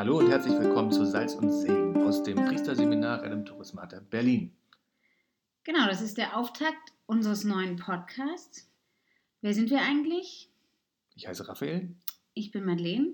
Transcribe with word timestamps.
Hallo 0.00 0.16
und 0.16 0.30
herzlich 0.30 0.58
willkommen 0.58 0.90
zu 0.90 1.04
Salz 1.04 1.34
und 1.34 1.52
Segen 1.52 1.94
aus 2.04 2.22
dem 2.22 2.36
Priesterseminar 2.36 3.22
Redemptoris 3.22 3.74
Mater 3.74 4.00
Berlin. 4.00 4.56
Genau, 5.62 5.86
das 5.88 6.00
ist 6.00 6.16
der 6.16 6.38
Auftakt 6.38 6.94
unseres 7.04 7.44
neuen 7.44 7.76
Podcasts. 7.76 8.66
Wer 9.42 9.52
sind 9.52 9.68
wir 9.68 9.82
eigentlich? 9.82 10.48
Ich 11.14 11.28
heiße 11.28 11.46
Raphael. 11.46 11.94
Ich 12.32 12.50
bin 12.50 12.64
Madeleine. 12.64 13.12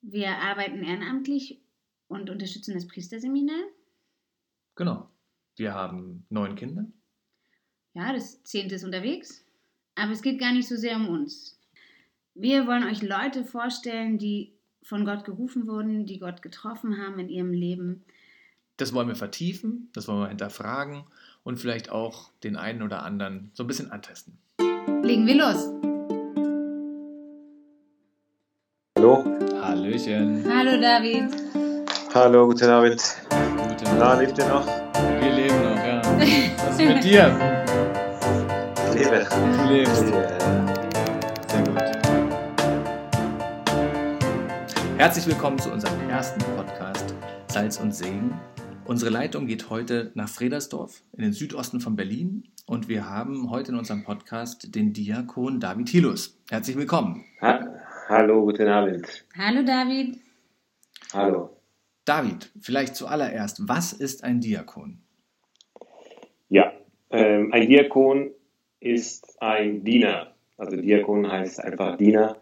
Wir 0.00 0.36
arbeiten 0.36 0.84
ehrenamtlich 0.84 1.60
und 2.06 2.30
unterstützen 2.30 2.74
das 2.74 2.86
Priesterseminar. 2.86 3.64
Genau. 4.76 5.10
Wir 5.56 5.74
haben 5.74 6.24
neun 6.28 6.54
Kinder. 6.54 6.86
Ja, 7.94 8.12
das 8.12 8.44
zehnte 8.44 8.76
ist 8.76 8.84
unterwegs. 8.84 9.44
Aber 9.96 10.12
es 10.12 10.22
geht 10.22 10.38
gar 10.38 10.52
nicht 10.52 10.68
so 10.68 10.76
sehr 10.76 10.94
um 10.94 11.08
uns. 11.08 11.58
Wir 12.34 12.68
wollen 12.68 12.84
euch 12.84 13.02
Leute 13.02 13.44
vorstellen, 13.44 14.18
die 14.18 14.54
von 14.82 15.04
Gott 15.04 15.24
gerufen 15.24 15.66
wurden, 15.66 16.06
die 16.06 16.18
Gott 16.18 16.42
getroffen 16.42 16.98
haben 16.98 17.18
in 17.18 17.28
ihrem 17.28 17.52
Leben. 17.52 18.04
Das 18.76 18.92
wollen 18.92 19.08
wir 19.08 19.16
vertiefen, 19.16 19.88
das 19.92 20.08
wollen 20.08 20.20
wir 20.20 20.28
hinterfragen 20.28 21.04
und 21.44 21.58
vielleicht 21.58 21.90
auch 21.90 22.30
den 22.42 22.56
einen 22.56 22.82
oder 22.82 23.02
anderen 23.02 23.50
so 23.54 23.64
ein 23.64 23.66
bisschen 23.66 23.90
antesten. 23.92 24.38
Legen 25.02 25.26
wir 25.26 25.36
los. 25.36 25.68
Hallo. 28.96 29.24
Hallöchen. 29.60 30.44
Hallo 30.48 30.80
David. 30.80 31.30
Hallo, 32.14 32.46
guten 32.46 32.70
Abend. 32.70 33.00
Guten 33.30 33.98
Na, 33.98 34.14
lebt 34.14 34.38
ihr 34.38 34.48
noch? 34.48 34.66
Wir 34.66 35.32
leben 35.32 35.62
noch, 35.62 35.76
ja. 35.76 36.02
Was 36.66 36.78
ist 36.78 36.86
mit 36.86 37.04
dir? 37.04 37.36
Ich 38.88 38.94
lebe. 38.94 39.26
Du 39.28 39.72
lebst. 39.72 40.04
Ja. 40.08 40.72
Sehr 40.72 40.81
Herzlich 45.02 45.26
willkommen 45.26 45.58
zu 45.58 45.72
unserem 45.72 46.08
ersten 46.08 46.38
Podcast 46.54 47.12
Salz 47.48 47.80
und 47.80 47.92
Segen. 47.92 48.40
Unsere 48.84 49.10
Leitung 49.10 49.48
geht 49.48 49.68
heute 49.68 50.12
nach 50.14 50.28
Fredersdorf 50.28 51.02
in 51.16 51.22
den 51.22 51.32
Südosten 51.32 51.80
von 51.80 51.96
Berlin 51.96 52.44
und 52.66 52.86
wir 52.86 53.10
haben 53.10 53.50
heute 53.50 53.72
in 53.72 53.78
unserem 53.78 54.04
Podcast 54.04 54.76
den 54.76 54.92
Diakon 54.92 55.58
David 55.58 55.88
Hilus. 55.88 56.40
Herzlich 56.48 56.76
willkommen. 56.76 57.24
Ha 57.40 57.66
Hallo, 58.10 58.44
guten 58.44 58.68
Abend. 58.68 59.26
Hallo 59.36 59.64
David. 59.64 60.20
Hallo. 61.12 61.50
David, 62.04 62.52
vielleicht 62.60 62.94
zuallererst, 62.94 63.66
was 63.66 63.92
ist 63.92 64.22
ein 64.22 64.40
Diakon? 64.40 65.00
Ja, 66.48 66.72
ähm, 67.10 67.52
ein 67.52 67.66
Diakon 67.66 68.30
ist 68.78 69.42
ein 69.42 69.82
Diener. 69.82 70.32
Also 70.56 70.76
Diakon 70.76 71.28
heißt 71.28 71.58
einfach 71.58 71.96
Diener 71.96 72.36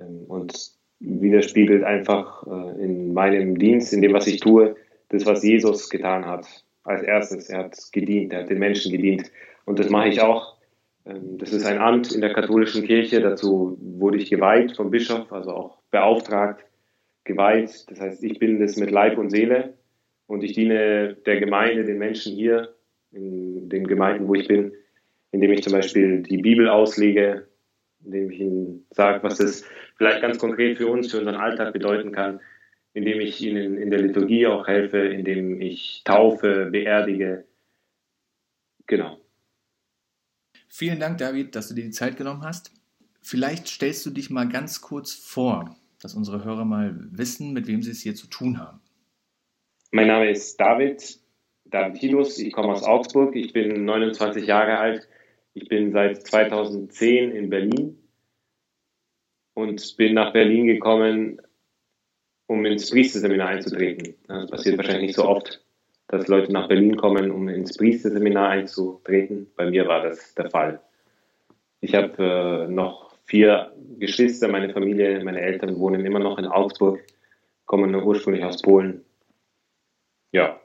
ähm, 0.00 0.24
und 0.26 0.77
widerspiegelt 1.00 1.84
einfach 1.84 2.46
äh, 2.46 2.82
in 2.82 3.12
meinem 3.12 3.58
Dienst, 3.58 3.92
in 3.92 4.02
dem, 4.02 4.12
was 4.12 4.26
ich 4.26 4.40
tue, 4.40 4.76
das, 5.08 5.26
was 5.26 5.42
Jesus 5.42 5.88
getan 5.90 6.26
hat. 6.26 6.46
Als 6.84 7.02
erstes, 7.02 7.50
er 7.50 7.64
hat 7.64 7.76
gedient, 7.92 8.32
er 8.32 8.40
hat 8.40 8.50
den 8.50 8.58
Menschen 8.58 8.92
gedient. 8.92 9.30
Und 9.64 9.78
das 9.78 9.90
mache 9.90 10.08
ich 10.08 10.20
auch. 10.20 10.56
Ähm, 11.06 11.38
das 11.38 11.52
ist 11.52 11.66
ein 11.66 11.78
Amt 11.78 12.12
in 12.12 12.20
der 12.20 12.32
katholischen 12.32 12.84
Kirche. 12.84 13.20
Dazu 13.20 13.78
wurde 13.80 14.18
ich 14.18 14.30
geweiht 14.30 14.72
vom 14.76 14.90
Bischof, 14.90 15.32
also 15.32 15.50
auch 15.50 15.78
beauftragt, 15.90 16.64
geweiht. 17.24 17.84
Das 17.88 18.00
heißt, 18.00 18.24
ich 18.24 18.38
bin 18.38 18.58
das 18.58 18.76
mit 18.76 18.90
Leib 18.90 19.18
und 19.18 19.30
Seele 19.30 19.74
und 20.26 20.42
ich 20.42 20.52
diene 20.52 21.16
der 21.26 21.40
Gemeinde, 21.40 21.84
den 21.84 21.98
Menschen 21.98 22.34
hier, 22.34 22.74
in 23.10 23.68
den 23.68 23.86
Gemeinden, 23.86 24.28
wo 24.28 24.34
ich 24.34 24.48
bin, 24.48 24.72
indem 25.32 25.52
ich 25.52 25.62
zum 25.62 25.72
Beispiel 25.72 26.22
die 26.22 26.38
Bibel 26.38 26.68
auslege, 26.68 27.46
indem 28.04 28.30
ich 28.30 28.40
ihnen 28.40 28.86
sage, 28.90 29.22
was 29.22 29.38
das 29.38 29.64
vielleicht 29.98 30.22
ganz 30.22 30.38
konkret 30.38 30.78
für 30.78 30.86
uns, 30.86 31.10
für 31.10 31.18
unseren 31.18 31.34
Alltag 31.34 31.72
bedeuten 31.72 32.12
kann, 32.12 32.40
indem 32.94 33.20
ich 33.20 33.42
ihnen 33.42 33.76
in 33.76 33.90
der 33.90 34.00
Liturgie 34.00 34.46
auch 34.46 34.66
helfe, 34.66 34.98
indem 34.98 35.60
ich 35.60 36.02
taufe, 36.04 36.68
beerdige. 36.70 37.44
Genau. 38.86 39.18
Vielen 40.68 41.00
Dank, 41.00 41.18
David, 41.18 41.54
dass 41.54 41.68
du 41.68 41.74
dir 41.74 41.84
die 41.84 41.90
Zeit 41.90 42.16
genommen 42.16 42.44
hast. 42.44 42.72
Vielleicht 43.20 43.66
stellst 43.68 44.06
du 44.06 44.10
dich 44.10 44.30
mal 44.30 44.48
ganz 44.48 44.80
kurz 44.80 45.12
vor, 45.12 45.76
dass 46.00 46.14
unsere 46.14 46.44
Hörer 46.44 46.64
mal 46.64 46.96
wissen, 47.10 47.52
mit 47.52 47.66
wem 47.66 47.82
sie 47.82 47.90
es 47.90 48.00
hier 48.00 48.14
zu 48.14 48.28
tun 48.28 48.58
haben. 48.58 48.80
Mein 49.90 50.06
Name 50.06 50.30
ist 50.30 50.58
David, 50.60 51.18
David 51.64 51.98
Hilus, 51.98 52.38
ich 52.38 52.52
komme 52.52 52.68
aus 52.68 52.84
Augsburg, 52.84 53.34
ich 53.34 53.52
bin 53.52 53.84
29 53.84 54.46
Jahre 54.46 54.78
alt, 54.78 55.08
ich 55.54 55.68
bin 55.68 55.92
seit 55.92 56.26
2010 56.26 57.32
in 57.32 57.50
Berlin 57.50 57.98
und 59.58 59.96
bin 59.96 60.14
nach 60.14 60.32
Berlin 60.32 60.66
gekommen, 60.66 61.42
um 62.46 62.64
ins 62.64 62.90
Priesterseminar 62.90 63.48
einzutreten. 63.48 64.14
Das 64.28 64.48
passiert 64.48 64.76
wahrscheinlich 64.78 65.08
nicht 65.08 65.16
so 65.16 65.24
oft, 65.24 65.64
dass 66.06 66.28
Leute 66.28 66.52
nach 66.52 66.68
Berlin 66.68 66.96
kommen, 66.96 67.32
um 67.32 67.48
ins 67.48 67.76
Priesterseminar 67.76 68.50
einzutreten. 68.50 69.50
Bei 69.56 69.68
mir 69.68 69.88
war 69.88 70.04
das 70.04 70.34
der 70.34 70.48
Fall. 70.48 70.80
Ich 71.80 71.94
habe 71.94 72.68
äh, 72.68 72.72
noch 72.72 73.16
vier 73.24 73.72
Geschwister, 73.98 74.46
meine 74.46 74.72
Familie, 74.72 75.22
meine 75.24 75.40
Eltern 75.40 75.76
wohnen 75.76 76.06
immer 76.06 76.20
noch 76.20 76.38
in 76.38 76.46
Augsburg, 76.46 77.00
kommen 77.66 77.92
ursprünglich 77.96 78.44
aus 78.44 78.62
Polen. 78.62 79.04
Ja, 80.32 80.60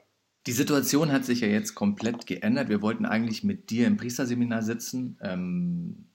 Die 0.46 0.52
Situation 0.52 1.10
hat 1.10 1.24
sich 1.24 1.40
ja 1.40 1.48
jetzt 1.48 1.74
komplett 1.74 2.26
geändert. 2.26 2.68
Wir 2.68 2.80
wollten 2.80 3.06
eigentlich 3.06 3.42
mit 3.42 3.70
dir 3.70 3.86
im 3.88 3.96
Priesterseminar 3.96 4.62
sitzen, 4.62 5.18
ähm, 5.20 6.06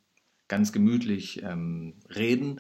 ganz 0.49 0.73
gemütlich 0.73 1.41
ähm, 1.43 1.93
reden. 2.13 2.59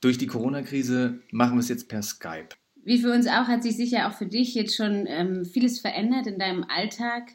Durch 0.00 0.18
die 0.18 0.28
Corona-Krise 0.28 1.20
machen 1.32 1.54
wir 1.54 1.60
es 1.60 1.68
jetzt 1.68 1.88
per 1.88 2.02
Skype. 2.02 2.50
Wie 2.84 2.98
für 2.98 3.12
uns 3.12 3.26
auch 3.26 3.46
hat 3.46 3.62
sich 3.62 3.76
sicher 3.76 4.08
auch 4.08 4.12
für 4.12 4.26
dich 4.26 4.54
jetzt 4.54 4.76
schon 4.76 5.06
ähm, 5.06 5.44
vieles 5.44 5.80
verändert 5.80 6.26
in 6.26 6.38
deinem 6.38 6.64
Alltag. 6.64 7.32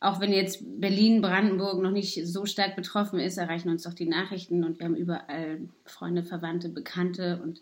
Auch 0.00 0.20
wenn 0.20 0.32
jetzt 0.32 0.62
Berlin, 0.80 1.20
Brandenburg 1.20 1.80
noch 1.82 1.90
nicht 1.90 2.26
so 2.26 2.46
stark 2.46 2.74
betroffen 2.74 3.20
ist, 3.20 3.36
erreichen 3.36 3.68
uns 3.68 3.82
doch 3.82 3.92
die 3.92 4.08
Nachrichten 4.08 4.64
und 4.64 4.78
wir 4.78 4.86
haben 4.86 4.96
überall 4.96 5.60
Freunde, 5.84 6.22
Verwandte, 6.22 6.68
Bekannte 6.68 7.40
und 7.42 7.60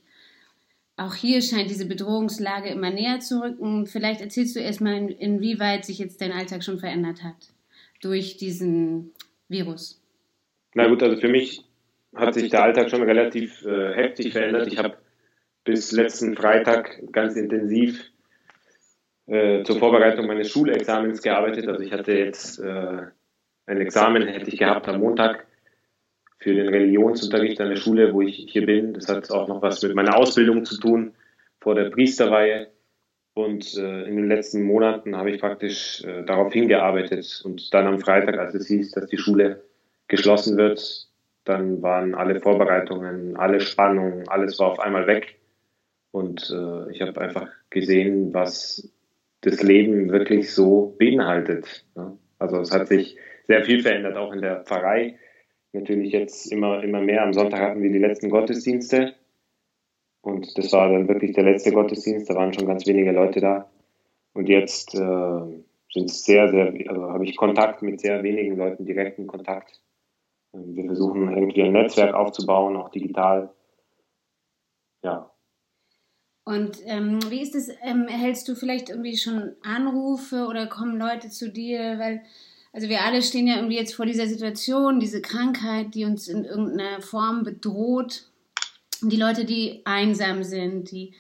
auch 0.97 1.15
hier 1.15 1.43
scheint 1.43 1.71
diese 1.71 1.87
Bedrohungslage 1.87 2.71
immer 2.71 2.91
näher 2.91 3.21
zu 3.21 3.41
rücken. 3.41 3.87
Vielleicht 3.87 4.21
erzählst 4.21 4.57
du 4.57 4.61
erstmal, 4.61 4.97
in, 4.97 5.09
inwieweit 5.09 5.85
sich 5.85 5.99
jetzt 5.99 6.21
dein 6.21 6.33
Alltag 6.33 6.65
schon 6.65 6.79
verändert 6.79 7.23
hat 7.23 7.53
durch 8.01 8.37
diesen 8.37 9.13
Virus. 9.49 10.01
Na 10.75 10.89
gut, 10.89 11.03
also 11.03 11.21
für 11.21 11.29
mich 11.29 11.65
hat 12.15 12.35
sich 12.35 12.51
der 12.51 12.63
Alltag 12.63 12.91
schon 12.91 13.03
relativ 13.03 13.65
äh, 13.65 13.95
heftig 13.95 14.33
verändert. 14.33 14.67
Ich 14.67 14.79
habe 14.79 14.97
bis 15.65 15.93
letzten 15.93 16.35
Freitag 16.35 17.01
ganz 17.13 17.37
intensiv 17.37 18.11
äh, 19.27 19.63
zur 19.65 19.79
Vorbereitung 19.79 20.27
meines 20.27 20.51
Schulexamens 20.51 21.23
gearbeitet. 21.23 21.69
Also 21.69 21.83
ich 21.83 21.93
hatte 21.93 22.13
jetzt 22.13 22.59
äh, 22.59 23.03
ein 23.67 23.81
Examen, 23.81 24.27
hätte 24.27 24.51
ich 24.51 24.59
gehabt 24.59 24.89
am 24.89 25.01
Montag 25.01 25.47
für 26.39 26.55
den 26.55 26.69
Religionsunterricht 26.69 27.61
an 27.61 27.69
der 27.69 27.77
Schule, 27.77 28.15
wo 28.15 28.23
ich 28.23 28.47
hier 28.49 28.65
bin. 28.65 28.95
Das 28.95 29.09
hat 29.09 29.31
auch 29.31 29.49
noch 29.49 29.61
was 29.61 29.83
mit 29.83 29.95
meiner 29.95 30.17
Ausbildung 30.17 30.65
zu 30.65 30.79
tun 30.79 31.15
vor 31.61 31.75
der 31.75 31.91
Priesterweihe. 31.91 32.69
Und 33.35 33.77
äh, 33.77 34.05
in 34.05 34.17
den 34.17 34.29
letzten 34.29 34.63
Monaten 34.63 35.17
habe 35.17 35.31
ich 35.31 35.41
praktisch 35.41 36.03
äh, 36.05 36.25
darauf 36.25 36.53
hingearbeitet. 36.53 37.43
Und 37.45 37.73
dann 37.75 37.87
am 37.87 38.01
Freitag, 38.01 38.39
als 38.39 38.55
es 38.55 38.67
hieß, 38.67 38.93
dass 38.93 39.07
die 39.07 39.19
Schule 39.19 39.63
geschlossen 40.09 40.57
wird, 40.57 41.08
dann 41.49 41.83
waren 41.83 42.15
alle 42.15 42.41
Vorbereitungen, 42.41 43.37
alle 43.37 43.61
Spannungen, 43.61 44.29
alles 44.29 44.59
war 44.59 44.73
auf 44.73 44.81
einmal 44.81 45.07
weg. 45.07 45.39
Und 46.11 46.51
äh, 46.51 46.93
ich 46.93 47.01
habe 47.01 47.21
einfach 47.21 47.49
gesehen, 47.71 48.35
was 48.35 48.91
das 49.41 49.63
Leben 49.63 50.11
wirklich 50.11 50.53
so 50.53 50.97
beinhaltet. 50.99 51.85
Ja. 51.97 52.17
Also 52.39 52.61
es 52.61 52.73
hat 52.73 52.89
sich 52.89 53.17
sehr 53.47 53.65
viel 53.65 53.83
verändert, 53.83 54.17
auch 54.17 54.33
in 54.33 54.43
der 54.43 54.65
Pfarrei. 54.65 55.19
Natürlich 55.73 56.13
jetzt 56.13 56.51
immer, 56.51 56.83
immer 56.83 57.01
mehr. 57.01 57.23
Am 57.23 57.33
Sonntag 57.33 57.61
hatten 57.61 57.83
wir 57.83 57.93
die 57.93 57.99
letzten 57.99 58.31
Gottesdienste. 58.31 59.15
Und 60.21 60.57
das 60.59 60.73
war 60.73 60.91
dann 60.91 61.09
wirklich 61.09 61.33
der 61.33 61.45
letzte 61.45 61.73
Gottesdienst. 61.73 62.29
Da 62.29 62.35
waren 62.35 62.53
schon 62.53 62.67
ganz 62.67 62.87
wenige 62.87 63.13
Leute 63.13 63.41
da. 63.41 63.71
Und 64.35 64.49
jetzt 64.49 64.95
äh, 64.95 65.63
sind 65.93 66.11
sehr, 66.11 66.49
sehr, 66.49 66.73
also 66.89 67.03
habe 67.13 67.25
ich 67.25 67.37
Kontakt 67.37 67.83
mit 67.83 68.01
sehr 68.01 68.23
wenigen 68.23 68.57
Leuten, 68.57 68.85
direkten 68.85 69.27
Kontakt. 69.27 69.81
Wir 70.53 70.85
versuchen 70.87 71.37
irgendwie 71.37 71.63
ein 71.63 71.73
Netzwerk 71.73 72.15
aufzubauen, 72.15 72.77
auch 72.77 72.91
digital. 72.91 73.53
Ja. 75.03 75.31
Und 76.45 76.79
ähm, 76.87 77.19
wie 77.31 77.43
ist 77.43 77.55
es, 77.55 77.69
ähm, 77.83 78.07
erhältst 78.09 78.49
du 78.49 78.55
vielleicht 78.55 78.89
irgendwie 78.89 79.19
schon 79.19 79.55
Anrufe 79.63 80.47
oder 80.47 80.67
kommen 80.67 80.99
Leute 80.99 81.29
zu 81.29 81.51
dir? 81.51 81.99
Weil, 81.99 82.23
also 82.73 82.89
wir 82.89 83.03
alle 83.03 83.23
stehen 83.23 83.47
ja 83.47 83.57
irgendwie 83.57 83.77
jetzt 83.77 83.95
vor 83.95 84.07
dieser 84.07 84.27
Situation, 84.27 84.99
diese 84.99 85.21
Krankheit, 85.21 85.95
die 85.95 86.07
uns 86.07 86.27
in 86.27 86.45
irgendeiner 86.45 87.03
Form 87.03 87.43
bedroht. 87.43 88.31
Die 89.03 89.17
Leute, 89.17 89.45
die 89.45 89.83
einsam 89.85 90.43
sind, 90.43 90.91
die 90.91 91.15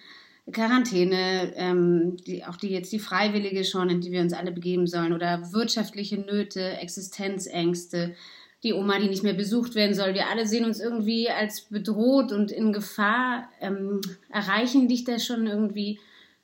Quarantäne, 0.50 1.52
ähm, 1.56 2.16
die, 2.26 2.44
auch 2.46 2.56
die 2.56 2.70
jetzt 2.70 2.90
die 2.92 2.98
Freiwillige 2.98 3.64
schon, 3.64 3.90
in 3.90 4.00
die 4.00 4.10
wir 4.10 4.22
uns 4.22 4.32
alle 4.32 4.50
begeben 4.50 4.86
sollen, 4.86 5.12
oder 5.12 5.52
wirtschaftliche 5.52 6.18
Nöte, 6.18 6.78
Existenzängste, 6.78 8.14
die 8.62 8.72
Oma, 8.72 8.98
die 8.98 9.08
nicht 9.08 9.22
mehr 9.22 9.34
besucht 9.34 9.74
werden 9.74 9.94
soll. 9.94 10.14
Wir 10.14 10.28
alle 10.28 10.46
sehen 10.46 10.64
uns 10.64 10.80
irgendwie 10.80 11.30
als 11.30 11.62
bedroht 11.62 12.32
und 12.32 12.50
in 12.50 12.72
Gefahr. 12.72 13.48
Ähm, 13.60 14.00
erreichen 14.30 14.88
dich 14.88 15.04
da 15.04 15.18
schon 15.18 15.46
irgendwie 15.46 16.00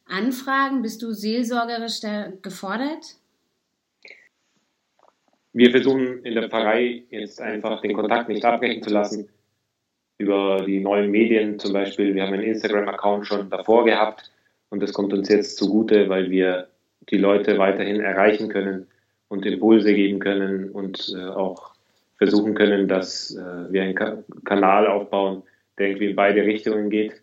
Anfragen? 0.06 0.82
Bist 0.82 1.02
du 1.02 1.12
seelsorgerisch 1.12 2.00
da 2.00 2.32
gefordert? 2.42 3.16
Wir 5.52 5.70
versuchen 5.70 6.24
in 6.24 6.34
der 6.34 6.48
Pfarrei 6.48 7.04
jetzt 7.10 7.40
einfach 7.40 7.80
den 7.80 7.94
Kontakt 7.94 8.28
nicht 8.28 8.44
abbrechen 8.44 8.82
zu 8.82 8.90
lassen 8.90 9.28
über 10.18 10.64
die 10.64 10.80
neuen 10.80 11.10
Medien 11.10 11.58
zum 11.58 11.72
Beispiel. 11.72 12.14
Wir 12.14 12.24
haben 12.24 12.34
einen 12.34 12.42
Instagram-Account 12.42 13.26
schon 13.26 13.50
davor 13.50 13.84
gehabt 13.84 14.30
und 14.70 14.82
das 14.82 14.92
kommt 14.92 15.12
uns 15.12 15.28
jetzt 15.28 15.56
zugute, 15.56 16.08
weil 16.08 16.30
wir 16.30 16.68
die 17.10 17.18
Leute 17.18 17.58
weiterhin 17.58 18.00
erreichen 18.00 18.48
können 18.48 18.86
und 19.28 19.46
Impulse 19.46 19.94
geben 19.94 20.18
können 20.18 20.70
und 20.70 21.14
äh, 21.16 21.24
auch 21.24 21.73
versuchen 22.16 22.54
können, 22.54 22.88
dass 22.88 23.34
äh, 23.34 23.72
wir 23.72 23.82
einen 23.82 23.94
Ka 23.94 24.22
Kanal 24.44 24.86
aufbauen, 24.86 25.42
der 25.78 25.88
irgendwie 25.88 26.10
in 26.10 26.16
beide 26.16 26.44
Richtungen 26.44 26.90
geht. 26.90 27.22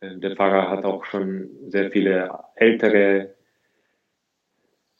Äh, 0.00 0.16
der 0.16 0.36
Pfarrer 0.36 0.70
hat 0.70 0.84
auch 0.84 1.04
schon 1.04 1.50
sehr 1.68 1.90
viele 1.90 2.30
ältere 2.54 3.34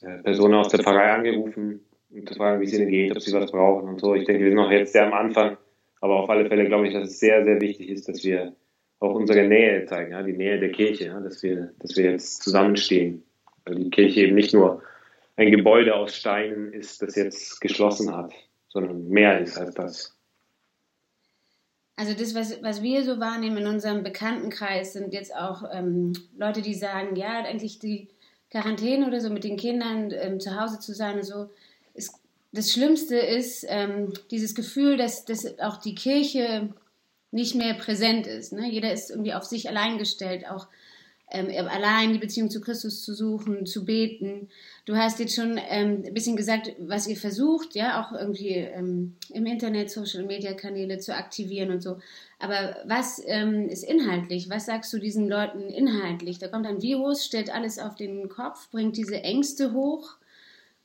äh, 0.00 0.18
Personen 0.22 0.54
aus 0.54 0.68
der 0.68 0.80
Pfarrei 0.80 1.12
angerufen, 1.12 1.80
um 2.10 2.26
zu 2.26 2.34
fragen, 2.34 2.60
wie 2.60 2.64
es 2.64 2.74
ihnen 2.74 2.90
geht, 2.90 3.12
ob 3.12 3.20
sie 3.20 3.32
was 3.32 3.50
brauchen 3.50 3.88
und 3.88 4.00
so. 4.00 4.14
Ich 4.14 4.24
denke, 4.24 4.42
wir 4.42 4.50
sind 4.50 4.56
noch 4.56 4.70
jetzt 4.70 4.92
sehr 4.92 5.06
am 5.06 5.14
Anfang, 5.14 5.56
aber 6.00 6.16
auf 6.16 6.30
alle 6.30 6.46
Fälle 6.46 6.66
glaube 6.66 6.88
ich, 6.88 6.94
dass 6.94 7.08
es 7.08 7.18
sehr, 7.18 7.44
sehr 7.44 7.60
wichtig 7.60 7.88
ist, 7.88 8.08
dass 8.08 8.24
wir 8.24 8.54
auch 8.98 9.14
unsere 9.14 9.46
Nähe 9.46 9.84
zeigen, 9.86 10.12
ja, 10.12 10.22
die 10.22 10.32
Nähe 10.32 10.58
der 10.58 10.72
Kirche, 10.72 11.06
ja, 11.06 11.20
dass, 11.20 11.42
wir, 11.42 11.72
dass 11.80 11.96
wir 11.96 12.12
jetzt 12.12 12.42
zusammenstehen. 12.42 13.22
Weil 13.64 13.76
die 13.76 13.90
Kirche 13.90 14.22
eben 14.22 14.34
nicht 14.34 14.54
nur 14.54 14.82
ein 15.36 15.50
Gebäude 15.50 15.94
aus 15.94 16.16
Steinen 16.16 16.72
ist, 16.72 17.02
das 17.02 17.14
jetzt 17.14 17.60
geschlossen 17.60 18.14
hat, 18.16 18.32
sondern 18.68 19.08
mehr 19.08 19.40
ist 19.40 19.58
als 19.58 19.74
das. 19.74 20.16
Also 21.96 22.12
das, 22.12 22.34
was, 22.34 22.62
was 22.62 22.82
wir 22.82 23.04
so 23.04 23.18
wahrnehmen 23.20 23.56
in 23.58 23.66
unserem 23.66 24.02
Bekanntenkreis, 24.02 24.92
sind 24.92 25.14
jetzt 25.14 25.34
auch 25.34 25.64
ähm, 25.72 26.12
Leute, 26.36 26.60
die 26.60 26.74
sagen, 26.74 27.16
ja, 27.16 27.42
eigentlich 27.42 27.78
die 27.78 28.08
Quarantäne 28.50 29.06
oder 29.06 29.20
so 29.20 29.30
mit 29.30 29.44
den 29.44 29.56
Kindern 29.56 30.10
ähm, 30.10 30.38
zu 30.38 30.60
Hause 30.60 30.78
zu 30.78 30.94
sein 30.94 31.16
und 31.16 31.24
so. 31.24 31.48
Ist, 31.94 32.12
das 32.52 32.70
Schlimmste 32.70 33.16
ist 33.16 33.64
ähm, 33.68 34.12
dieses 34.30 34.54
Gefühl, 34.54 34.98
dass, 34.98 35.24
dass 35.24 35.58
auch 35.58 35.78
die 35.78 35.94
Kirche 35.94 36.68
nicht 37.30 37.54
mehr 37.54 37.74
präsent 37.74 38.26
ist. 38.26 38.52
Ne? 38.52 38.70
Jeder 38.70 38.92
ist 38.92 39.10
irgendwie 39.10 39.34
auf 39.34 39.44
sich 39.44 39.68
allein 39.68 39.98
gestellt, 39.98 40.46
auch 40.48 40.68
ähm, 41.30 41.48
allein 41.68 42.12
die 42.12 42.18
Beziehung 42.18 42.50
zu 42.50 42.60
Christus 42.60 43.02
zu 43.02 43.12
suchen, 43.12 43.66
zu 43.66 43.84
beten. 43.84 44.48
Du 44.84 44.96
hast 44.96 45.18
jetzt 45.18 45.34
schon 45.34 45.58
ähm, 45.68 46.04
ein 46.06 46.14
bisschen 46.14 46.36
gesagt, 46.36 46.72
was 46.78 47.08
ihr 47.08 47.16
versucht, 47.16 47.74
ja, 47.74 48.00
auch 48.00 48.12
irgendwie 48.12 48.50
ähm, 48.50 49.16
im 49.30 49.46
Internet, 49.46 49.90
Social 49.90 50.24
Media 50.24 50.52
Kanäle 50.52 50.98
zu 50.98 51.14
aktivieren 51.14 51.72
und 51.72 51.82
so. 51.82 51.98
Aber 52.38 52.76
was 52.84 53.20
ähm, 53.26 53.68
ist 53.68 53.82
inhaltlich? 53.82 54.48
Was 54.50 54.66
sagst 54.66 54.92
du 54.92 54.98
diesen 54.98 55.28
Leuten 55.28 55.62
inhaltlich? 55.62 56.38
Da 56.38 56.46
kommt 56.46 56.66
ein 56.66 56.82
Virus, 56.82 57.24
stellt 57.24 57.52
alles 57.52 57.80
auf 57.80 57.96
den 57.96 58.28
Kopf, 58.28 58.70
bringt 58.70 58.96
diese 58.96 59.22
Ängste 59.22 59.72
hoch, 59.72 60.16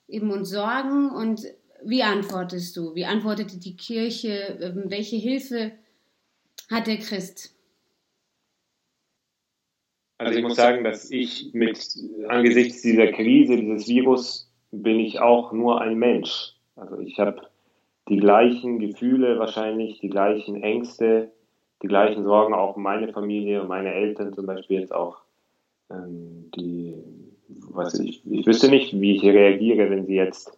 eben 0.07 0.31
und 0.31 0.45
Sorgen. 0.45 1.11
Und 1.11 1.45
wie 1.83 2.01
antwortest 2.01 2.75
du? 2.77 2.95
Wie 2.95 3.05
antwortet 3.05 3.63
die 3.63 3.75
Kirche? 3.75 4.57
Ähm, 4.59 4.85
welche 4.87 5.17
Hilfe 5.17 5.71
hat 6.71 6.87
der 6.87 6.97
Christ? 6.97 7.51
Also 10.21 10.37
ich 10.37 10.43
muss 10.43 10.55
sagen, 10.55 10.83
dass 10.83 11.09
ich 11.09 11.49
mit 11.53 11.79
angesichts 12.27 12.83
dieser 12.83 13.07
Krise, 13.07 13.57
dieses 13.57 13.87
Virus, 13.87 14.51
bin 14.71 14.99
ich 14.99 15.19
auch 15.19 15.51
nur 15.51 15.81
ein 15.81 15.97
Mensch. 15.97 16.53
Also 16.75 16.99
ich 16.99 17.19
habe 17.19 17.41
die 18.07 18.17
gleichen 18.17 18.79
Gefühle 18.79 19.39
wahrscheinlich, 19.39 19.99
die 19.99 20.09
gleichen 20.09 20.61
Ängste, 20.61 21.31
die 21.81 21.87
gleichen 21.87 22.23
Sorgen, 22.23 22.53
auch 22.53 22.77
meine 22.77 23.11
Familie 23.11 23.61
und 23.61 23.67
meine 23.67 23.93
Eltern 23.93 24.33
zum 24.33 24.45
Beispiel 24.45 24.81
jetzt 24.81 24.93
auch. 24.93 25.17
Ähm, 25.89 26.51
die, 26.55 26.93
was 27.47 27.99
ich, 27.99 28.21
ich 28.29 28.45
wüsste 28.45 28.69
nicht, 28.69 28.99
wie 28.99 29.15
ich 29.15 29.23
reagiere, 29.23 29.89
wenn 29.89 30.05
sie 30.05 30.15
jetzt 30.15 30.55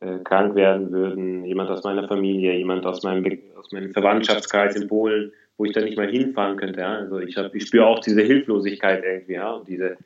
äh, 0.00 0.18
krank 0.18 0.54
werden 0.54 0.92
würden. 0.92 1.44
Jemand 1.46 1.70
aus 1.70 1.84
meiner 1.84 2.06
Familie, 2.06 2.54
jemand 2.54 2.84
aus 2.84 3.02
meinem, 3.02 3.24
aus 3.58 3.72
meinem 3.72 3.94
Verwandtschaftskreis 3.94 4.76
in 4.76 4.88
Polen 4.88 5.32
wo 5.56 5.64
ich 5.64 5.72
dann 5.72 5.84
nicht 5.84 5.96
mal 5.96 6.10
hinfahren 6.10 6.56
könnte. 6.56 6.80
Ja? 6.80 6.96
Also 6.98 7.18
ich, 7.18 7.36
ich 7.36 7.66
spüre 7.66 7.86
auch 7.86 8.00
diese 8.00 8.22
Hilflosigkeit 8.22 9.04
irgendwie. 9.04 9.34
Ja? 9.34 9.52
Und 9.52 9.68
diese, 9.68 9.96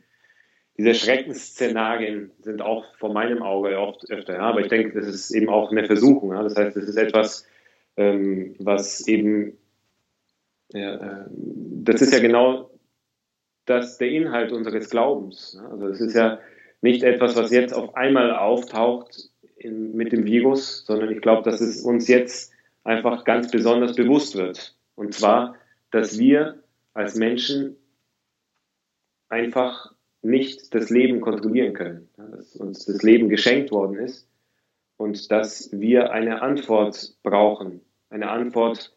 diese 0.78 0.94
Schreckensszenarien 0.94 2.30
sind 2.40 2.62
auch 2.62 2.84
vor 2.96 3.12
meinem 3.12 3.42
Auge 3.42 3.78
oft 3.78 4.10
öfter. 4.10 4.34
Ja? 4.34 4.42
Aber 4.42 4.60
ich 4.60 4.68
denke, 4.68 4.98
das 4.98 5.08
ist 5.08 5.30
eben 5.30 5.48
auch 5.48 5.70
eine 5.70 5.84
Versuchung. 5.84 6.32
Ja? 6.32 6.42
Das 6.42 6.56
heißt, 6.56 6.76
das 6.76 6.84
ist 6.84 6.96
etwas, 6.96 7.46
ähm, 7.96 8.54
was 8.58 9.06
eben, 9.08 9.58
ja, 10.72 10.94
äh, 10.94 11.26
das 11.30 12.00
ist 12.00 12.12
ja 12.12 12.20
genau 12.20 12.70
das, 13.66 13.98
der 13.98 14.08
Inhalt 14.08 14.52
unseres 14.52 14.88
Glaubens. 14.90 15.58
Ja? 15.60 15.68
Also 15.68 15.88
es 15.88 16.00
ist 16.00 16.14
ja 16.14 16.38
nicht 16.80 17.02
etwas, 17.02 17.36
was 17.36 17.50
jetzt 17.50 17.74
auf 17.74 17.96
einmal 17.96 18.34
auftaucht 18.34 19.30
in, 19.56 19.94
mit 19.94 20.12
dem 20.12 20.24
Virus, 20.24 20.86
sondern 20.86 21.10
ich 21.10 21.20
glaube, 21.20 21.42
dass 21.42 21.60
es 21.60 21.82
uns 21.82 22.08
jetzt 22.08 22.52
einfach 22.84 23.24
ganz 23.24 23.50
besonders 23.50 23.94
bewusst 23.94 24.36
wird. 24.36 24.74
Und 25.00 25.14
zwar, 25.14 25.56
dass 25.92 26.18
wir 26.18 26.62
als 26.92 27.14
Menschen 27.14 27.76
einfach 29.30 29.94
nicht 30.20 30.74
das 30.74 30.90
Leben 30.90 31.22
kontrollieren 31.22 31.72
können, 31.72 32.10
dass 32.18 32.54
uns 32.54 32.84
das 32.84 33.02
Leben 33.02 33.30
geschenkt 33.30 33.70
worden 33.70 33.96
ist 33.96 34.28
und 34.98 35.30
dass 35.30 35.70
wir 35.72 36.12
eine 36.12 36.42
Antwort 36.42 37.14
brauchen, 37.22 37.80
eine 38.10 38.28
Antwort 38.28 38.94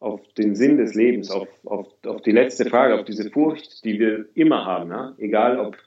auf 0.00 0.20
den 0.34 0.54
Sinn 0.54 0.76
des 0.76 0.94
Lebens, 0.94 1.30
auf, 1.30 1.48
auf, 1.64 1.86
auf 2.04 2.20
die 2.20 2.32
letzte 2.32 2.66
Frage, 2.66 2.96
auf 2.96 3.06
diese 3.06 3.30
Furcht, 3.30 3.82
die 3.86 3.98
wir 3.98 4.26
immer 4.34 4.66
haben, 4.66 4.90
ja? 4.90 5.14
egal 5.16 5.58
ob 5.58 5.78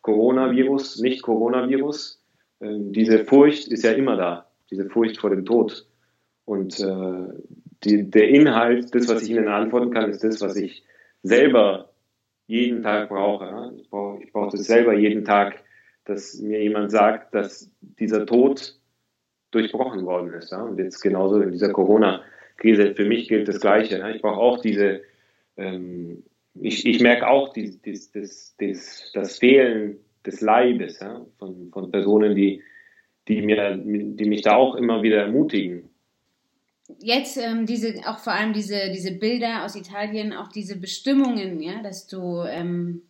Coronavirus, 0.00 0.98
nicht 1.00 1.20
Coronavirus, 1.20 2.24
äh, 2.60 2.68
diese 2.78 3.26
Furcht 3.26 3.68
ist 3.68 3.84
ja 3.84 3.92
immer 3.92 4.16
da, 4.16 4.50
diese 4.70 4.88
Furcht 4.88 5.18
vor 5.18 5.28
dem 5.28 5.44
Tod. 5.44 5.86
Und 6.50 6.80
äh, 6.80 7.28
die, 7.84 8.10
der 8.10 8.28
Inhalt, 8.28 8.92
das, 8.92 9.08
was 9.08 9.22
ich 9.22 9.30
Ihnen 9.30 9.46
antworten 9.46 9.92
kann, 9.92 10.10
ist 10.10 10.24
das, 10.24 10.40
was 10.40 10.56
ich 10.56 10.82
selber 11.22 11.92
jeden 12.48 12.82
Tag 12.82 13.08
brauche. 13.08 13.72
Ich 13.80 13.88
brauche, 13.88 14.20
ich 14.20 14.32
brauche 14.32 14.56
das 14.56 14.66
selber 14.66 14.94
jeden 14.94 15.24
Tag, 15.24 15.62
dass 16.06 16.40
mir 16.40 16.60
jemand 16.60 16.90
sagt, 16.90 17.36
dass 17.36 17.70
dieser 17.80 18.26
Tod 18.26 18.76
durchbrochen 19.52 20.04
worden 20.04 20.32
ist. 20.32 20.52
Und 20.52 20.76
jetzt 20.76 21.00
genauso 21.00 21.40
in 21.40 21.52
dieser 21.52 21.70
Corona-Krise, 21.70 22.96
für 22.96 23.04
mich 23.04 23.28
gilt 23.28 23.46
das 23.46 23.60
Gleiche. 23.60 24.04
Ich 24.12 24.20
brauche 24.20 24.40
auch 24.40 24.60
diese, 24.60 25.02
ähm, 25.56 26.24
ich, 26.54 26.84
ich 26.84 27.00
merke 27.00 27.28
auch 27.28 27.52
die, 27.52 27.80
die, 27.80 27.92
das, 27.92 28.56
das, 28.58 29.12
das 29.14 29.38
Fehlen 29.38 29.98
des 30.26 30.40
Leibes 30.40 30.98
von, 31.38 31.70
von 31.70 31.92
Personen, 31.92 32.34
die, 32.34 32.60
die, 33.28 33.40
mir, 33.40 33.76
die 33.76 34.28
mich 34.28 34.42
da 34.42 34.56
auch 34.56 34.74
immer 34.74 35.04
wieder 35.04 35.18
ermutigen 35.18 35.89
jetzt 36.98 37.36
ähm, 37.36 37.66
diese, 37.66 37.94
auch 38.06 38.18
vor 38.18 38.32
allem 38.32 38.52
diese, 38.52 38.90
diese 38.90 39.12
Bilder 39.12 39.64
aus 39.64 39.76
Italien, 39.76 40.32
auch 40.32 40.48
diese 40.48 40.76
Bestimmungen, 40.76 41.60
ja, 41.60 41.82
dass 41.82 42.06
du, 42.06 42.42
ähm, 42.42 43.02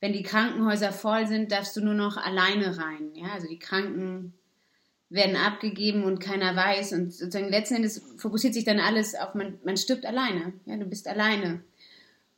wenn 0.00 0.12
die 0.12 0.22
Krankenhäuser 0.22 0.92
voll 0.92 1.26
sind, 1.26 1.52
darfst 1.52 1.76
du 1.76 1.80
nur 1.80 1.94
noch 1.94 2.16
alleine 2.16 2.78
rein, 2.78 3.10
ja, 3.14 3.28
also 3.34 3.48
die 3.48 3.58
Kranken 3.58 4.34
werden 5.08 5.36
abgegeben 5.36 6.04
und 6.04 6.20
keiner 6.20 6.54
weiß 6.54 6.92
und 6.92 7.12
sozusagen 7.12 7.48
letzten 7.48 7.76
Endes 7.76 8.02
fokussiert 8.16 8.54
sich 8.54 8.64
dann 8.64 8.78
alles 8.78 9.14
auf, 9.14 9.34
man, 9.34 9.58
man 9.64 9.76
stirbt 9.76 10.06
alleine, 10.06 10.52
ja, 10.66 10.76
du 10.76 10.86
bist 10.86 11.08
alleine. 11.08 11.62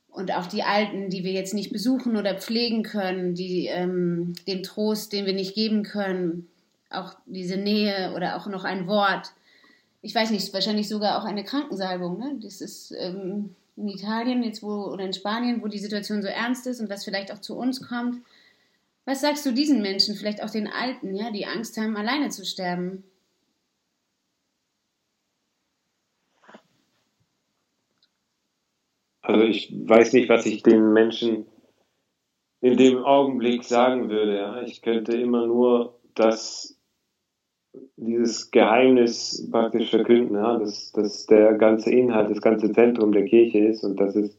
Und 0.09 0.31
auch 0.35 0.45
die 0.45 0.63
Alten, 0.63 1.09
die 1.09 1.25
wir 1.25 1.33
jetzt 1.33 1.55
nicht 1.55 1.73
besuchen 1.73 2.17
oder 2.17 2.39
pflegen 2.39 2.83
können, 2.83 3.35
die, 3.35 3.67
ähm, 3.67 4.35
den 4.47 4.63
Trost, 4.63 5.13
den 5.13 5.25
wir 5.25 5.33
nicht 5.33 5.55
geben 5.55 5.85
können, 5.85 6.49
auch 6.91 7.15
diese 7.25 7.57
Nähe 7.57 8.13
oder 8.15 8.37
auch 8.37 8.47
noch 8.47 8.65
ein 8.65 8.87
Wort, 8.87 9.33
ich 10.03 10.15
weiß 10.15 10.31
nicht, 10.33 10.53
wahrscheinlich 10.53 10.89
sogar 10.89 11.19
auch 11.19 11.25
eine 11.25 11.45
Krankensalbung. 11.45 12.19
Ne? 12.19 12.39
Das 12.43 12.61
ist 12.61 12.93
ähm, 12.99 13.55
in 13.77 13.89
Italien 13.89 14.43
jetzt 14.43 14.63
wo, 14.63 14.87
oder 14.87 15.05
in 15.05 15.13
Spanien, 15.13 15.63
wo 15.63 15.69
die 15.69 15.79
Situation 15.79 16.23
so 16.23 16.29
ernst 16.29 16.67
ist 16.67 16.81
und 16.81 16.91
was 16.91 17.05
vielleicht 17.05 17.33
auch 17.33 17.41
zu 17.41 17.57
uns 17.57 17.89
kommt. 17.89 18.21
Was 19.05 19.21
sagst 19.21 19.47
du 19.47 19.53
diesen 19.53 19.81
Menschen, 19.81 20.17
vielleicht 20.17 20.43
auch 20.43 20.51
den 20.51 20.67
Alten, 20.67 21.15
ja, 21.15 21.31
die 21.31 21.47
Angst 21.47 21.77
haben, 21.77 21.97
alleine 21.97 22.31
zu 22.31 22.45
sterben? 22.45 23.05
Also 29.23 29.45
ich 29.45 29.73
weiß 29.73 30.13
nicht, 30.15 30.29
was 30.29 30.47
ich 30.47 30.65
den 30.65 30.93
Menschen 30.93 31.47
in 32.61 32.77
dem 32.77 33.05
Augenblick 33.05 33.63
sagen 33.63 34.09
würde. 34.09 34.65
Ich 34.67 34.83
könnte 34.83 35.17
immer 35.17 35.47
nur 35.47 36.01
das 36.15 36.77
dieses 37.97 38.51
Geheimnis 38.51 39.49
praktisch 39.51 39.91
verkünden, 39.91 40.37
ja, 40.37 40.59
dass, 40.59 40.93
dass 40.93 41.27
der 41.27 41.55
ganze 41.55 41.91
Inhalt, 41.91 42.31
das 42.31 42.41
ganze 42.41 42.73
Zentrum 42.73 43.13
der 43.13 43.25
Kirche 43.25 43.59
ist 43.59 43.85
und 43.85 43.99
das 43.99 44.15
ist 44.17 44.39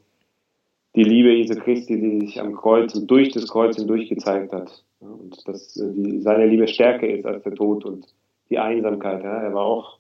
die 0.95 1.03
Liebe 1.03 1.33
Jesu 1.33 1.55
Christi, 1.55 1.99
die 1.99 2.19
sich 2.19 2.39
am 2.39 2.55
Kreuz 2.55 2.93
und 2.93 3.09
durch 3.09 3.31
das 3.31 3.47
Kreuz 3.47 3.77
hindurch 3.77 4.09
gezeigt 4.09 4.53
hat. 4.53 4.83
Ja, 5.01 5.07
und 5.07 5.47
dass 5.47 5.73
die, 5.73 6.21
seine 6.21 6.45
Liebe 6.45 6.67
stärker 6.67 7.07
ist 7.07 7.25
als 7.25 7.43
der 7.43 7.55
Tod 7.55 7.83
und 7.85 8.05
die 8.49 8.59
Einsamkeit. 8.59 9.23
Ja. 9.23 9.41
Er 9.41 9.53
war 9.53 9.65
auch 9.65 9.97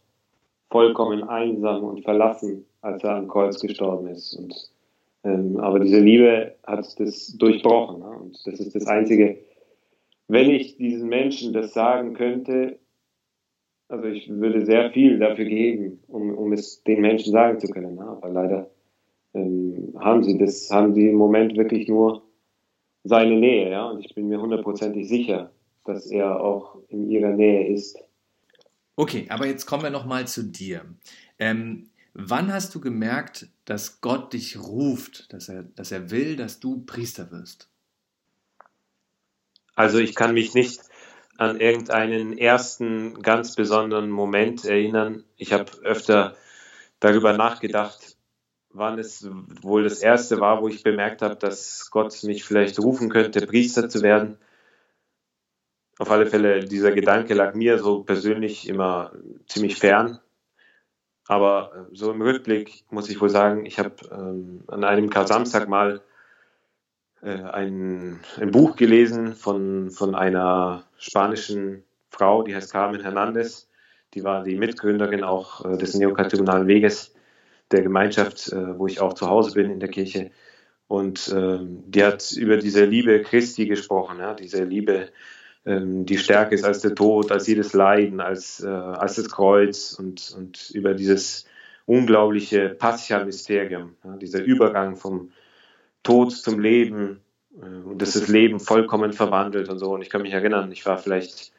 vollkommen 0.69 1.23
einsam 1.23 1.83
und 1.83 2.03
verlassen, 2.03 2.65
als 2.81 3.03
er 3.03 3.15
am 3.15 3.27
Kreuz 3.27 3.59
gestorben 3.59 4.07
ist. 4.07 4.35
Und 4.35 4.53
Ähm, 5.25 5.57
aber 5.57 5.79
diese 5.79 5.99
Liebe 5.99 6.55
hat 6.65 6.85
das 6.99 7.37
durchbrochen. 7.37 7.99
Ne? 7.99 8.09
Und 8.09 8.45
das 8.45 8.59
ist 8.59 8.75
das 8.75 8.87
Einzige, 8.87 9.37
wenn 10.27 10.49
ich 10.49 10.75
diesen 10.75 11.07
Menschen 11.07 11.53
das 11.53 11.73
sagen 11.73 12.13
könnte, 12.13 12.79
also 13.93 14.07
ich 14.07 14.27
würde 14.27 14.65
sehr 14.65 14.91
viel 14.91 15.19
dafür 15.19 15.45
geben, 15.45 15.99
um, 16.07 16.35
um 16.35 16.51
es 16.51 16.81
den 16.83 17.01
Menschen 17.01 17.31
sagen 17.31 17.59
zu 17.59 17.67
können. 17.67 17.93
Ne? 17.93 18.01
Aber 18.01 18.27
leider 18.29 18.71
ähm, 19.35 19.93
haben 19.99 20.23
sie 20.23 20.35
das, 20.39 20.67
haben 20.71 20.95
sie 20.95 21.09
im 21.09 21.15
Moment 21.15 21.55
wirklich 21.55 21.87
nur 21.87 22.23
seine 23.03 23.35
Nähe, 23.35 23.69
ja. 23.69 23.87
Und 23.87 24.03
ich 24.03 24.15
bin 24.15 24.29
mir 24.29 24.41
hundertprozentig 24.41 25.07
sicher, 25.07 25.51
dass 25.85 26.07
er 26.07 26.41
auch 26.41 26.79
in 26.87 27.07
ihrer 27.07 27.33
Nähe 27.33 27.71
ist. 27.71 27.99
Okay, 28.95 29.27
aber 29.29 29.45
jetzt 29.45 29.67
kommen 29.67 29.83
wir 29.83 29.91
nochmal 29.91 30.25
zu 30.25 30.43
dir. 30.43 30.85
Ähm, 31.37 31.91
wann 32.15 32.51
hast 32.51 32.73
du 32.73 32.81
gemerkt, 32.81 33.47
dass 33.65 34.01
Gott 34.01 34.33
dich 34.33 34.59
ruft, 34.59 35.31
dass 35.33 35.49
er, 35.49 35.63
dass 35.63 35.91
er 35.91 36.09
will, 36.09 36.35
dass 36.35 36.59
du 36.59 36.83
Priester 36.83 37.29
wirst? 37.31 37.69
Also 39.75 39.99
ich 39.99 40.15
kann 40.15 40.33
mich 40.33 40.55
nicht 40.55 40.81
an 41.37 41.59
irgendeinen 41.59 42.37
ersten 42.37 43.21
ganz 43.21 43.55
besonderen 43.55 44.09
Moment 44.09 44.65
erinnern. 44.65 45.23
Ich 45.35 45.53
habe 45.53 45.71
öfter 45.83 46.35
darüber 46.99 47.33
nachgedacht, 47.33 48.17
wann 48.69 48.99
es 48.99 49.27
wohl 49.61 49.83
das 49.83 49.99
erste 49.99 50.39
war, 50.39 50.61
wo 50.61 50.67
ich 50.67 50.83
bemerkt 50.83 51.21
habe, 51.21 51.35
dass 51.35 51.89
Gott 51.91 52.23
mich 52.23 52.43
vielleicht 52.43 52.79
rufen 52.79 53.09
könnte, 53.09 53.45
Priester 53.45 53.89
zu 53.89 54.01
werden 54.01 54.37
auf 55.99 56.09
alle 56.09 56.25
Fälle, 56.25 56.61
dieser 56.61 56.91
Gedanke 56.91 57.33
lag 57.33 57.53
mir 57.53 57.77
so 57.79 58.03
persönlich 58.03 58.67
immer 58.67 59.13
ziemlich 59.47 59.77
fern. 59.77 60.19
Aber 61.27 61.87
äh, 61.91 61.95
so 61.95 62.11
im 62.11 62.21
Rückblick 62.21 62.83
muss 62.89 63.09
ich 63.09 63.21
wohl 63.21 63.29
sagen, 63.29 63.65
ich 63.65 63.79
habe 63.79 63.95
ähm, 64.11 64.63
an 64.67 64.83
einem 64.83 65.09
Kar-Samstag 65.09 65.69
mal 65.69 65.97
äh, 65.97 65.99
ein, 67.29 68.19
ein 68.39 68.51
Buch 68.51 68.75
gelesen 68.75 69.33
von, 69.33 69.89
von 69.91 70.15
einer 70.15 70.83
spanischen 70.97 71.83
Frau, 72.09 72.43
die 72.43 72.55
heißt 72.55 72.71
Carmen 72.71 73.01
Hernandez. 73.01 73.67
Die 74.13 74.23
war 74.23 74.43
die 74.43 74.55
Mitgründerin 74.55 75.23
auch 75.23 75.65
äh, 75.65 75.77
des 75.77 75.95
neokatechumenalen 75.95 76.67
Weges, 76.67 77.13
der 77.71 77.81
Gemeinschaft, 77.81 78.51
äh, 78.51 78.77
wo 78.77 78.87
ich 78.87 79.01
auch 79.01 79.13
zu 79.13 79.27
Hause 79.27 79.53
bin 79.53 79.71
in 79.71 79.79
der 79.79 79.89
Kirche. 79.89 80.31
Und 80.87 81.33
ähm, 81.35 81.83
die 81.87 82.03
hat 82.03 82.31
über 82.33 82.57
diese 82.57 82.85
Liebe 82.85 83.21
Christi 83.21 83.65
gesprochen, 83.65 84.19
ja, 84.19 84.33
diese 84.33 84.63
Liebe 84.63 85.09
ähm, 85.65 86.05
die 86.05 86.17
stärker 86.17 86.51
ist 86.51 86.65
als 86.65 86.81
der 86.81 86.93
Tod, 86.93 87.31
als 87.31 87.47
jedes 87.47 87.73
Leiden, 87.73 88.19
als, 88.19 88.61
äh, 88.61 88.67
als 88.67 89.15
das 89.15 89.29
Kreuz 89.29 89.93
und, 89.93 90.35
und 90.37 90.71
über 90.71 90.93
dieses 90.93 91.45
unglaubliche 91.85 92.69
Pascha-Mysterium, 92.69 93.95
ja, 94.03 94.17
dieser 94.17 94.43
Übergang 94.43 94.95
vom 94.95 95.31
Tod 96.03 96.31
zum 96.31 96.59
Leben 96.59 97.21
äh, 97.55 97.65
und 97.65 98.01
dass 98.01 98.13
das 98.13 98.27
Leben 98.27 98.59
vollkommen 98.59 99.13
verwandelt 99.13 99.69
und 99.69 99.79
so. 99.79 99.93
Und 99.93 100.01
ich 100.01 100.09
kann 100.09 100.21
mich 100.21 100.33
erinnern, 100.33 100.71
ich 100.71 100.85
war 100.85 100.97
vielleicht, 100.97 101.53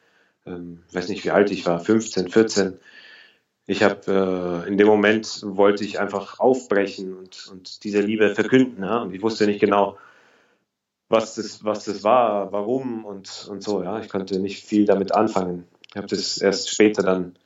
ähm, 0.46 0.82
weiß 0.92 1.08
nicht 1.08 1.24
wie 1.24 1.30
alt 1.30 1.50
ich 1.50 1.66
war, 1.66 1.80
15, 1.80 2.28
14. 2.28 2.78
Ich 3.66 3.82
habe 3.82 4.64
äh, 4.66 4.68
in 4.68 4.76
dem 4.76 4.86
Moment 4.86 5.42
wollte 5.44 5.84
ich 5.84 5.98
einfach 5.98 6.38
aufbrechen 6.38 7.14
und, 7.16 7.48
und 7.50 7.84
diese 7.84 8.00
Liebe 8.00 8.34
verkünden. 8.34 8.84
Ja? 8.84 9.02
Und 9.02 9.14
ich 9.14 9.22
wusste 9.22 9.46
nicht 9.46 9.60
genau, 9.60 9.98
was 11.08 11.34
das, 11.36 11.64
was 11.64 11.84
das 11.84 12.04
war, 12.04 12.52
warum 12.52 13.04
und, 13.04 13.46
und 13.50 13.62
so. 13.62 13.82
Ja, 13.82 14.00
ich 14.00 14.08
konnte 14.08 14.38
nicht 14.38 14.64
viel 14.64 14.84
damit 14.84 15.12
anfangen. 15.12 15.66
Ich 15.90 15.96
habe 15.96 16.06
das 16.08 16.38
erst 16.38 16.70
später 16.70 17.02
dann 17.02 17.36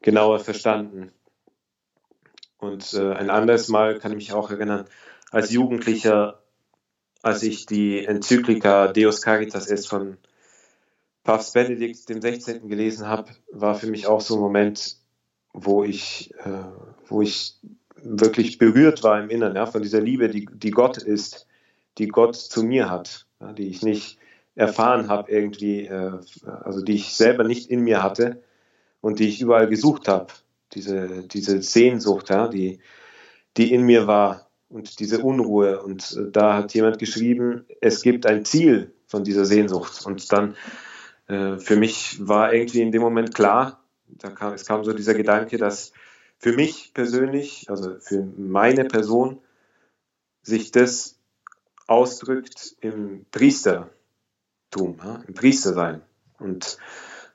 genauer 0.00 0.38
verstanden. 0.38 1.10
Und 2.58 2.94
äh, 2.94 3.12
ein 3.12 3.30
anderes 3.30 3.68
Mal 3.68 3.98
kann 3.98 4.12
ich 4.12 4.18
mich 4.18 4.32
auch 4.32 4.50
erinnern, 4.50 4.86
als 5.30 5.50
Jugendlicher, 5.50 6.42
als 7.22 7.42
ich 7.42 7.66
die 7.66 8.04
Enzyklika 8.04 8.88
Deus 8.88 9.22
Caritas 9.22 9.68
Est 9.68 9.88
von 9.88 10.16
Papst 11.24 11.54
Benedikt 11.54 12.08
dem 12.08 12.20
16. 12.20 12.68
gelesen 12.68 13.06
habe, 13.06 13.32
war 13.52 13.74
für 13.74 13.88
mich 13.88 14.06
auch 14.06 14.20
so 14.20 14.36
ein 14.36 14.40
Moment, 14.40 14.96
wo 15.52 15.84
ich, 15.84 16.32
äh, 16.44 16.64
wo 17.06 17.22
ich 17.22 17.56
wirklich 18.02 18.58
berührt 18.58 19.02
war 19.02 19.20
im 19.20 19.28
Inneren, 19.28 19.56
ja, 19.56 19.66
von 19.66 19.82
dieser 19.82 20.00
Liebe, 20.00 20.28
die, 20.28 20.48
die 20.52 20.70
Gott 20.70 20.98
ist 20.98 21.48
die 21.98 22.08
Gott 22.08 22.36
zu 22.36 22.62
mir 22.62 22.90
hat, 22.90 23.26
ja, 23.40 23.52
die 23.52 23.68
ich 23.68 23.82
nicht 23.82 24.18
erfahren 24.54 25.08
habe 25.08 25.30
irgendwie, 25.30 25.86
äh, 25.86 26.12
also 26.44 26.80
die 26.80 26.94
ich 26.94 27.14
selber 27.14 27.44
nicht 27.44 27.70
in 27.70 27.80
mir 27.80 28.02
hatte 28.02 28.42
und 29.00 29.18
die 29.18 29.28
ich 29.28 29.40
überall 29.40 29.68
gesucht 29.68 30.08
habe. 30.08 30.32
Diese, 30.74 31.26
diese 31.26 31.62
Sehnsucht, 31.62 32.30
ja, 32.30 32.48
die, 32.48 32.80
die 33.56 33.72
in 33.72 33.82
mir 33.82 34.06
war 34.06 34.47
und 34.68 35.00
diese 35.00 35.20
Unruhe. 35.20 35.82
Und 35.82 36.16
äh, 36.16 36.30
da 36.30 36.54
hat 36.54 36.74
jemand 36.74 36.98
geschrieben, 36.98 37.64
es 37.80 38.02
gibt 38.02 38.26
ein 38.26 38.44
Ziel 38.44 38.92
von 39.06 39.24
dieser 39.24 39.44
Sehnsucht. 39.44 40.04
Und 40.04 40.30
dann 40.32 40.54
äh, 41.26 41.58
für 41.58 41.76
mich 41.76 42.26
war 42.26 42.52
irgendwie 42.52 42.82
in 42.82 42.92
dem 42.92 43.02
Moment 43.02 43.34
klar, 43.34 43.82
da 44.06 44.30
kam, 44.30 44.54
es 44.54 44.64
kam 44.64 44.84
so 44.84 44.92
dieser 44.92 45.14
Gedanke, 45.14 45.58
dass 45.58 45.92
für 46.38 46.52
mich 46.52 46.92
persönlich, 46.94 47.66
also 47.68 47.96
für 48.00 48.26
meine 48.36 48.84
Person, 48.84 49.40
sich 50.42 50.70
das 50.70 51.18
ausdrückt 51.86 52.76
im 52.80 53.26
Priestertum, 53.30 53.90
ja, 54.76 55.22
im 55.26 55.34
Priestersein. 55.34 56.02
Und 56.38 56.78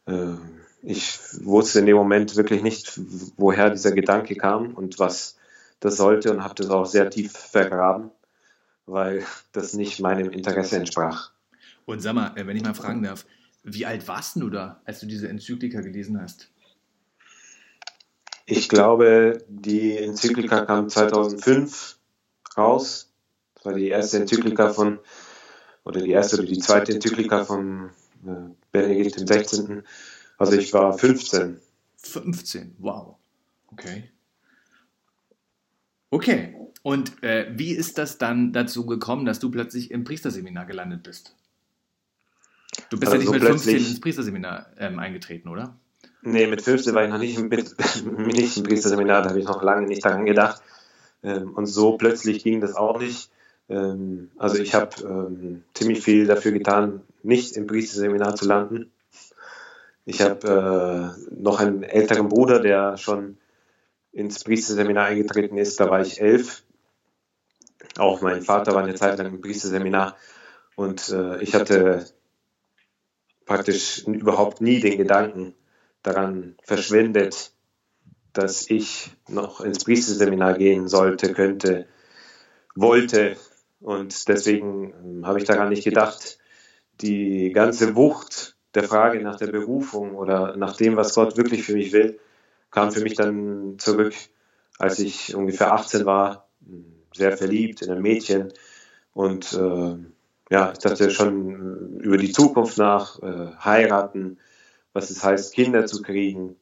äh, 0.05 0.33
ich 0.81 1.19
wusste 1.43 1.79
in 1.79 1.85
dem 1.85 1.97
Moment 1.97 2.35
wirklich 2.35 2.63
nicht, 2.63 2.99
woher 3.37 3.69
dieser 3.69 3.91
Gedanke 3.91 4.35
kam 4.35 4.73
und 4.73 4.99
was 4.99 5.37
das 5.83 5.97
sollte 5.97 6.31
und 6.31 6.43
habe 6.43 6.55
das 6.55 6.69
auch 6.69 6.85
sehr 6.85 7.09
tief 7.09 7.31
vergraben, 7.31 8.11
weil 8.85 9.25
das 9.51 9.73
nicht 9.73 9.99
meinem 9.99 10.29
Interesse 10.29 10.77
entsprach. 10.77 11.31
Und 11.85 12.01
sag 12.01 12.13
mal, 12.13 12.37
äh, 12.37 12.47
wenn 12.47 12.55
ich 12.55 12.63
mal 12.63 12.73
fragen 12.73 13.03
darf, 13.03 13.25
wie 13.63 13.85
alt 13.85 14.07
warst 14.07 14.35
du 14.37 14.49
da, 14.49 14.81
als 14.85 14.99
du 14.99 15.05
diese 15.05 15.27
Enzyklika 15.27 15.81
gelesen 15.81 16.21
hast? 16.21 16.49
Ich 18.45 18.67
glaube, 18.67 19.37
die 19.47 19.97
Enzyklika 19.97 20.65
kam 20.65 20.89
2005 20.89 21.97
raus 22.57 23.13
das 23.63 23.71
war 23.71 23.77
die 23.79 23.87
erste 23.87 24.17
Enzyklika 24.17 24.73
von, 24.73 24.99
oder 25.85 26.01
die 26.01 26.11
erste 26.11 26.35
oder 26.35 26.45
die 26.45 26.59
zweite 26.59 26.91
Enzyklika 26.91 27.45
von 27.45 27.91
äh, 28.25 28.49
Benedikt 28.73 29.15
XVI. 29.15 29.83
Also 30.37 30.57
ich 30.57 30.73
war 30.73 30.97
15. 30.97 31.61
15, 31.95 32.75
wow. 32.79 33.15
Okay. 33.71 34.11
Okay. 36.13 36.53
Und 36.83 37.23
äh, 37.23 37.47
wie 37.55 37.71
ist 37.71 37.97
das 37.97 38.19
dann 38.19 38.53
dazu 38.53 38.85
gekommen, 38.85 39.25
dass 39.25 39.39
du 39.39 39.49
plötzlich 39.49 39.89
im 39.89 40.03
Priesterseminar 40.03 40.67
gelandet 40.67 41.01
bist? 41.01 41.35
Du 42.91 42.99
bist 42.99 43.11
also 43.11 43.25
ja 43.25 43.31
nicht 43.31 43.41
mit 43.41 43.49
15 43.49 43.77
ins 43.77 43.99
Priesterseminar 43.99 44.67
ähm, 44.77 44.99
eingetreten, 44.99 45.49
oder? 45.49 45.75
Nee, 46.21 46.45
mit 46.45 46.61
15 46.61 46.93
war 46.93 47.03
ich 47.03 47.09
noch 47.09 47.17
nicht, 47.17 47.39
mit, 47.39 47.75
nicht 48.17 48.57
im 48.57 48.63
Priesterseminar, 48.63 49.23
da 49.23 49.29
habe 49.29 49.39
ich 49.39 49.45
noch 49.45 49.63
lange 49.63 49.87
nicht 49.87 50.05
daran 50.05 50.27
gedacht. 50.27 50.61
Ähm, 51.23 51.53
und 51.55 51.65
so 51.65 51.97
plötzlich 51.97 52.43
ging 52.43 52.61
das 52.61 52.75
auch 52.75 52.99
nicht. 52.99 53.31
Ähm, 53.67 54.29
also 54.37 54.61
ich 54.61 54.75
habe 54.75 54.91
ähm, 55.01 55.63
ziemlich 55.73 56.03
viel 56.03 56.27
dafür 56.27 56.51
getan, 56.51 57.01
nicht 57.23 57.57
im 57.57 57.65
Priesterseminar 57.65 58.35
zu 58.35 58.45
landen. 58.45 58.91
Ich 60.05 60.21
habe 60.21 61.15
äh, 61.17 61.33
noch 61.33 61.59
einen 61.59 61.81
älteren 61.81 62.29
Bruder, 62.29 62.59
der 62.59 62.97
schon 62.97 63.37
ins 64.13 64.43
Priesterseminar 64.43 65.07
eingetreten 65.07 65.57
ist. 65.57 65.79
Da 65.79 65.89
war 65.89 66.01
ich 66.01 66.21
elf. 66.21 66.63
Auch 67.97 68.21
mein 68.21 68.41
Vater 68.41 68.73
war 68.73 68.83
eine 68.83 68.95
Zeit 68.95 69.17
lang 69.17 69.27
im 69.27 69.41
Priesterseminar. 69.41 70.15
Und 70.75 71.09
äh, 71.09 71.41
ich 71.41 71.53
hatte 71.53 72.05
praktisch 73.45 74.07
überhaupt 74.07 74.61
nie 74.61 74.79
den 74.79 74.97
Gedanken 74.97 75.53
daran 76.01 76.55
verschwendet, 76.63 77.51
dass 78.33 78.69
ich 78.69 79.11
noch 79.27 79.61
ins 79.61 79.83
Priesterseminar 79.83 80.57
gehen 80.57 80.87
sollte, 80.87 81.33
könnte, 81.33 81.87
wollte. 82.75 83.35
Und 83.79 84.27
deswegen 84.27 84.93
ähm, 85.03 85.27
habe 85.27 85.39
ich 85.39 85.45
daran 85.45 85.69
nicht 85.69 85.83
gedacht. 85.83 86.39
Die 87.01 87.51
ganze 87.51 87.95
Wucht 87.95 88.55
der 88.75 88.83
Frage 88.83 89.21
nach 89.21 89.37
der 89.37 89.47
Berufung 89.47 90.15
oder 90.15 90.55
nach 90.57 90.75
dem, 90.77 90.95
was 90.95 91.13
Gott 91.13 91.37
wirklich 91.37 91.63
für 91.63 91.73
mich 91.73 91.91
will, 91.91 92.19
kam 92.73 92.91
für 92.91 93.01
mich 93.01 93.15
dann 93.15 93.75
zurück, 93.77 94.13
als 94.77 94.99
ich 94.99 95.33
ungefähr 95.35 95.73
18 95.73 96.05
war, 96.05 96.49
sehr 97.13 97.37
verliebt 97.37 97.81
in 97.81 97.91
ein 97.91 98.01
Mädchen 98.01 98.51
und 99.13 99.53
äh, 99.53 99.95
ja, 100.49 100.71
ich 100.71 100.79
dachte 100.79 101.09
schon 101.09 101.99
über 101.99 102.17
die 102.17 102.31
Zukunft 102.31 102.77
nach, 102.77 103.21
äh, 103.21 103.55
heiraten, 103.63 104.37
was 104.91 105.09
es 105.09 105.23
heißt, 105.23 105.53
Kinder 105.53 105.85
zu 105.85 106.01
kriegen. 106.01 106.55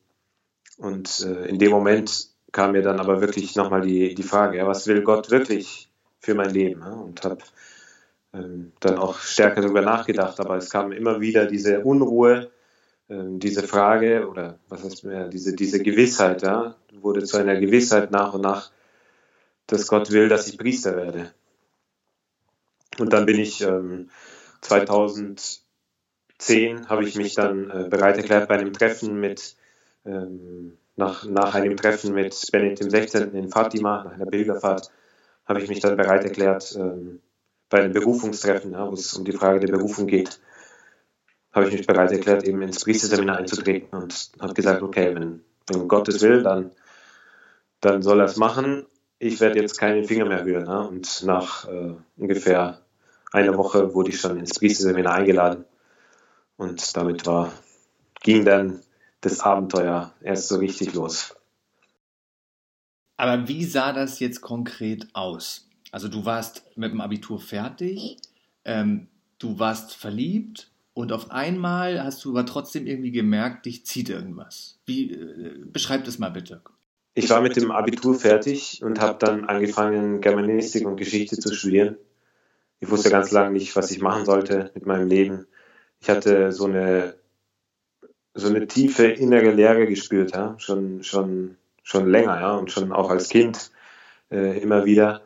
Und 0.77 1.25
äh, 1.25 1.47
in 1.47 1.59
dem 1.59 1.71
Moment 1.71 2.29
kam 2.51 2.73
mir 2.73 2.81
dann 2.81 2.99
aber 2.99 3.21
wirklich 3.21 3.55
nochmal 3.55 3.81
die, 3.81 4.13
die 4.15 4.23
Frage, 4.23 4.57
ja, 4.57 4.67
was 4.67 4.87
will 4.87 5.01
Gott 5.01 5.31
wirklich 5.31 5.89
für 6.19 6.35
mein 6.35 6.51
Leben 6.51 6.81
ja, 6.81 6.91
und 6.91 7.23
habe 7.23 7.39
ähm, 8.33 8.71
dann 8.79 8.97
auch 8.97 9.19
stärker 9.19 9.61
darüber 9.61 9.81
nachgedacht. 9.81 10.39
Aber 10.39 10.57
es 10.57 10.69
kam 10.69 10.91
immer 10.91 11.19
wieder 11.19 11.45
diese 11.45 11.81
Unruhe, 11.81 12.51
diese 13.11 13.63
Frage 13.63 14.29
oder 14.29 14.57
was 14.69 14.83
heißt 14.83 15.03
mehr, 15.03 15.27
diese, 15.27 15.53
diese 15.53 15.83
Gewissheit, 15.83 16.43
ja, 16.43 16.75
wurde 16.93 17.23
zu 17.23 17.37
einer 17.37 17.59
Gewissheit 17.59 18.11
nach 18.11 18.33
und 18.33 18.41
nach, 18.41 18.71
dass 19.67 19.87
Gott 19.87 20.11
will, 20.11 20.29
dass 20.29 20.47
ich 20.47 20.57
Priester 20.57 20.95
werde. 20.95 21.33
Und 22.99 23.11
dann 23.11 23.25
bin 23.25 23.37
ich 23.37 23.61
ähm, 23.61 24.09
2010 24.61 25.61
habe 26.87 27.03
ich 27.03 27.15
mich 27.15 27.35
dann 27.35 27.69
äh, 27.69 27.87
bereit 27.89 28.17
erklärt 28.17 28.47
bei 28.47 28.57
einem 28.57 28.71
Treffen 28.73 29.19
mit 29.19 29.55
ähm, 30.05 30.77
nach, 30.95 31.25
nach 31.25 31.53
einem 31.55 31.75
Treffen 31.75 32.13
mit 32.13 32.47
Benedikt 32.51 32.91
XVI. 32.91 33.37
in 33.37 33.49
Fatima, 33.49 34.03
nach 34.03 34.13
einer 34.13 34.25
Pilgerfahrt, 34.25 34.89
habe 35.45 35.61
ich 35.61 35.67
mich 35.69 35.79
dann 35.79 35.97
bereit 35.97 36.23
erklärt, 36.23 36.75
ähm, 36.77 37.19
bei 37.69 37.81
einem 37.81 37.93
Berufungstreffen, 37.93 38.71
ja, 38.73 38.87
wo 38.87 38.93
es 38.93 39.13
um 39.13 39.25
die 39.25 39.31
Frage 39.31 39.59
der 39.59 39.71
Berufung 39.73 40.07
geht, 40.07 40.39
habe 41.53 41.67
ich 41.67 41.73
mich 41.73 41.87
bereit 41.87 42.11
erklärt, 42.11 42.43
eben 42.43 42.61
ins 42.61 42.83
Priesterseminar 42.83 43.37
einzutreten 43.37 43.97
und 43.97 44.31
habe 44.39 44.53
gesagt, 44.53 44.81
okay, 44.81 45.13
wenn, 45.15 45.43
wenn 45.67 45.87
Gott 45.87 46.07
es 46.07 46.21
will, 46.21 46.43
dann, 46.43 46.71
dann 47.81 48.01
soll 48.01 48.19
er 48.19 48.25
es 48.25 48.37
machen. 48.37 48.85
Ich 49.19 49.39
werde 49.39 49.59
jetzt 49.59 49.77
keinen 49.77 50.05
Finger 50.05 50.25
mehr 50.25 50.45
rühren. 50.45 50.65
Ja. 50.65 50.81
Und 50.81 51.23
nach 51.23 51.67
äh, 51.67 51.93
ungefähr 52.17 52.81
einer 53.31 53.57
Woche 53.57 53.93
wurde 53.93 54.09
ich 54.09 54.19
schon 54.19 54.39
ins 54.39 54.57
Priesterseminar 54.57 55.15
eingeladen. 55.15 55.65
Und 56.57 56.95
damit 56.95 57.25
war, 57.25 57.51
ging 58.21 58.45
dann 58.45 58.81
das 59.19 59.41
Abenteuer 59.41 60.13
erst 60.21 60.47
so 60.47 60.57
richtig 60.57 60.93
los. 60.93 61.35
Aber 63.17 63.47
wie 63.47 63.65
sah 63.65 63.93
das 63.93 64.19
jetzt 64.19 64.41
konkret 64.41 65.07
aus? 65.13 65.69
Also 65.91 66.07
du 66.07 66.25
warst 66.25 66.63
mit 66.75 66.91
dem 66.91 67.01
Abitur 67.01 67.39
fertig, 67.39 68.17
ähm, 68.65 69.07
du 69.37 69.59
warst 69.59 69.93
verliebt 69.93 70.70
und 70.93 71.13
auf 71.13 71.31
einmal 71.31 72.03
hast 72.03 72.23
du 72.25 72.31
aber 72.31 72.45
trotzdem 72.45 72.85
irgendwie 72.85 73.11
gemerkt, 73.11 73.65
dich 73.65 73.85
zieht 73.85 74.09
irgendwas. 74.09 74.79
Wie 74.85 75.13
äh, 75.13 75.63
beschreib 75.65 76.03
das 76.03 76.19
mal 76.19 76.29
bitte. 76.29 76.61
Ich 77.13 77.29
war 77.29 77.41
mit 77.41 77.55
dem 77.55 77.71
Abitur 77.71 78.15
fertig 78.15 78.81
und 78.83 78.99
habe 78.99 79.17
dann 79.19 79.45
angefangen, 79.45 80.21
Germanistik 80.21 80.85
und 80.85 80.97
Geschichte 80.97 81.37
zu 81.37 81.53
studieren. 81.53 81.97
Ich 82.79 82.89
wusste 82.89 83.09
ganz 83.09 83.31
lange 83.31 83.51
nicht, 83.51 83.75
was 83.75 83.91
ich 83.91 84.01
machen 84.01 84.25
sollte 84.25 84.71
mit 84.73 84.85
meinem 84.85 85.07
Leben. 85.07 85.45
Ich 85.99 86.09
hatte 86.09 86.51
so 86.51 86.65
eine 86.65 87.15
so 88.33 88.47
eine 88.47 88.65
tiefe 88.65 89.07
innere 89.07 89.51
Leere 89.51 89.87
gespürt, 89.87 90.31
ja, 90.33 90.55
schon 90.57 91.03
schon 91.03 91.57
schon 91.83 92.09
länger, 92.09 92.39
ja, 92.39 92.55
und 92.55 92.71
schon 92.71 92.91
auch 92.91 93.09
als 93.09 93.29
Kind 93.29 93.71
äh, 94.31 94.57
immer 94.61 94.85
wieder 94.85 95.21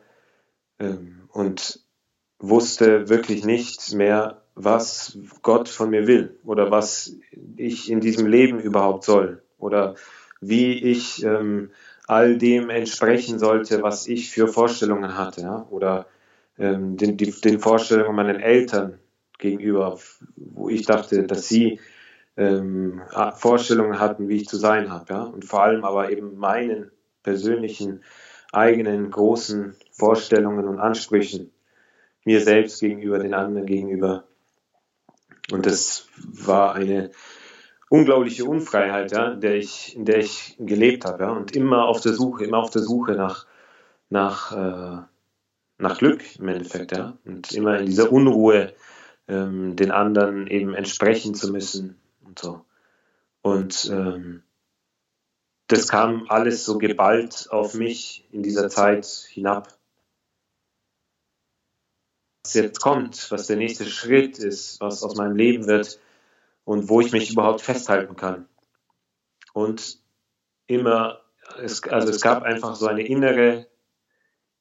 ähm, 0.79 1.29
und 1.31 1.81
wusste 2.39 3.09
wirklich 3.09 3.45
nicht 3.45 3.93
mehr, 3.93 4.44
was 4.55 5.17
Gott 5.41 5.67
von 5.69 5.89
mir 5.89 6.07
will 6.07 6.37
oder 6.43 6.71
was 6.71 7.15
ich 7.57 7.91
in 7.91 7.99
diesem 7.99 8.25
Leben 8.25 8.59
überhaupt 8.59 9.03
soll 9.03 9.43
oder 9.57 9.95
wie 10.41 10.73
ich 10.73 11.23
ähm, 11.23 11.71
all 12.07 12.37
dem 12.37 12.69
entsprechen 12.69 13.39
sollte, 13.39 13.83
was 13.83 14.07
ich 14.07 14.31
für 14.31 14.47
Vorstellungen 14.47 15.17
hatte 15.17 15.41
ja? 15.41 15.67
oder 15.69 16.07
ähm, 16.57 16.97
den, 16.97 17.17
die, 17.17 17.31
den 17.31 17.59
Vorstellungen 17.59 18.15
meiner 18.15 18.41
Eltern 18.41 18.99
gegenüber, 19.39 19.99
wo 20.35 20.69
ich 20.69 20.85
dachte, 20.85 21.23
dass 21.23 21.47
sie 21.47 21.79
ähm, 22.37 23.01
Vorstellungen 23.35 23.99
hatten, 23.99 24.29
wie 24.29 24.37
ich 24.37 24.47
zu 24.47 24.57
sein 24.57 24.91
habe. 24.91 25.13
Ja? 25.13 25.23
Und 25.23 25.45
vor 25.45 25.63
allem 25.63 25.83
aber 25.83 26.11
eben 26.11 26.37
meinen 26.37 26.91
persönlichen, 27.23 28.03
eigenen, 28.51 29.11
großen 29.11 29.75
Vorstellungen 29.91 30.67
und 30.67 30.79
Ansprüchen 30.79 31.51
mir 32.23 32.41
selbst 32.41 32.79
gegenüber, 32.79 33.19
den 33.19 33.33
anderen 33.33 33.65
gegenüber. 33.65 34.24
Und 35.51 35.65
das 35.65 36.07
war 36.17 36.73
eine 36.73 37.11
unglaubliche 37.89 38.45
Unfreiheit, 38.45 39.11
ja, 39.11 39.31
in, 39.31 39.41
der 39.41 39.55
ich, 39.55 39.95
in 39.95 40.05
der 40.05 40.17
ich 40.17 40.55
gelebt 40.59 41.05
habe. 41.05 41.23
Ja, 41.23 41.31
und 41.31 41.55
immer 41.55 41.85
auf 41.85 42.01
der 42.01 42.13
Suche, 42.13 42.45
immer 42.45 42.57
auf 42.57 42.71
der 42.71 42.81
Suche 42.81 43.13
nach, 43.13 43.45
nach, 44.09 44.51
äh, 44.51 45.03
nach 45.77 45.97
Glück 45.97 46.23
im 46.39 46.47
Endeffekt. 46.47 46.91
Ja, 46.91 47.17
und 47.25 47.51
immer 47.53 47.79
in 47.79 47.85
dieser 47.85 48.11
Unruhe, 48.11 48.73
ähm, 49.27 49.75
den 49.75 49.91
anderen 49.91 50.47
eben 50.47 50.73
entsprechen 50.73 51.35
zu 51.35 51.51
müssen 51.51 51.99
und 52.25 52.39
so. 52.39 52.65
Und 53.41 53.89
ähm, 53.91 54.43
das 55.67 55.87
kam 55.87 56.25
alles 56.29 56.65
so 56.65 56.77
geballt 56.77 57.47
auf 57.49 57.73
mich 57.73 58.27
in 58.31 58.43
dieser 58.43 58.69
Zeit 58.69 59.05
hinab 59.05 59.74
jetzt 62.53 62.81
kommt, 62.81 63.31
was 63.31 63.47
der 63.47 63.57
nächste 63.57 63.85
Schritt 63.85 64.39
ist, 64.39 64.79
was 64.81 65.03
aus 65.03 65.15
meinem 65.15 65.35
Leben 65.35 65.67
wird 65.67 65.99
und 66.63 66.89
wo 66.89 67.01
ich 67.01 67.11
mich 67.11 67.31
überhaupt 67.31 67.61
festhalten 67.61 68.15
kann. 68.15 68.47
Und 69.53 69.99
immer, 70.67 71.21
es, 71.61 71.83
also 71.83 72.09
es 72.09 72.21
gab 72.21 72.43
einfach 72.43 72.75
so 72.75 72.87
eine 72.87 73.05
innere, 73.05 73.67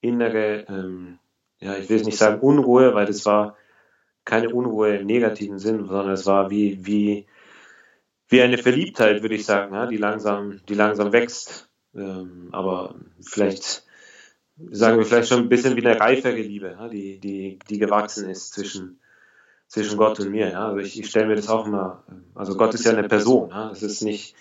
innere, 0.01 0.67
ähm, 0.69 1.19
ja, 1.61 1.77
ich 1.77 1.89
will 1.89 1.97
es 1.97 2.05
nicht 2.05 2.19
sagen 2.19 2.41
Unruhe, 2.41 2.95
weil 2.95 3.07
das 3.07 3.25
war 3.27 3.57
keine 4.25 4.51
Unruhe 4.51 4.97
im 4.97 5.07
negativen 5.07 5.59
Sinn, 5.59 5.87
sondern 5.87 6.11
es 6.11 6.27
war 6.27 6.51
wie, 6.51 6.87
wie, 6.87 7.27
wie 8.29 8.43
eine 8.43 8.59
Verliebtheit, 8.59 9.23
würde 9.23 9.35
ich 9.35 9.45
sagen, 9.45 9.75
ja, 9.75 9.87
die 9.87 9.97
langsam, 9.97 10.61
die 10.69 10.75
langsam 10.75 11.13
wächst. 11.13 11.69
Ähm, 11.95 12.49
aber 12.53 12.97
vielleicht 13.21 13.84
sagen 14.71 14.99
wir 14.99 15.05
vielleicht 15.05 15.29
schon 15.29 15.41
ein 15.41 15.49
bisschen 15.49 15.77
wie 15.77 15.87
eine 15.87 15.99
reifere 15.99 16.37
Liebe, 16.37 16.77
ja, 16.79 16.89
die, 16.89 17.19
die, 17.19 17.59
die 17.69 17.79
gewachsen 17.79 18.29
ist 18.29 18.55
zwischen, 18.55 19.01
zwischen 19.67 19.97
Gott 19.99 20.21
und 20.21 20.31
mir. 20.31 20.51
Ja. 20.51 20.69
Also 20.69 20.79
ich, 20.79 20.99
ich 20.99 21.09
stelle 21.09 21.27
mir 21.27 21.37
das 21.37 21.49
auch 21.49 21.67
immer, 21.67 22.05
also 22.35 22.57
Gott 22.57 22.75
ist 22.75 22.85
ja 22.85 22.93
eine 22.93 23.09
Person, 23.09 23.51
ja. 23.51 23.71
es 23.71 23.83
ist 23.83 24.03
nicht 24.03 24.35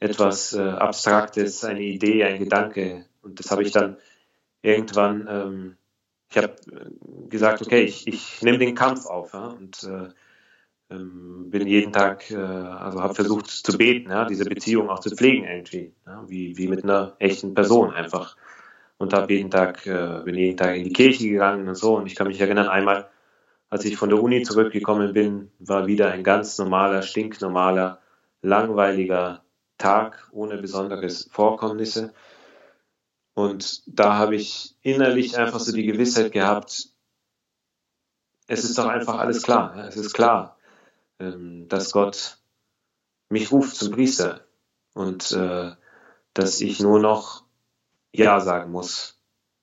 etwas 0.00 0.52
äh, 0.52 0.60
Abstraktes, 0.60 1.64
eine 1.64 1.82
Idee, 1.82 2.24
ein 2.24 2.40
Gedanke. 2.40 3.06
Und 3.22 3.38
das 3.38 3.50
habe 3.52 3.62
ich 3.62 3.70
dann 3.70 3.98
irgendwann, 4.60 5.28
ähm, 5.30 5.76
ich 6.28 6.38
habe 6.38 6.56
gesagt, 7.28 7.62
okay, 7.62 7.82
ich, 7.82 8.06
ich 8.08 8.42
nehme 8.42 8.58
den 8.58 8.74
Kampf 8.74 9.06
auf 9.06 9.32
ja, 9.32 9.46
und 9.46 9.84
äh, 9.84 10.08
ähm, 10.90 11.50
bin 11.50 11.68
jeden 11.68 11.92
Tag, 11.92 12.30
äh, 12.32 12.36
also 12.36 13.00
habe 13.00 13.14
versucht 13.14 13.48
zu 13.48 13.78
beten, 13.78 14.10
ja, 14.10 14.24
diese 14.24 14.44
Beziehung 14.44 14.90
auch 14.90 14.98
zu 14.98 15.14
pflegen 15.14 15.44
irgendwie, 15.44 15.94
ja, 16.04 16.24
wie, 16.26 16.56
wie 16.56 16.66
mit 16.66 16.82
einer 16.82 17.14
echten 17.20 17.54
Person 17.54 17.92
einfach 17.92 18.36
und 19.02 19.12
habe 19.12 19.32
jeden 19.34 19.50
Tag, 19.50 19.84
äh, 19.86 20.22
bin 20.24 20.36
jeden 20.36 20.56
Tag 20.56 20.76
in 20.76 20.84
die 20.84 20.92
Kirche 20.92 21.28
gegangen 21.28 21.68
und 21.68 21.74
so. 21.74 21.96
Und 21.96 22.06
ich 22.06 22.14
kann 22.14 22.28
mich 22.28 22.40
erinnern, 22.40 22.68
einmal, 22.68 23.10
als 23.68 23.84
ich 23.84 23.96
von 23.96 24.08
der 24.08 24.22
Uni 24.22 24.42
zurückgekommen 24.42 25.12
bin, 25.12 25.50
war 25.58 25.88
wieder 25.88 26.12
ein 26.12 26.22
ganz 26.22 26.56
normaler, 26.58 27.02
stinknormaler, 27.02 28.00
langweiliger 28.42 29.42
Tag 29.76 30.28
ohne 30.30 30.56
besonderes 30.58 31.28
Vorkommnisse. 31.32 32.14
Und 33.34 33.82
da 33.86 34.14
habe 34.14 34.36
ich 34.36 34.76
innerlich 34.82 35.36
einfach 35.36 35.58
so 35.58 35.72
die 35.72 35.86
Gewissheit 35.86 36.30
gehabt, 36.30 36.88
es 38.46 38.64
ist 38.64 38.78
doch 38.78 38.86
einfach 38.86 39.18
alles 39.18 39.42
klar. 39.42 39.74
Es 39.88 39.96
ist 39.96 40.12
klar, 40.12 40.58
ähm, 41.18 41.66
dass 41.68 41.90
Gott 41.90 42.38
mich 43.30 43.50
ruft 43.50 43.74
zum 43.74 43.90
Priester 43.90 44.42
und 44.94 45.32
äh, 45.32 45.72
dass 46.34 46.60
ich 46.60 46.78
nur 46.78 47.00
noch 47.00 47.41
ja 48.12 48.40
sagen 48.40 48.70
muss. 48.70 49.18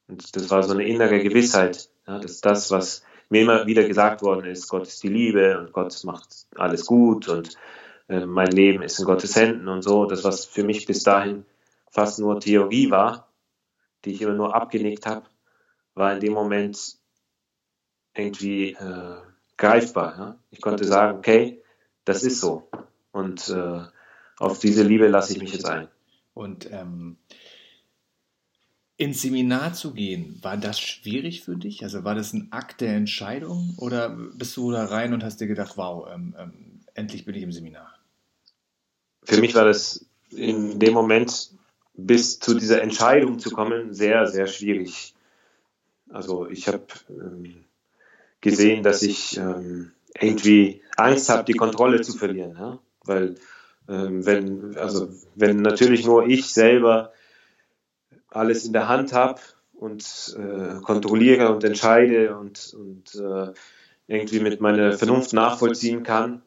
Und 0.08 0.36
das 0.36 0.50
war 0.50 0.64
so 0.64 0.74
eine 0.74 0.88
innere 0.88 1.22
Gewissheit, 1.22 1.90
ja, 2.08 2.20
dass 2.20 2.42
das, 2.42 2.72
was 2.72 3.04
mir 3.30 3.42
immer 3.42 3.68
wieder 3.68 3.84
gesagt 3.84 4.22
worden 4.22 4.46
ist, 4.46 4.68
Gott 4.70 4.88
ist 4.88 5.04
die 5.04 5.10
Liebe 5.10 5.60
und 5.60 5.72
Gott 5.72 6.04
macht 6.04 6.48
alles 6.56 6.86
gut 6.86 7.28
und 7.28 7.56
äh, 8.08 8.26
mein 8.26 8.52
Leben 8.52 8.82
ist 8.82 9.00
in 9.00 9.06
Gottes 9.06 9.36
Händen 9.36 9.68
und 9.68 9.84
so, 9.84 10.06
das, 10.06 10.24
was 10.24 10.46
für 10.46 10.64
mich 10.64 10.88
bis 10.88 11.04
dahin 11.04 11.46
fast 11.92 12.20
nur 12.20 12.40
Theorie 12.40 12.90
war, 12.90 13.32
die 14.04 14.14
ich 14.14 14.22
immer 14.22 14.34
nur 14.34 14.56
abgenickt 14.56 15.06
habe, 15.06 15.26
war 15.94 16.14
in 16.14 16.20
dem 16.20 16.34
Moment 16.34 16.98
irgendwie 18.16 18.72
äh, 18.72 19.18
greifbar. 19.58 20.18
Ja? 20.18 20.40
Ich 20.50 20.62
konnte 20.62 20.86
sagen, 20.86 21.20
okay, 21.20 21.62
das 22.06 22.24
ist 22.24 22.42
so. 22.42 22.70
Und 23.12 23.50
äh, 23.50 23.82
auf 24.40 24.60
diese 24.60 24.84
Liebe 24.84 25.08
lasse 25.08 25.34
ich 25.34 25.40
mich 25.40 25.54
jetzt 25.54 25.68
ein. 25.68 25.88
Und 26.34 26.72
ähm, 26.72 27.18
ins 29.00 29.22
Seminar 29.22 29.74
zu 29.74 29.94
gehen, 29.94 30.38
war 30.42 30.58
das 30.58 30.78
schwierig 30.78 31.42
für 31.42 31.56
dich? 31.56 31.84
Also 31.84 32.04
war 32.04 32.16
das 32.16 32.34
ein 32.34 32.50
Akt 32.52 32.82
der 32.82 32.96
Entscheidung 32.96 33.74
oder 33.78 34.10
bist 34.10 34.58
du 34.58 34.72
da 34.72 34.86
rein 34.86 35.14
und 35.14 35.24
hast 35.24 35.40
dir 35.40 35.48
gedacht, 35.48 35.78
wow, 35.78 36.06
ähm, 36.14 36.36
ähm, 36.38 36.82
endlich 36.96 37.24
bin 37.24 37.34
ich 37.34 37.44
im 37.44 37.54
Seminar? 37.54 37.94
Für 39.24 39.40
mich 39.40 39.56
war 39.56 39.64
das 39.64 40.06
in 40.32 40.80
dem 40.80 40.94
Moment 40.94 41.52
bis 41.94 42.40
zu 42.40 42.60
dieser 42.60 42.82
Entscheidung 42.82 43.40
zu 43.40 43.52
kommen 43.52 43.94
sehr, 43.94 44.28
sehr 44.28 44.48
schwierig. 44.48 45.16
Also 46.10 46.50
ich 46.50 46.68
habe 46.68 46.84
ähm, 47.10 47.64
gesehen, 48.42 48.84
dass 48.84 49.02
ich 49.02 49.38
ähm, 49.38 49.94
irgendwie 50.20 50.82
Angst 50.98 51.30
habe, 51.30 51.46
die 51.46 51.54
Kontrolle 51.54 52.02
zu 52.02 52.18
verlieren, 52.18 52.58
ja? 52.60 52.80
weil 53.06 53.36
ähm, 53.88 54.26
wenn 54.26 54.76
also 54.76 55.08
wenn 55.36 55.62
natürlich 55.62 56.06
nur 56.06 56.28
ich 56.28 56.48
selber 56.48 57.14
alles 58.32 58.66
in 58.66 58.74
der 58.74 58.88
Hand 58.88 59.14
habe 59.14 59.40
und 59.74 60.38
äh, 60.38 60.82
kontrolliere 60.82 61.54
und 61.54 61.64
entscheide 61.64 62.38
und, 62.38 62.76
und 62.78 63.16
äh, 63.16 63.54
irgendwie 64.08 64.40
mit 64.40 64.60
meiner 64.60 64.94
Vernunft 64.94 65.34
nachvollziehen 65.34 66.04
kann, 66.04 66.42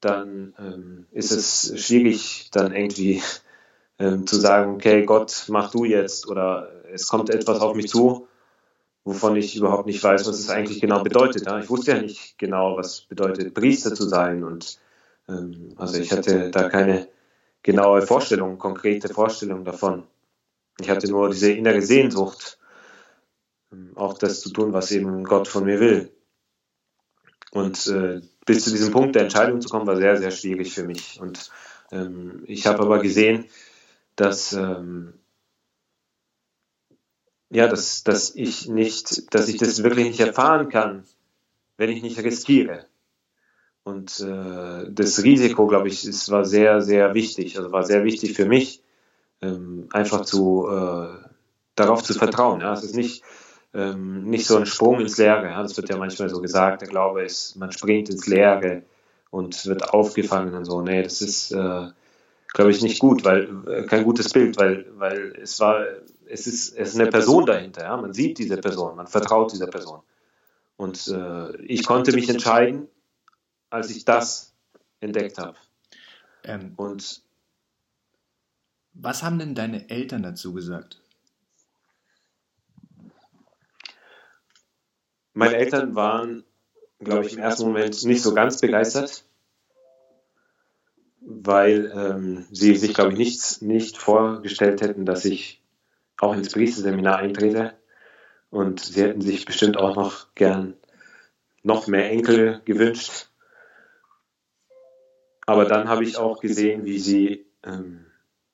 dann 0.00 0.54
ähm, 0.58 1.06
ist 1.10 1.32
es 1.32 1.72
schwierig, 1.80 2.50
dann 2.52 2.74
irgendwie 2.74 3.22
ähm, 3.98 4.26
zu 4.26 4.36
sagen, 4.36 4.74
okay, 4.74 5.04
Gott, 5.04 5.46
mach 5.48 5.70
du 5.70 5.84
jetzt 5.84 6.28
oder 6.28 6.70
es 6.92 7.08
kommt 7.08 7.30
etwas 7.30 7.60
auf 7.60 7.74
mich 7.74 7.88
zu, 7.88 8.28
wovon 9.04 9.36
ich 9.36 9.56
überhaupt 9.56 9.86
nicht 9.86 10.02
weiß, 10.02 10.28
was 10.28 10.38
es 10.38 10.50
eigentlich 10.50 10.80
genau 10.80 11.02
bedeutet. 11.02 11.46
Ja. 11.46 11.58
Ich 11.58 11.70
wusste 11.70 11.92
ja 11.92 12.02
nicht 12.02 12.38
genau, 12.38 12.76
was 12.76 13.02
bedeutet, 13.02 13.54
Priester 13.54 13.94
zu 13.94 14.08
sein. 14.08 14.44
Und 14.44 14.78
ähm, 15.28 15.70
also 15.76 15.98
ich 15.98 16.12
hatte 16.12 16.50
da 16.50 16.68
keine 16.68 17.08
genaue 17.62 18.02
Vorstellung, 18.02 18.58
konkrete 18.58 19.08
Vorstellung 19.08 19.64
davon. 19.64 20.04
Ich 20.80 20.90
hatte 20.90 21.08
nur 21.10 21.30
diese 21.30 21.52
innere 21.52 21.82
Sehnsucht, 21.82 22.58
ähm, 23.72 23.92
auch 23.96 24.16
das 24.18 24.40
zu 24.40 24.50
tun, 24.50 24.72
was 24.72 24.90
eben 24.92 25.24
Gott 25.24 25.48
von 25.48 25.64
mir 25.64 25.80
will. 25.80 26.12
Und 27.50 27.86
äh, 27.86 28.20
bis 28.46 28.64
zu 28.64 28.70
diesem 28.70 28.92
Punkt 28.92 29.14
der 29.14 29.22
Entscheidung 29.22 29.60
zu 29.60 29.68
kommen, 29.68 29.86
war 29.86 29.96
sehr, 29.96 30.16
sehr 30.18 30.30
schwierig 30.30 30.74
für 30.74 30.84
mich. 30.84 31.20
Und 31.20 31.50
ähm, 31.90 32.44
ich 32.46 32.66
habe 32.66 32.80
aber 32.80 33.00
gesehen, 33.00 33.46
dass 34.16 34.52
ähm, 34.52 35.14
ja, 37.50 37.66
dass, 37.66 38.04
dass 38.04 38.34
ich 38.34 38.68
nicht, 38.68 39.34
dass 39.34 39.48
ich 39.48 39.56
das 39.56 39.82
wirklich 39.82 40.06
nicht 40.06 40.20
erfahren 40.20 40.68
kann, 40.68 41.04
wenn 41.76 41.90
ich 41.90 42.02
nicht 42.02 42.18
riskiere. 42.18 42.84
Und 43.84 44.20
äh, 44.20 44.90
das 44.90 45.22
Risiko, 45.22 45.66
glaube 45.66 45.88
ich, 45.88 46.06
ist, 46.06 46.30
war 46.30 46.44
sehr, 46.44 46.82
sehr 46.82 47.14
wichtig. 47.14 47.56
Also 47.56 47.72
war 47.72 47.84
sehr 47.84 48.04
wichtig 48.04 48.34
für 48.34 48.44
mich, 48.44 48.82
ähm, 49.42 49.88
einfach 49.92 50.22
zu 50.22 50.68
äh, 50.68 51.28
darauf 51.74 52.02
zu 52.02 52.14
vertrauen. 52.14 52.60
Ja. 52.60 52.72
Es 52.72 52.82
ist 52.82 52.94
nicht, 52.94 53.22
ähm, 53.74 54.24
nicht 54.24 54.46
so 54.46 54.56
ein 54.56 54.66
Sprung 54.66 55.00
ins 55.00 55.18
Leere. 55.18 55.46
Ja. 55.46 55.62
Das 55.62 55.76
wird 55.76 55.88
ja 55.88 55.96
manchmal 55.96 56.28
so 56.28 56.40
gesagt. 56.40 56.82
Der 56.82 56.88
Glaube 56.88 57.22
ist, 57.22 57.56
man 57.56 57.72
springt 57.72 58.10
ins 58.10 58.26
Leere 58.26 58.82
und 59.30 59.66
wird 59.66 59.90
aufgefangen 59.90 60.54
und 60.54 60.64
so. 60.64 60.80
Nee, 60.82 61.02
das 61.02 61.20
ist, 61.20 61.52
äh, 61.52 61.88
glaube 62.52 62.70
ich, 62.70 62.82
nicht 62.82 62.98
gut, 62.98 63.24
weil 63.24 63.48
äh, 63.66 63.82
kein 63.84 64.04
gutes 64.04 64.32
Bild, 64.32 64.56
weil, 64.58 64.86
weil 64.96 65.34
es 65.40 65.60
war 65.60 65.84
es 66.28 66.46
ist, 66.46 66.76
es 66.76 66.90
ist 66.90 67.00
eine 67.00 67.10
Person 67.10 67.46
dahinter. 67.46 67.82
Ja? 67.82 67.96
Man 67.96 68.12
sieht 68.12 68.38
diese 68.38 68.56
Person, 68.58 68.96
man 68.96 69.06
vertraut 69.06 69.52
dieser 69.52 69.66
Person. 69.66 70.00
Und 70.76 71.08
äh, 71.08 71.56
ich 71.62 71.84
konnte 71.84 72.12
mich 72.12 72.28
entscheiden, 72.28 72.88
als 73.70 73.90
ich 73.90 74.04
das 74.04 74.54
entdeckt 75.00 75.38
habe. 75.38 75.56
Ähm, 76.44 76.72
Und 76.76 77.22
was 79.00 79.22
haben 79.22 79.38
denn 79.38 79.54
deine 79.54 79.88
Eltern 79.90 80.22
dazu 80.22 80.52
gesagt? 80.52 81.00
Meine 85.32 85.56
Eltern 85.56 85.94
waren, 85.94 86.44
glaube 86.98 87.24
ich, 87.24 87.34
im 87.34 87.38
ersten 87.38 87.66
Moment 87.66 88.02
nicht 88.04 88.22
so 88.22 88.34
ganz 88.34 88.60
begeistert, 88.60 89.24
weil 91.20 91.92
ähm, 91.94 92.46
sie 92.50 92.74
sich, 92.74 92.92
glaube 92.92 93.12
ich, 93.12 93.18
nicht, 93.18 93.62
nicht 93.62 93.98
vorgestellt 93.98 94.80
hätten, 94.80 95.06
dass 95.06 95.24
ich 95.24 95.62
auch 96.18 96.34
ins 96.34 96.50
Priesterseminar 96.50 97.18
eintrete. 97.18 97.74
Und 98.50 98.80
sie 98.80 99.02
hätten 99.02 99.20
sich 99.20 99.44
bestimmt 99.44 99.76
auch 99.76 99.94
noch 99.94 100.34
gern 100.34 100.74
noch 101.62 101.86
mehr 101.86 102.10
Enkel 102.10 102.62
gewünscht. 102.64 103.28
Aber 105.46 105.66
dann 105.66 105.88
habe 105.88 106.02
ich 106.02 106.16
auch 106.16 106.40
gesehen, 106.40 106.84
wie 106.84 106.98
sie, 106.98 107.46
ähm, 107.62 108.07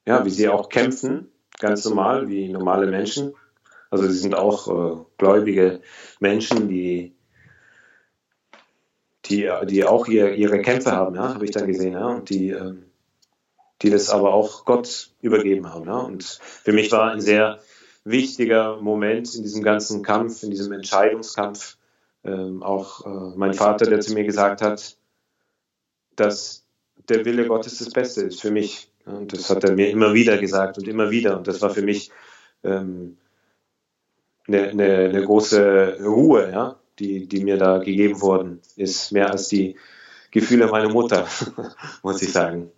ja, 0.07 0.25
wie 0.25 0.31
sie 0.31 0.49
auch 0.49 0.69
kämpfen, 0.69 1.31
ganz 1.59 1.85
normal, 1.85 2.29
wie 2.29 2.49
normale 2.49 2.87
Menschen. 2.87 3.35
Also 3.91 4.07
sie 4.07 4.19
sind 4.19 4.35
auch 4.35 4.69
äh, 4.69 5.05
gläubige 5.19 5.81
Menschen, 6.21 6.69
die, 6.69 7.15
die, 9.27 9.51
die 9.65 9.85
auch 9.85 10.07
ihr, 10.09 10.35
ihre 10.35 10.61
Kämpfe 10.61 10.93
haben, 10.93 11.15
ja, 11.15 11.35
habe 11.35 11.45
ich 11.45 11.53
dann 11.53 11.67
gesehen, 11.67 11.93
ja, 11.93 12.07
und 12.07 12.29
die, 12.29 12.51
ähm, 12.51 12.85
die 13.83 13.91
das 13.91 14.11
aber 14.11 14.33
auch 14.33 14.65
Gott 14.65 15.11
übergeben 15.21 15.73
haben. 15.73 15.87
Ja? 15.87 15.99
Und 15.99 16.25
für 16.25 16.73
mich 16.73 16.91
war 16.93 17.13
ein 17.13 17.21
sehr 17.21 17.61
wichtiger 18.05 18.81
Moment 18.81 19.35
in 19.35 19.43
diesem 19.43 19.63
ganzen 19.63 20.03
Kampf, 20.03 20.43
in 20.43 20.51
diesem 20.51 20.73
Entscheidungskampf, 20.73 21.77
ähm, 22.25 22.63
auch 22.63 23.07
äh, 23.07 23.37
mein 23.37 23.55
Vater, 23.55 23.87
der 23.87 24.01
zu 24.01 24.15
mir 24.15 24.25
gesagt 24.25 24.63
hat, 24.63 24.97
dass 26.17 26.65
der 27.09 27.25
Wille 27.25 27.47
Gottes 27.47 27.79
das 27.79 27.91
Beste 27.91 28.23
ist 28.23 28.41
für 28.41 28.51
mich. 28.51 28.91
Und 29.07 29.33
das 29.33 29.51
hat 29.51 29.65
er 29.65 29.73
mir 29.73 29.91
immer 29.91 30.15
wieder 30.15 30.39
gesagt 30.39 30.79
und 30.79 30.89
immer 30.89 31.11
wieder. 31.11 31.37
Und 31.37 31.47
das 31.47 31.61
war 31.61 31.71
für 31.71 31.83
mich 31.83 32.11
ähm, 32.63 33.19
eine, 34.47 34.69
eine, 34.69 34.97
eine, 34.97 35.23
große 35.23 35.99
Ruhe, 36.03 36.51
ja, 36.51 36.77
die, 36.99 37.27
die 37.27 37.45
mir 37.45 37.59
da 37.59 37.79
gegeben 37.79 38.21
worden 38.21 38.61
ist, 38.77 39.13
mehr 39.13 39.31
als 39.31 39.49
die 39.49 39.77
Gefühle 40.31 40.69
meiner 40.69 40.91
Mutter, 40.91 41.29
muss 42.03 42.23
ich 42.23 42.33
sagen. 42.33 42.71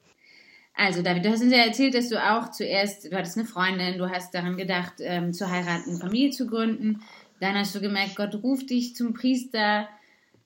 Also, 0.75 1.01
David, 1.01 1.25
du 1.25 1.31
hast 1.31 1.43
uns 1.43 1.53
ja 1.53 1.65
erzählt, 1.65 1.95
dass 1.95 2.11
du 2.11 2.23
auch 2.23 2.51
zuerst, 2.51 3.11
du 3.11 3.17
hattest 3.17 3.39
eine 3.39 3.47
Freundin, 3.47 3.97
du 3.97 4.11
hast 4.11 4.35
daran 4.35 4.59
gedacht, 4.59 4.95
ähm, 4.99 5.33
zu 5.33 5.51
heiraten, 5.51 5.97
Familie 5.99 6.31
zu 6.31 6.47
gründen. 6.47 7.03
Dann 7.41 7.55
hast 7.55 7.75
du 7.75 7.81
gemerkt, 7.81 8.17
Gott 8.17 8.35
ruft 8.43 8.71
dich 8.71 8.95
zum 8.95 9.15
Priester. 9.15 9.89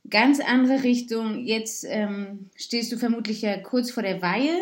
Ganz 0.09 0.41
andere 0.41 0.85
Richtung. 0.85 1.45
Jetzt 1.45 1.85
ähm, 1.89 2.49
stehst 2.55 2.93
du 2.93 2.97
vermutlich 2.97 3.43
ja 3.43 3.59
kurz 3.59 3.91
vor 3.91 4.03
der 4.03 4.23
Weihe. 4.23 4.57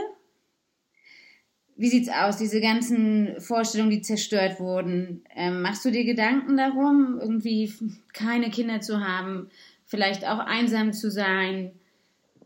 Wie 1.78 1.88
sieht's 1.88 2.10
aus, 2.10 2.36
diese 2.36 2.60
ganzen 2.60 3.40
Vorstellungen, 3.40 3.90
die 3.90 4.02
zerstört 4.02 4.60
wurden? 4.60 5.22
Ähm, 5.34 5.62
machst 5.62 5.84
du 5.84 5.90
dir 5.90 6.04
Gedanken 6.04 6.56
darum, 6.56 7.18
irgendwie 7.20 7.72
keine 8.12 8.50
Kinder 8.50 8.80
zu 8.80 9.00
haben, 9.00 9.48
vielleicht 9.86 10.26
auch 10.26 10.40
einsam 10.40 10.92
zu 10.92 11.10
sein? 11.10 11.72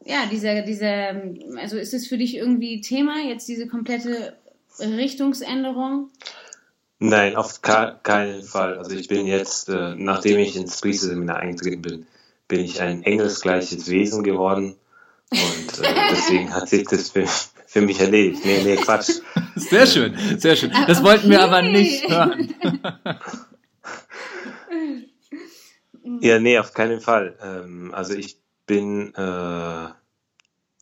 ja, 0.04 0.26
dieser, 0.26 0.62
dieser, 0.62 1.22
also 1.58 1.76
ist 1.76 1.94
es 1.94 2.06
für 2.06 2.18
dich 2.18 2.36
irgendwie 2.36 2.80
Thema, 2.80 3.20
jetzt 3.20 3.48
diese 3.48 3.66
komplette 3.66 4.36
Richtungsänderung? 4.78 6.10
Nein, 6.98 7.36
auf 7.36 7.62
keinen 7.62 8.42
Fall. 8.42 8.78
Also 8.78 8.94
ich 8.94 9.08
bin 9.08 9.26
jetzt, 9.26 9.68
äh, 9.68 9.94
nachdem 9.96 10.38
ich 10.38 10.56
ins 10.56 10.80
Priesterseminar 10.80 11.36
eingetreten 11.36 11.82
bin, 11.82 12.06
bin 12.48 12.60
ich 12.60 12.80
ein 12.80 13.02
engelsgleiches 13.02 13.90
Wesen 13.90 14.22
geworden. 14.22 14.76
Und 15.30 15.84
äh, 15.84 15.94
deswegen 16.10 16.54
hat 16.54 16.68
sich 16.68 16.84
das 16.84 17.10
für, 17.10 17.26
für 17.72 17.80
mich 17.80 17.98
erledigt. 18.00 18.44
Nee, 18.44 18.62
nee, 18.62 18.76
Quatsch. 18.76 19.22
Sehr 19.56 19.86
schön, 19.86 20.14
sehr 20.38 20.56
schön. 20.56 20.70
Das 20.86 20.98
okay. 20.98 21.06
wollten 21.06 21.30
wir 21.30 21.42
aber 21.42 21.62
nicht 21.62 22.06
hören. 22.06 22.54
ja, 26.20 26.38
nee, 26.38 26.58
auf 26.58 26.74
keinen 26.74 27.00
Fall. 27.00 27.38
Ähm, 27.42 27.90
also 27.94 28.12
ich 28.14 28.38
bin, 28.66 29.14
äh, 29.14 29.88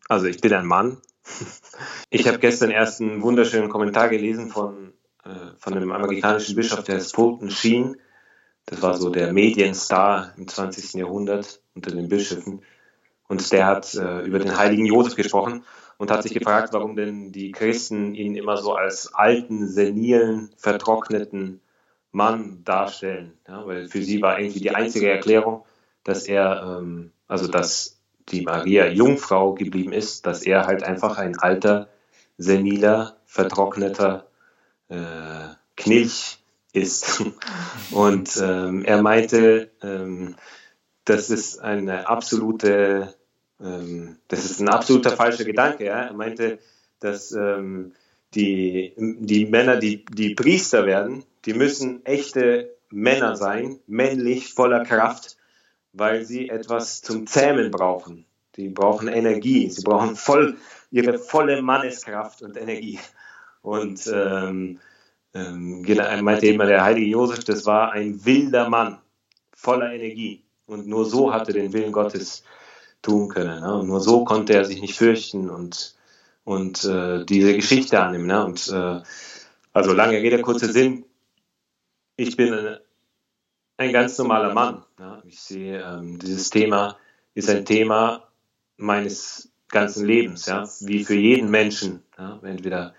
also 0.08 0.26
ich 0.26 0.40
bin 0.40 0.52
ein 0.52 0.66
Mann. 0.66 0.98
Ich 2.12 2.26
habe 2.26 2.40
gestern 2.40 2.72
erst 2.72 3.00
einen 3.00 3.22
wunderschönen 3.22 3.68
Kommentar 3.68 4.08
gelesen 4.08 4.50
von, 4.50 4.92
äh, 5.24 5.52
von 5.58 5.74
einem 5.74 5.92
amerikanischen 5.92 6.56
Bischof, 6.56 6.82
der 6.82 6.96
ist 6.96 7.14
Fulton 7.14 7.50
Sheen. 7.50 7.96
Das 8.66 8.82
war 8.82 8.96
so 8.96 9.10
der 9.10 9.32
Medienstar 9.32 10.34
im 10.36 10.48
20. 10.48 10.94
Jahrhundert 10.94 11.60
unter 11.74 11.92
den 11.92 12.08
Bischöfen. 12.08 12.62
Und 13.28 13.52
der 13.52 13.66
hat 13.66 13.94
äh, 13.94 14.22
über 14.22 14.40
den 14.40 14.58
heiligen 14.58 14.86
Josef 14.86 15.14
gesprochen 15.14 15.62
und 16.00 16.10
hat 16.10 16.22
sich 16.22 16.32
gefragt, 16.32 16.72
warum 16.72 16.96
denn 16.96 17.30
die 17.30 17.52
Christen 17.52 18.14
ihn 18.14 18.34
immer 18.34 18.56
so 18.56 18.72
als 18.72 19.12
alten, 19.12 19.68
senilen, 19.68 20.50
vertrockneten 20.56 21.60
Mann 22.10 22.64
darstellen. 22.64 23.34
Ja, 23.46 23.66
weil 23.66 23.86
für 23.86 24.02
sie 24.02 24.22
war 24.22 24.40
irgendwie 24.40 24.60
die 24.60 24.74
einzige 24.74 25.10
Erklärung, 25.10 25.66
dass 26.02 26.26
er, 26.26 26.78
ähm, 26.80 27.12
also 27.28 27.48
dass 27.48 28.00
die 28.30 28.40
Maria 28.40 28.86
Jungfrau 28.86 29.52
geblieben 29.52 29.92
ist, 29.92 30.24
dass 30.24 30.42
er 30.42 30.66
halt 30.66 30.84
einfach 30.84 31.18
ein 31.18 31.38
alter, 31.38 31.90
seniler, 32.38 33.18
vertrockneter 33.26 34.26
äh, 34.88 35.48
Knilch 35.76 36.38
ist. 36.72 37.22
Und 37.90 38.40
ähm, 38.42 38.86
er 38.86 39.02
meinte, 39.02 39.70
ähm, 39.82 40.34
das 41.04 41.28
ist 41.28 41.58
eine 41.58 42.08
absolute, 42.08 43.14
ähm, 43.62 44.16
das 44.28 44.44
ist 44.44 44.60
ein 44.60 44.68
absoluter 44.68 45.10
falscher 45.10 45.44
Gedanke. 45.44 45.86
Ja? 45.86 46.02
Er 46.02 46.12
meinte, 46.12 46.58
dass 47.00 47.32
ähm, 47.32 47.92
die, 48.34 48.94
die 48.96 49.46
Männer, 49.46 49.76
die, 49.76 50.04
die 50.04 50.34
Priester 50.34 50.86
werden, 50.86 51.24
die 51.44 51.54
müssen 51.54 52.04
echte 52.06 52.76
Männer 52.90 53.36
sein, 53.36 53.78
männlich, 53.86 54.52
voller 54.54 54.84
Kraft, 54.84 55.36
weil 55.92 56.24
sie 56.24 56.48
etwas 56.48 57.02
zum 57.02 57.26
Zähmen 57.26 57.70
brauchen. 57.70 58.26
Sie 58.56 58.68
brauchen 58.68 59.08
Energie, 59.08 59.70
sie 59.70 59.82
brauchen 59.82 60.16
voll, 60.16 60.56
ihre 60.90 61.18
volle 61.18 61.62
Manneskraft 61.62 62.42
und 62.42 62.56
Energie. 62.56 62.98
Und 63.62 64.10
ähm, 64.12 64.80
ähm, 65.34 65.84
meinte 66.22 66.46
immer 66.46 66.66
der 66.66 66.82
heilige 66.82 67.06
Josef, 67.06 67.44
das 67.44 67.66
war 67.66 67.92
ein 67.92 68.24
wilder 68.24 68.68
Mann, 68.68 68.98
voller 69.52 69.92
Energie. 69.92 70.42
Und 70.66 70.86
nur 70.86 71.04
so 71.04 71.32
hatte 71.32 71.52
den 71.52 71.72
Willen 71.72 71.92
Gottes 71.92 72.44
tun 73.02 73.28
können. 73.28 73.60
Ne? 73.60 73.74
Und 73.74 73.88
nur 73.88 74.00
so 74.00 74.24
konnte 74.24 74.54
er 74.54 74.64
sich 74.64 74.80
nicht 74.80 74.96
fürchten 74.96 75.50
und, 75.50 75.94
und 76.44 76.84
äh, 76.84 77.24
diese 77.24 77.54
Geschichte 77.54 78.00
annehmen. 78.00 78.26
Ne? 78.26 78.44
Und 78.44 78.68
äh, 78.68 79.00
also 79.72 79.92
lange 79.92 80.18
Rede, 80.18 80.40
kurzer 80.42 80.72
Sinn. 80.72 81.04
Ich 82.16 82.36
bin 82.36 82.78
ein 83.76 83.92
ganz 83.92 84.18
normaler 84.18 84.52
Mann. 84.52 84.84
Ja. 84.98 85.22
Ich 85.24 85.40
sehe, 85.40 85.82
ähm, 85.82 86.18
dieses 86.18 86.50
Thema 86.50 86.96
ist 87.34 87.48
ein 87.48 87.64
Thema 87.64 88.28
meines 88.76 89.50
ganzen 89.68 90.04
Lebens, 90.06 90.46
ja, 90.46 90.68
wie 90.80 91.04
für 91.04 91.14
jeden 91.14 91.50
Menschen. 91.50 92.02
Ja. 92.18 92.40
Entweder 92.42 92.94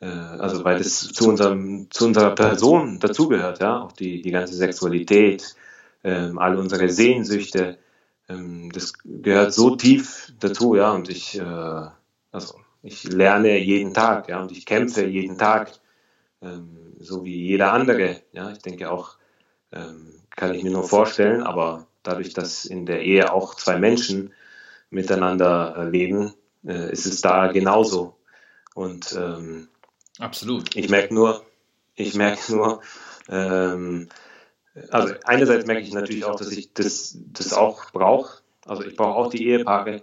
äh, 0.00 0.06
also 0.06 0.64
weil 0.64 0.78
das 0.78 1.00
zu 1.12 1.28
unserem, 1.28 1.90
zu 1.90 2.06
unserer 2.06 2.34
Person 2.34 2.98
dazugehört, 3.00 3.60
ja, 3.60 3.80
auch 3.80 3.92
die, 3.92 4.22
die 4.22 4.30
ganze 4.30 4.54
Sexualität, 4.54 5.56
ähm, 6.04 6.38
all 6.38 6.56
unsere 6.56 6.88
Sehnsüchte, 6.88 7.78
ähm, 8.28 8.70
das 8.72 8.92
gehört 9.04 9.52
so 9.52 9.76
tief 9.76 10.32
dazu, 10.40 10.74
ja, 10.74 10.92
und 10.92 11.08
ich, 11.08 11.38
äh, 11.38 11.86
also 12.32 12.54
ich 12.82 13.04
lerne 13.04 13.58
jeden 13.58 13.94
Tag, 13.94 14.28
ja, 14.28 14.40
und 14.40 14.52
ich 14.52 14.66
kämpfe 14.66 15.04
jeden 15.06 15.38
Tag, 15.38 15.72
ähm, 16.42 16.94
so 16.98 17.24
wie 17.24 17.46
jeder 17.46 17.72
andere, 17.72 18.22
ja, 18.32 18.50
ich 18.50 18.58
denke 18.58 18.90
auch, 18.90 19.16
ähm, 19.72 20.14
kann 20.30 20.54
ich 20.54 20.62
mir 20.62 20.70
nur 20.70 20.84
vorstellen, 20.84 21.42
aber 21.42 21.86
dadurch, 22.02 22.32
dass 22.32 22.64
in 22.64 22.86
der 22.86 23.02
Ehe 23.02 23.32
auch 23.32 23.54
zwei 23.54 23.78
Menschen 23.78 24.32
miteinander 24.90 25.74
äh, 25.76 25.88
leben, 25.88 26.34
äh, 26.64 26.90
ist 26.92 27.06
es 27.06 27.20
da 27.20 27.48
genauso. 27.48 28.16
Und 28.74 29.12
ähm, 29.18 29.68
absolut. 30.18 30.76
Ich 30.76 30.88
merke 30.88 31.12
nur, 31.12 31.44
ich 31.94 32.14
merke 32.14 32.52
nur, 32.54 32.80
ähm, 33.28 34.08
also 34.90 35.14
einerseits 35.24 35.66
merke 35.66 35.82
ich 35.82 35.92
natürlich 35.92 36.24
auch, 36.24 36.36
dass 36.36 36.50
ich 36.52 36.72
das, 36.72 37.18
das 37.32 37.52
auch 37.52 37.90
brauche. 37.92 38.42
Also 38.66 38.84
ich 38.84 38.96
brauche 38.96 39.16
auch 39.16 39.30
die 39.30 39.46
Ehepaare, 39.48 40.02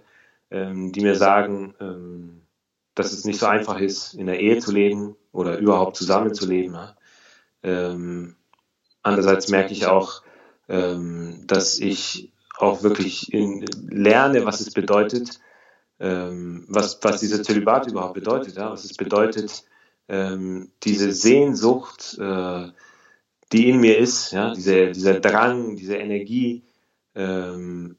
ähm, 0.50 0.92
die 0.92 1.00
mir 1.00 1.14
sagen, 1.14 1.74
ähm, 1.80 2.42
dass 2.94 3.12
es 3.12 3.24
nicht 3.24 3.38
so 3.38 3.46
einfach 3.46 3.78
ist, 3.78 4.14
in 4.14 4.26
der 4.26 4.40
Ehe 4.40 4.58
zu 4.58 4.72
leben 4.72 5.16
oder 5.32 5.58
überhaupt 5.58 5.96
zusammenzuleben. 5.96 6.74
Ja. 6.74 6.96
Ähm, 7.62 8.36
andererseits 9.02 9.48
merke 9.48 9.72
ich 9.72 9.86
auch, 9.86 10.22
ähm, 10.68 11.44
dass 11.46 11.78
ich 11.78 12.32
auch 12.58 12.82
wirklich 12.82 13.32
in, 13.32 13.64
lerne, 13.88 14.44
was 14.44 14.60
es 14.60 14.72
bedeutet, 14.72 15.40
ähm, 16.00 16.64
was, 16.68 16.98
was 17.02 17.20
dieser 17.20 17.42
Zölibat 17.42 17.86
überhaupt 17.86 18.14
bedeutet, 18.14 18.56
ja, 18.56 18.70
was 18.70 18.84
es 18.84 18.96
bedeutet, 18.96 19.64
ähm, 20.08 20.70
diese 20.82 21.12
Sehnsucht, 21.12 22.16
äh, 22.20 22.68
die 23.52 23.68
in 23.68 23.80
mir 23.80 23.98
ist, 23.98 24.32
ja, 24.32 24.52
diese, 24.52 24.90
dieser 24.92 25.20
Drang, 25.20 25.76
diese 25.76 25.96
Energie, 25.96 26.64
ähm, 27.14 27.96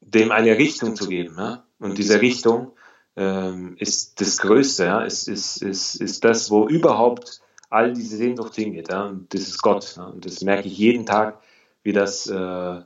dem 0.00 0.32
eine 0.32 0.56
Richtung 0.58 0.96
zu 0.96 1.08
geben. 1.08 1.36
Ja? 1.38 1.64
Und 1.78 1.98
diese 1.98 2.20
Richtung 2.20 2.72
ähm, 3.16 3.76
ist 3.78 4.20
das 4.20 4.38
Größte, 4.38 4.84
ja? 4.84 5.02
ist, 5.02 5.28
ist, 5.28 5.62
ist, 5.62 5.96
ist 5.96 6.24
das, 6.24 6.50
wo 6.50 6.66
überhaupt 6.66 7.40
all 7.68 7.92
diese 7.92 8.16
Sehnsucht 8.16 8.54
hingeht. 8.54 8.90
Ja? 8.90 9.06
Und 9.06 9.32
das 9.32 9.42
ist 9.42 9.62
Gott. 9.62 9.94
Ja? 9.96 10.04
Und 10.04 10.24
das 10.24 10.42
merke 10.42 10.68
ich 10.68 10.76
jeden 10.76 11.06
Tag, 11.06 11.40
wie 11.82 11.92
das, 11.92 12.26
äh, 12.26 12.80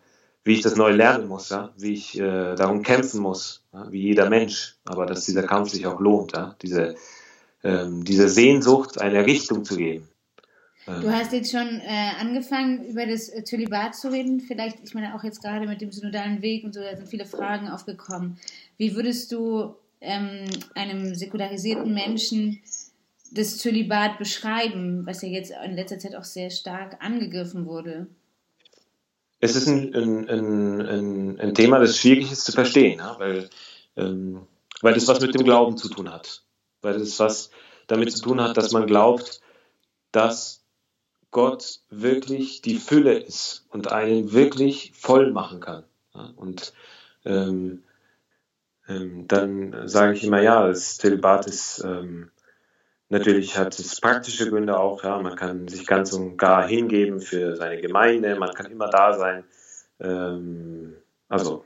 wie 0.44 0.52
ich 0.52 0.60
das 0.60 0.76
neu 0.76 0.90
lernen 0.90 1.28
muss, 1.28 1.48
ja? 1.50 1.72
wie 1.76 1.94
ich 1.94 2.18
äh, 2.18 2.54
darum 2.54 2.82
kämpfen 2.82 3.20
muss, 3.20 3.64
ja? 3.72 3.90
wie 3.90 4.02
jeder 4.02 4.28
Mensch. 4.28 4.76
Aber 4.84 5.06
dass 5.06 5.24
dieser 5.24 5.44
Kampf 5.44 5.70
sich 5.70 5.86
auch 5.86 6.00
lohnt, 6.00 6.32
ja? 6.32 6.56
diese, 6.60 6.96
ähm, 7.62 8.04
diese 8.04 8.28
Sehnsucht 8.28 9.00
eine 9.00 9.24
Richtung 9.24 9.64
zu 9.64 9.76
geben. 9.76 10.08
Du 10.86 11.10
hast 11.10 11.32
jetzt 11.32 11.50
schon 11.50 11.80
äh, 11.80 12.10
angefangen, 12.20 12.84
über 12.84 13.06
das 13.06 13.30
äh, 13.30 13.42
Zölibat 13.42 13.94
zu 13.94 14.08
reden. 14.08 14.40
Vielleicht, 14.40 14.78
ich 14.84 14.92
meine, 14.92 15.14
auch 15.14 15.24
jetzt 15.24 15.42
gerade 15.42 15.66
mit 15.66 15.80
dem 15.80 15.90
synodalen 15.90 16.42
Weg 16.42 16.62
und 16.64 16.74
so, 16.74 16.80
da 16.80 16.94
sind 16.94 17.08
viele 17.08 17.24
Fragen 17.24 17.68
aufgekommen. 17.68 18.38
Wie 18.76 18.94
würdest 18.94 19.32
du 19.32 19.76
ähm, 20.02 20.44
einem 20.74 21.14
säkularisierten 21.14 21.94
Menschen 21.94 22.60
das 23.30 23.56
Zölibat 23.56 24.18
beschreiben, 24.18 25.06
was 25.06 25.22
ja 25.22 25.28
jetzt 25.28 25.52
in 25.64 25.74
letzter 25.74 25.98
Zeit 25.98 26.14
auch 26.14 26.24
sehr 26.24 26.50
stark 26.50 27.02
angegriffen 27.02 27.64
wurde? 27.64 28.06
Es 29.40 29.56
ist 29.56 29.66
ein, 29.66 29.94
ein, 29.94 30.28
ein, 30.28 31.40
ein 31.40 31.54
Thema, 31.54 31.78
das 31.78 31.98
schwierig 31.98 32.30
ist 32.30 32.44
zu 32.44 32.52
verstehen, 32.52 32.98
ja? 32.98 33.16
weil, 33.18 33.48
ähm, 33.96 34.46
weil 34.82 34.94
das 34.94 35.08
was 35.08 35.20
mit 35.20 35.34
dem 35.34 35.44
Glauben 35.44 35.78
zu 35.78 35.88
tun 35.88 36.12
hat. 36.12 36.42
Weil 36.82 36.98
das 36.98 37.18
was 37.18 37.50
damit 37.86 38.12
zu 38.12 38.22
tun 38.22 38.40
hat, 38.40 38.56
dass 38.56 38.72
man 38.72 38.86
glaubt, 38.86 39.40
dass 40.12 40.63
Gott 41.34 41.80
wirklich 41.90 42.62
die 42.62 42.76
Fülle 42.76 43.18
ist 43.18 43.66
und 43.70 43.90
einen 43.90 44.32
wirklich 44.32 44.92
voll 44.94 45.32
machen 45.32 45.58
kann. 45.58 45.82
Und 46.36 46.72
ähm, 47.24 47.82
ähm, 48.86 49.26
dann 49.26 49.88
sage 49.88 50.12
ich 50.12 50.22
immer, 50.22 50.40
ja, 50.40 50.68
das 50.68 50.96
Zölibat 50.96 51.48
ist 51.48 51.82
ähm, 51.84 52.30
natürlich 53.08 53.58
hat 53.58 53.76
es 53.80 54.00
praktische 54.00 54.48
Gründe 54.48 54.78
auch, 54.78 55.02
ja, 55.02 55.20
man 55.20 55.34
kann 55.34 55.66
sich 55.66 55.88
ganz 55.88 56.12
und 56.12 56.36
gar 56.36 56.68
hingeben 56.68 57.20
für 57.20 57.56
seine 57.56 57.80
Gemeinde, 57.80 58.36
man 58.36 58.54
kann 58.54 58.70
immer 58.70 58.88
da 58.88 59.14
sein. 59.14 59.42
Ähm, 59.98 60.94
also, 61.28 61.64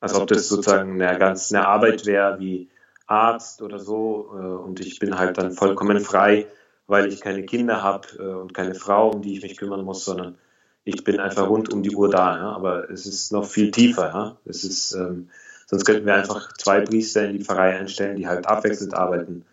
als 0.00 0.14
ob 0.14 0.26
das 0.26 0.48
sozusagen 0.48 1.02
eine 1.02 1.18
ganz 1.18 1.52
eine 1.52 1.68
Arbeit 1.68 2.06
wäre 2.06 2.40
wie 2.40 2.70
Arzt 3.06 3.60
oder 3.60 3.78
so, 3.78 4.30
äh, 4.32 4.64
und 4.64 4.80
ich 4.80 4.98
bin 4.98 5.18
halt 5.18 5.36
dann 5.36 5.52
vollkommen 5.52 6.00
frei 6.00 6.46
weil 6.86 7.12
ich 7.12 7.20
keine 7.20 7.44
Kinder 7.44 7.82
habe 7.82 8.08
äh, 8.18 8.34
und 8.34 8.54
keine 8.54 8.74
Frau, 8.74 9.10
um 9.10 9.22
die 9.22 9.36
ich 9.36 9.42
mich 9.42 9.56
kümmern 9.56 9.84
muss, 9.84 10.04
sondern 10.04 10.36
ich 10.84 11.04
bin 11.04 11.20
einfach 11.20 11.48
rund 11.48 11.72
um 11.72 11.82
die 11.82 11.94
Uhr 11.94 12.10
da. 12.10 12.36
Ja? 12.36 12.52
Aber 12.52 12.90
es 12.90 13.06
ist 13.06 13.32
noch 13.32 13.46
viel 13.46 13.70
tiefer. 13.70 14.08
Ja? 14.08 14.36
Es 14.44 14.64
ist, 14.64 14.92
ähm, 14.92 15.28
sonst 15.66 15.84
könnten 15.84 16.06
wir 16.06 16.14
einfach 16.14 16.52
zwei 16.54 16.80
Priester 16.80 17.24
in 17.28 17.38
die 17.38 17.44
Pfarrei 17.44 17.78
einstellen, 17.78 18.16
die 18.16 18.26
halt 18.26 18.46
abwechselnd 18.46 18.94
arbeiten. 18.94 19.44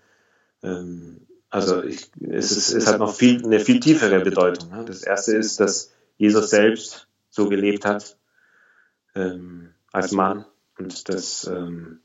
Ähm, 0.63 1.21
also 1.49 1.83
ich, 1.83 2.11
es, 2.21 2.51
ist, 2.51 2.73
es 2.73 2.87
hat 2.87 2.99
noch 2.99 3.13
viel, 3.13 3.43
eine 3.43 3.59
viel 3.59 3.79
tiefere 3.79 4.19
Bedeutung. 4.19 4.69
Ja? 4.71 4.83
Das 4.83 5.03
erste 5.03 5.35
ist, 5.35 5.59
dass 5.59 5.93
Jesus 6.17 6.49
selbst 6.49 7.07
so 7.29 7.47
gelebt 7.47 7.85
hat 7.85 8.17
ähm, 9.15 9.69
als 9.91 10.11
Mann 10.11 10.45
und 10.77 11.09
das, 11.09 11.47
ähm, 11.47 11.99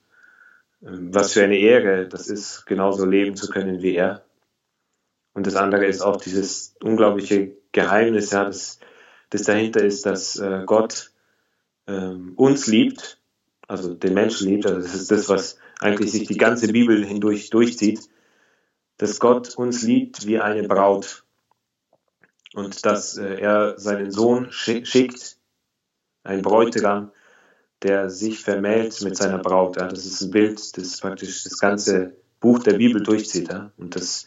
ähm, 0.83 1.15
was 1.15 1.33
für 1.33 1.43
eine 1.43 1.59
Ehre 1.59 2.09
das 2.09 2.29
ist, 2.29 2.67
genauso 2.67 3.07
leben 3.07 3.37
zu 3.37 3.49
können 3.49 3.83
wie 3.83 3.95
er. 3.95 4.23
Und 5.35 5.47
das 5.47 5.57
andere 5.57 5.87
ist 5.87 6.01
auch 6.01 6.16
dieses 6.16 6.77
unglaubliche 6.83 7.57
Geheimnis, 7.73 8.31
ja, 8.31 8.44
das, 8.44 8.79
das 9.31 9.42
dahinter 9.42 9.85
ist, 9.85 10.07
dass 10.07 10.37
äh, 10.37 10.62
Gott 10.64 11.11
ähm, 11.87 12.33
uns 12.37 12.66
liebt, 12.66 13.20
also 13.66 13.94
den 13.94 14.14
Menschen 14.14 14.49
liebt. 14.49 14.66
Also 14.66 14.81
das 14.81 14.94
ist 14.94 15.11
das, 15.11 15.29
was 15.29 15.59
eigentlich 15.81 16.12
sich 16.12 16.29
die 16.29 16.37
ganze 16.37 16.73
Bibel 16.73 17.05
hindurch 17.05 17.51
durchzieht, 17.51 18.09
dass 18.97 19.18
Gott 19.18 19.57
uns 19.57 19.83
liebt 19.83 20.27
wie 20.27 20.38
eine 20.38 20.66
Braut 20.68 21.25
und 22.55 22.87
dass 22.87 23.16
äh, 23.18 23.40
er 23.40 23.79
seinen 23.79 24.12
Sohn 24.12 24.53
schickt, 24.53 25.37
ein 26.23 26.42
Bräutigam, 26.42 27.11
der 27.83 28.09
sich 28.09 28.40
vermählt 28.40 29.03
mit 29.03 29.16
seiner 29.16 29.38
Braut. 29.38 29.77
Ja. 29.77 29.88
Das 29.88 30.07
ist 30.07 30.23
ein 30.23 30.31
Bild, 30.31 30.77
das 30.79 31.01
praktisch 31.01 31.42
das 31.42 31.59
ganze 31.59 32.16
Buch 32.40 32.61
der 32.61 32.75
Bibel 32.75 33.03
durchzieht. 33.03 33.49
Ja. 33.49 33.73
Und 33.77 33.97
das 33.97 34.27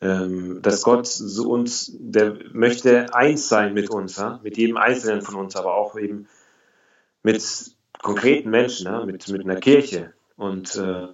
dass 0.00 0.82
Gott 0.82 1.08
so 1.08 1.50
uns, 1.50 1.90
der 1.98 2.36
möchte 2.52 3.12
eins 3.14 3.48
sein 3.48 3.74
mit 3.74 3.90
uns, 3.90 4.16
ja? 4.16 4.38
mit 4.44 4.56
jedem 4.56 4.76
Einzelnen 4.76 5.22
von 5.22 5.34
uns, 5.34 5.56
aber 5.56 5.74
auch 5.74 5.98
eben 5.98 6.28
mit 7.24 7.42
konkreten 8.00 8.50
Menschen, 8.50 8.86
ja? 8.86 9.04
mit, 9.04 9.28
mit 9.28 9.42
einer 9.42 9.56
Kirche. 9.56 10.12
Und 10.36 10.76
äh, 10.76 11.08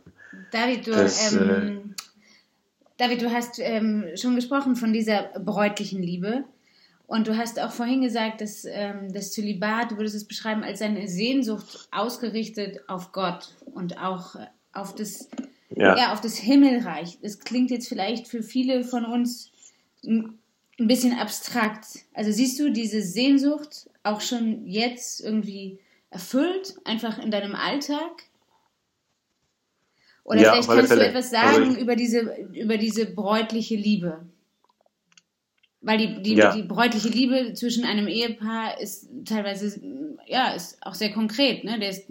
David, 0.50 0.86
du, 0.86 0.90
das, 0.90 1.32
ähm, 1.32 1.94
äh, 1.98 2.04
David, 2.98 3.22
du 3.22 3.32
hast 3.32 3.58
ähm, 3.58 4.08
schon 4.16 4.36
gesprochen 4.36 4.76
von 4.76 4.92
dieser 4.92 5.30
bräutlichen 5.38 6.02
Liebe. 6.02 6.44
Und 7.06 7.26
du 7.26 7.36
hast 7.36 7.60
auch 7.60 7.72
vorhin 7.72 8.02
gesagt, 8.02 8.40
dass 8.40 8.64
ähm, 8.64 9.12
das 9.12 9.32
Zölibat, 9.32 9.90
du 9.90 9.96
würdest 9.96 10.14
es 10.14 10.26
beschreiben 10.26 10.62
als 10.62 10.80
eine 10.80 11.06
Sehnsucht 11.08 11.88
ausgerichtet 11.90 12.80
auf 12.88 13.12
Gott 13.12 13.54
und 13.74 13.98
auch 13.98 14.36
auf 14.72 14.94
das 14.94 15.28
ja. 15.76 15.96
ja, 15.96 16.12
auf 16.12 16.20
das 16.20 16.36
Himmelreich. 16.36 17.18
Das 17.22 17.40
klingt 17.40 17.70
jetzt 17.70 17.88
vielleicht 17.88 18.28
für 18.28 18.42
viele 18.42 18.84
von 18.84 19.04
uns 19.04 19.50
ein 20.06 20.38
bisschen 20.78 21.18
abstrakt. 21.18 21.86
Also 22.12 22.30
siehst 22.32 22.58
du 22.58 22.70
diese 22.70 23.02
Sehnsucht 23.02 23.90
auch 24.02 24.20
schon 24.20 24.66
jetzt 24.66 25.20
irgendwie 25.20 25.78
erfüllt, 26.10 26.74
einfach 26.84 27.18
in 27.18 27.30
deinem 27.30 27.54
Alltag? 27.54 28.24
Oder 30.24 30.40
ja, 30.40 30.52
vielleicht 30.52 30.68
kannst 30.68 30.92
du 30.92 31.06
etwas 31.06 31.30
sagen 31.30 31.68
also 31.68 31.80
über, 31.80 31.96
diese, 31.96 32.20
über 32.54 32.78
diese 32.78 33.06
bräutliche 33.06 33.76
Liebe. 33.76 34.26
Weil 35.84 35.98
die, 35.98 36.22
die, 36.22 36.34
ja. 36.34 36.54
die 36.54 36.62
bräutliche 36.62 37.08
Liebe 37.08 37.52
zwischen 37.52 37.84
einem 37.84 38.08
Ehepaar 38.08 38.80
ist 38.80 39.08
teilweise, 39.26 39.80
ja, 40.26 40.52
ist 40.52 40.78
auch 40.80 40.94
sehr 40.94 41.12
konkret. 41.12 41.62
Ne? 41.62 41.78
Der, 41.78 41.90
ist, 41.90 42.06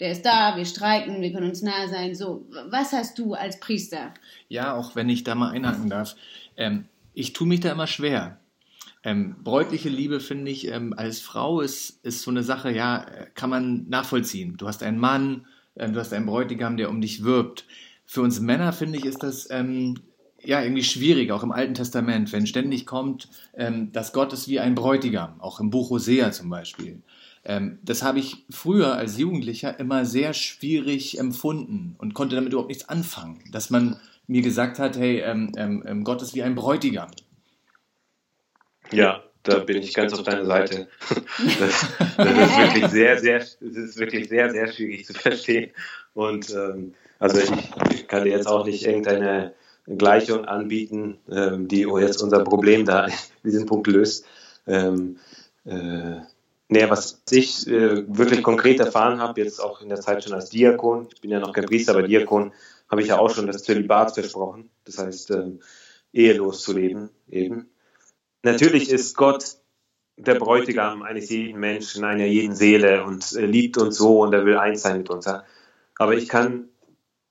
der 0.00 0.12
ist 0.12 0.22
da, 0.22 0.56
wir 0.56 0.64
streiken, 0.64 1.20
wir 1.20 1.30
können 1.30 1.50
uns 1.50 1.60
nah 1.60 1.88
sein. 1.88 2.14
So, 2.14 2.46
was 2.70 2.92
hast 2.92 3.18
du 3.18 3.34
als 3.34 3.60
Priester? 3.60 4.14
Ja, 4.48 4.74
auch 4.74 4.96
wenn 4.96 5.10
ich 5.10 5.24
da 5.24 5.34
mal 5.34 5.50
einhaken 5.50 5.90
darf. 5.90 6.16
Ähm, 6.56 6.86
ich 7.12 7.34
tue 7.34 7.46
mich 7.46 7.60
da 7.60 7.72
immer 7.72 7.86
schwer. 7.86 8.38
Ähm, 9.04 9.36
bräutliche 9.42 9.90
Liebe, 9.90 10.20
finde 10.20 10.50
ich, 10.50 10.68
ähm, 10.68 10.94
als 10.96 11.20
Frau 11.20 11.60
ist, 11.60 12.02
ist 12.04 12.22
so 12.22 12.30
eine 12.30 12.42
Sache, 12.42 12.70
ja, 12.70 13.04
kann 13.34 13.50
man 13.50 13.88
nachvollziehen. 13.88 14.56
Du 14.56 14.68
hast 14.68 14.82
einen 14.82 14.98
Mann, 14.98 15.46
ähm, 15.76 15.92
du 15.92 16.00
hast 16.00 16.12
einen 16.12 16.26
Bräutigam, 16.26 16.78
der 16.78 16.88
um 16.88 17.00
dich 17.00 17.24
wirbt. 17.24 17.66
Für 18.06 18.22
uns 18.22 18.40
Männer, 18.40 18.72
finde 18.72 18.98
ich, 18.98 19.04
ist 19.04 19.22
das 19.22 19.50
ähm, 19.50 19.98
ja, 20.44 20.62
irgendwie 20.62 20.84
schwierig, 20.84 21.30
auch 21.30 21.42
im 21.42 21.52
Alten 21.52 21.74
Testament, 21.74 22.32
wenn 22.32 22.46
ständig 22.46 22.86
kommt, 22.86 23.28
ähm, 23.54 23.92
dass 23.92 24.12
Gott 24.12 24.32
ist 24.32 24.48
wie 24.48 24.60
ein 24.60 24.74
Bräutigam, 24.74 25.40
auch 25.40 25.60
im 25.60 25.70
Buch 25.70 25.90
Hosea 25.90 26.32
zum 26.32 26.50
Beispiel. 26.50 27.02
Ähm, 27.44 27.78
das 27.82 28.02
habe 28.02 28.18
ich 28.18 28.44
früher 28.50 28.94
als 28.94 29.18
Jugendlicher 29.18 29.78
immer 29.80 30.04
sehr 30.04 30.32
schwierig 30.32 31.18
empfunden 31.18 31.96
und 31.98 32.14
konnte 32.14 32.36
damit 32.36 32.52
überhaupt 32.52 32.70
nichts 32.70 32.88
anfangen, 32.88 33.42
dass 33.50 33.70
man 33.70 34.00
mir 34.26 34.42
gesagt 34.42 34.78
hat, 34.78 34.96
hey, 34.96 35.20
ähm, 35.20 35.52
ähm, 35.56 35.82
ähm, 35.86 36.04
Gott 36.04 36.22
ist 36.22 36.34
wie 36.34 36.42
ein 36.42 36.54
Bräutigam. 36.54 37.10
Ja, 38.92 39.22
da 39.42 39.58
bin 39.58 39.78
ich 39.78 39.94
ganz 39.94 40.12
auf 40.12 40.22
deiner 40.22 40.46
Seite. 40.46 40.88
Das, 41.58 41.88
das, 42.16 42.50
ist 42.50 42.58
wirklich 42.58 42.86
sehr, 42.88 43.18
sehr, 43.18 43.38
das 43.38 43.58
ist 43.60 43.98
wirklich 43.98 44.28
sehr, 44.28 44.50
sehr 44.50 44.72
schwierig 44.72 45.06
zu 45.06 45.14
verstehen. 45.14 45.72
Und 46.14 46.50
ähm, 46.50 46.94
also 47.18 47.40
ich 47.90 48.06
kann 48.06 48.24
dir 48.24 48.30
jetzt 48.30 48.46
auch 48.46 48.64
nicht 48.64 48.86
irgendeine 48.86 49.54
Gleichung 49.86 50.44
anbieten, 50.44 51.18
ähm, 51.30 51.68
die 51.68 51.82
jetzt 51.82 52.22
unser 52.22 52.44
Problem 52.44 52.84
da 52.84 53.06
in 53.42 53.50
diesem 53.50 53.66
Punkt 53.66 53.86
löst. 53.86 54.24
Ähm, 54.66 55.18
äh, 55.64 56.20
nee, 56.68 56.90
was 56.90 57.22
ich 57.30 57.66
äh, 57.66 58.04
wirklich 58.06 58.42
konkret 58.42 58.80
erfahren 58.80 59.20
habe, 59.20 59.40
jetzt 59.40 59.60
auch 59.60 59.80
in 59.80 59.88
der 59.88 60.00
Zeit 60.00 60.22
schon 60.22 60.34
als 60.34 60.50
Diakon, 60.50 61.08
ich 61.12 61.20
bin 61.20 61.30
ja 61.30 61.40
noch 61.40 61.52
kein 61.52 61.66
Priester, 61.66 61.92
aber 61.92 62.02
Diakon, 62.02 62.52
habe 62.88 63.02
ich 63.02 63.08
ja 63.08 63.18
auch 63.18 63.30
schon 63.30 63.46
das 63.46 63.62
Zölibat 63.62 64.12
versprochen, 64.14 64.70
das 64.84 64.98
heißt, 64.98 65.30
ähm, 65.30 65.60
ehelos 66.12 66.62
zu 66.62 66.74
leben 66.74 67.10
eben. 67.28 67.70
Natürlich 68.42 68.90
ist 68.90 69.16
Gott 69.16 69.56
der 70.16 70.34
Bräutigam 70.34 71.02
eines 71.02 71.30
jeden 71.30 71.58
Menschen, 71.58 72.04
einer 72.04 72.26
jeden 72.26 72.54
Seele 72.54 73.04
und 73.04 73.32
äh, 73.32 73.46
liebt 73.46 73.78
uns 73.78 73.96
so 73.96 74.20
und 74.20 74.34
er 74.34 74.44
will 74.44 74.58
eins 74.58 74.82
sein 74.82 74.98
mit 74.98 75.10
uns. 75.10 75.24
Ja? 75.24 75.44
Aber 75.96 76.14
ich 76.14 76.28
kann 76.28 76.68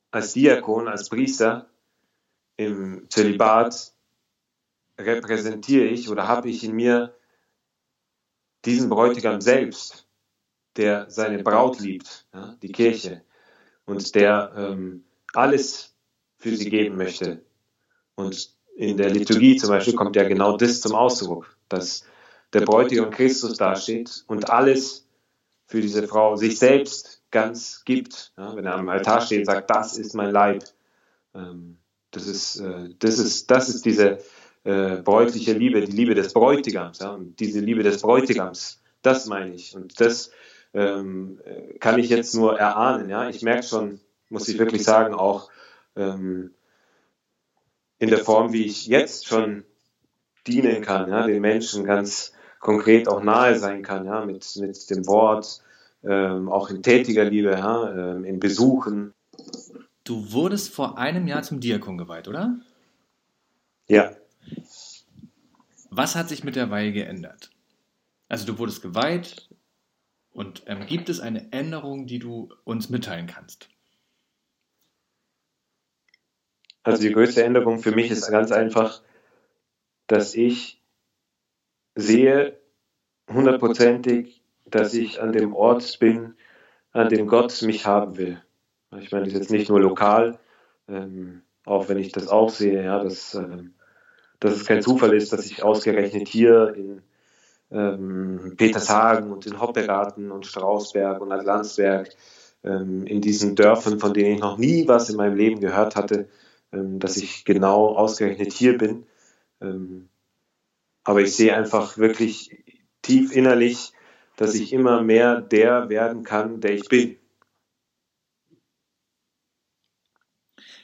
als 0.10 0.34
Diakon, 0.34 0.88
als 0.88 1.10
Priester 1.10 1.68
im 2.66 3.10
Zölibat 3.10 3.94
repräsentiere 4.98 5.86
ich 5.86 6.10
oder 6.10 6.28
habe 6.28 6.50
ich 6.50 6.64
in 6.64 6.74
mir 6.76 7.16
diesen 8.66 8.90
Bräutigam 8.90 9.42
selbst, 9.42 10.08
der 10.76 11.10
seine 11.10 11.44
Braut 11.44 11.80
liebt, 11.80 12.28
ja, 12.34 12.56
die 12.62 12.72
Kirche, 12.72 13.24
und 13.86 14.14
der 14.16 14.54
ähm, 14.56 15.04
alles 15.34 15.96
für 16.38 16.56
sie 16.56 16.70
geben 16.70 16.98
möchte. 16.98 17.42
Und 18.16 18.56
in 18.76 18.98
der 18.98 19.10
Liturgie 19.10 19.58
zum 19.58 19.70
Beispiel 19.70 19.96
kommt 19.96 20.16
ja 20.16 20.28
genau 20.28 20.58
das 20.58 20.82
zum 20.82 20.96
Ausdruck, 20.96 21.58
dass 21.70 22.06
der 22.54 22.62
Bräutigam 22.62 23.10
Christus 23.10 23.58
dasteht 23.58 24.24
und 24.28 24.50
alles 24.50 25.08
für 25.66 25.82
diese 25.82 26.08
Frau 26.08 26.36
sich 26.36 26.60
selbst 26.60 27.24
ganz 27.32 27.84
gibt. 27.86 28.34
Ja, 28.38 28.56
wenn 28.56 28.66
er 28.66 28.76
am 28.76 28.90
Altar 28.90 29.22
steht 29.22 29.40
und 29.40 29.46
sagt, 29.46 29.70
das 29.70 29.98
ist 29.98 30.14
mein 30.14 30.32
Leib. 30.32 30.64
Ähm, 31.34 31.78
das, 32.12 32.28
ist, 32.28 32.60
äh, 32.60 32.90
das, 33.00 33.20
ist, 33.20 33.50
das 33.50 33.70
ist 33.70 33.86
diese 33.86 34.20
äh, 34.64 34.98
bräutliche 34.98 35.54
Liebe, 35.54 35.82
die 35.82 35.92
Liebe 35.92 36.16
des 36.16 36.34
Bräutigams. 36.34 37.00
Ja, 37.00 37.12
und 37.12 37.40
diese 37.40 37.60
Liebe 37.60 37.84
des 37.84 38.02
Bräutigams, 38.02 38.82
das 39.02 39.26
meine 39.26 39.56
ich. 39.56 39.76
Und 39.76 40.00
das 40.00 40.32
ähm, 40.74 41.40
kann 41.80 42.00
ich 42.00 42.10
jetzt 42.10 42.36
nur 42.36 42.60
erahnen. 42.60 43.10
Ja? 43.10 43.30
Ich 43.30 43.42
merke 43.42 43.64
schon, 43.64 44.00
muss 44.30 44.48
ich 44.48 44.60
wirklich 44.60 44.84
sagen, 44.84 45.14
auch 45.14 45.50
ähm, 45.96 46.54
in 48.00 48.10
der 48.10 48.20
Form, 48.20 48.54
wie 48.54 48.66
ich 48.66 48.88
jetzt 48.88 49.28
schon 49.28 49.64
dienen 50.48 50.82
kann, 50.82 51.10
ja, 51.10 51.28
den 51.28 51.42
Menschen 51.42 51.84
ganz 51.84 52.34
konkret 52.60 53.08
auch 53.08 53.22
nahe 53.22 53.60
sein 53.60 53.84
kann, 53.84 54.06
ja, 54.06 54.26
mit, 54.26 54.56
mit 54.56 54.90
dem 54.90 55.06
Wort, 55.08 55.62
ähm, 56.04 56.50
auch 56.50 56.70
in 56.70 56.82
tätiger 56.82 57.24
Liebe, 57.24 57.52
ja, 57.52 57.92
ähm, 57.92 58.26
in 58.26 58.40
Besuchen. 58.40 59.14
Du 60.12 60.34
wurdest 60.34 60.76
vor 60.76 60.98
einem 60.98 61.26
Jahr 61.26 61.42
zum 61.42 61.62
Diakon 61.62 61.98
geweiht, 61.98 62.28
oder? 62.28 62.60
Ja. 63.88 64.14
Was 65.90 66.18
hat 66.18 66.28
sich 66.28 66.44
mit 66.44 66.58
der 66.58 66.70
Weihe 66.70 66.92
geändert? 66.92 67.50
Also 68.28 68.46
du 68.46 68.60
wurdest 68.60 68.82
geweiht 68.82 69.48
und 70.34 70.64
ähm, 70.66 70.86
gibt 70.86 71.08
es 71.08 71.22
eine 71.22 71.54
Änderung, 71.54 72.08
die 72.08 72.20
du 72.20 72.54
uns 72.66 72.90
mitteilen 72.90 73.26
kannst? 73.26 73.70
Also 76.84 77.02
die 77.02 77.14
größte 77.14 77.46
Änderung 77.46 77.80
für 77.80 77.96
mich 77.96 78.12
ist 78.12 78.30
ganz 78.30 78.52
einfach, 78.52 79.02
dass 80.08 80.36
ich 80.36 80.82
sehe 81.96 82.60
hundertprozentig, 83.30 84.44
dass 84.66 84.94
ich 84.94 85.22
an 85.22 85.32
dem 85.32 85.56
Ort 85.56 86.00
bin, 86.00 86.36
an 86.92 87.08
dem 87.08 87.28
Gott 87.28 87.62
mich 87.62 87.86
haben 87.86 88.18
will. 88.18 88.44
Ich 89.00 89.12
meine, 89.12 89.26
das 89.26 89.34
ist 89.34 89.40
jetzt 89.40 89.52
nicht 89.52 89.70
nur 89.70 89.80
lokal, 89.80 90.40
ähm, 90.88 91.44
auch 91.66 91.88
wenn 91.90 91.98
ich 91.98 92.12
das 92.12 92.28
auch 92.28 92.50
sehe, 92.50 92.84
ja, 92.84 93.04
dass, 93.04 93.36
ähm, 93.36 93.74
dass 94.40 94.54
es 94.54 94.66
kein 94.66 94.82
Zufall 94.82 95.14
ist, 95.14 95.32
dass 95.32 95.46
ich 95.46 95.64
ausgerechnet 95.64 96.28
hier 96.28 96.74
in 96.76 97.02
ähm, 97.72 98.56
Petershagen 98.58 99.32
und 99.32 99.46
in 99.46 99.62
Hoppegarten 99.62 100.32
und 100.32 100.46
Strausberg 100.46 101.22
und 101.22 101.32
Atlantsberg 101.32 102.10
ähm, 102.64 103.06
in 103.06 103.22
diesen 103.22 103.56
Dörfern, 103.56 104.00
von 104.00 104.14
denen 104.14 104.36
ich 104.36 104.42
noch 104.42 104.58
nie 104.58 104.88
was 104.88 105.10
in 105.10 105.16
meinem 105.16 105.38
Leben 105.38 105.62
gehört 105.62 105.96
hatte, 105.96 106.28
ähm, 106.74 107.00
dass 107.00 107.18
ich 107.18 107.46
genau 107.46 107.96
ausgerechnet 107.96 108.52
hier 108.52 108.78
bin. 108.78 109.06
Ähm, 109.62 110.10
aber 111.04 111.22
ich 111.22 111.36
sehe 111.36 111.56
einfach 111.56 111.98
wirklich 111.98 112.64
tief 113.02 113.36
innerlich, 113.36 113.94
dass 114.36 114.54
ich 114.56 114.74
immer 114.74 115.02
mehr 115.02 115.42
der 115.42 115.90
werden 115.90 116.24
kann, 116.24 116.62
der 116.62 116.74
ich 116.74 116.88
bin. 116.90 117.18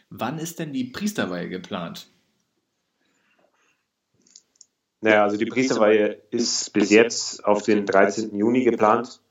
Wann 0.09 0.39
ist 0.39 0.59
denn 0.59 0.73
die 0.73 0.85
Priesterweihe 0.85 1.49
geplant? 1.49 2.07
Naja, 5.01 5.23
also 5.23 5.37
die 5.37 5.45
Priesterweihe 5.45 6.21
ist 6.31 6.73
bis 6.73 6.89
jetzt 6.89 7.45
auf 7.45 7.61
den 7.61 7.85
13. 7.85 8.35
Juni 8.35 8.63
geplant. 8.63 9.21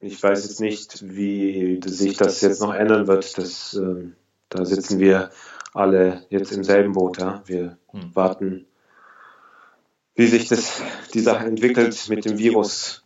Ich 0.00 0.22
weiß 0.22 0.44
jetzt 0.44 0.60
nicht, 0.60 1.02
wie 1.08 1.80
sich 1.84 2.16
das 2.16 2.40
jetzt 2.40 2.60
noch 2.60 2.72
ändern 2.72 3.06
wird. 3.06 3.36
Das, 3.36 3.74
äh, 3.74 4.10
da 4.48 4.64
sitzen 4.64 4.98
wir 5.00 5.30
alle 5.72 6.24
jetzt 6.30 6.52
im 6.52 6.64
selben 6.64 6.92
Boot. 6.92 7.18
Ja? 7.18 7.42
Wir 7.46 7.78
hm. 7.90 8.14
warten, 8.14 8.66
wie 10.14 10.26
sich 10.26 10.48
das, 10.48 10.82
die 11.12 11.20
Sache 11.20 11.46
entwickelt 11.46 12.08
mit 12.08 12.24
dem 12.24 12.38
Virus. 12.38 13.04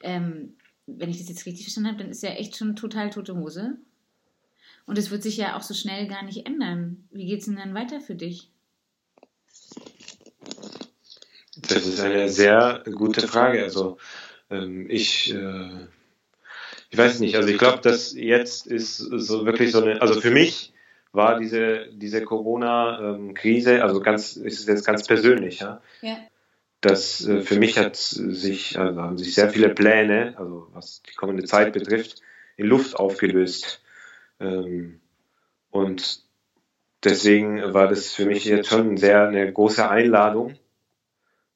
Ähm, 0.00 0.56
wenn 0.86 1.10
ich 1.10 1.18
das 1.18 1.28
jetzt 1.28 1.46
richtig 1.46 1.64
verstanden 1.64 1.90
habe, 1.90 2.02
dann 2.02 2.10
ist 2.10 2.22
ja 2.22 2.30
echt 2.30 2.56
schon 2.56 2.76
total 2.76 3.10
tote 3.10 3.36
Hose. 3.36 3.78
Und 4.86 4.98
es 4.98 5.10
wird 5.10 5.22
sich 5.22 5.36
ja 5.36 5.56
auch 5.56 5.62
so 5.62 5.74
schnell 5.74 6.06
gar 6.06 6.22
nicht 6.22 6.46
ändern. 6.46 7.08
Wie 7.10 7.26
geht 7.26 7.40
es 7.40 7.46
denn 7.46 7.56
dann 7.56 7.74
weiter 7.74 8.00
für 8.00 8.14
dich? 8.14 8.50
Das 11.68 11.86
ist 11.86 12.00
eine 12.00 12.28
sehr 12.28 12.82
gute 12.92 13.26
Frage. 13.26 13.62
Also 13.62 13.96
ähm, 14.50 14.86
ich, 14.90 15.32
äh, 15.32 15.86
ich 16.90 16.98
weiß 16.98 17.20
nicht, 17.20 17.36
also 17.36 17.48
ich 17.48 17.58
glaube, 17.58 17.80
dass 17.80 18.12
jetzt 18.14 18.66
ist 18.66 18.98
so 18.98 19.46
wirklich 19.46 19.72
so 19.72 19.82
eine, 19.82 20.02
also 20.02 20.20
für 20.20 20.30
mich 20.30 20.72
war 21.12 21.38
diese, 21.38 21.86
diese 21.92 22.22
Corona-Krise, 22.22 23.82
also 23.82 24.00
ganz, 24.00 24.36
ist 24.36 24.66
jetzt 24.68 24.84
ganz 24.84 25.06
persönlich, 25.06 25.60
ja. 25.60 25.80
ja. 26.02 26.18
Das 26.80 27.26
äh, 27.26 27.40
für 27.40 27.58
mich 27.58 27.78
hat 27.78 27.96
sich, 27.96 28.78
also 28.78 29.00
haben 29.00 29.16
sich 29.16 29.34
sehr 29.34 29.48
viele 29.48 29.70
Pläne, 29.70 30.34
also 30.36 30.68
was 30.74 31.02
die 31.02 31.14
kommende 31.14 31.44
Zeit 31.44 31.72
betrifft, 31.72 32.20
in 32.56 32.66
Luft 32.66 32.96
aufgelöst. 32.96 33.80
Ähm, 34.40 35.00
und 35.70 36.22
deswegen 37.02 37.74
war 37.74 37.88
das 37.88 38.12
für 38.12 38.26
mich 38.26 38.44
jetzt 38.44 38.68
schon 38.68 38.96
sehr 38.96 39.28
eine 39.28 39.52
große 39.52 39.88
Einladung, 39.88 40.58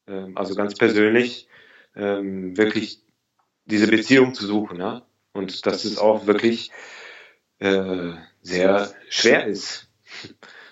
ähm, 0.06 0.36
also 0.36 0.54
ganz 0.54 0.74
persönlich, 0.74 1.48
ähm, 1.96 2.56
wirklich 2.56 3.00
diese 3.64 3.88
Beziehung 3.88 4.34
zu 4.34 4.46
suchen. 4.46 4.78
Ja? 4.78 5.02
Und 5.32 5.66
dass 5.66 5.84
es 5.84 5.98
auch 5.98 6.26
wirklich 6.26 6.70
äh, 7.58 8.12
sehr 8.42 8.90
schwer 9.08 9.46
ist. 9.46 9.88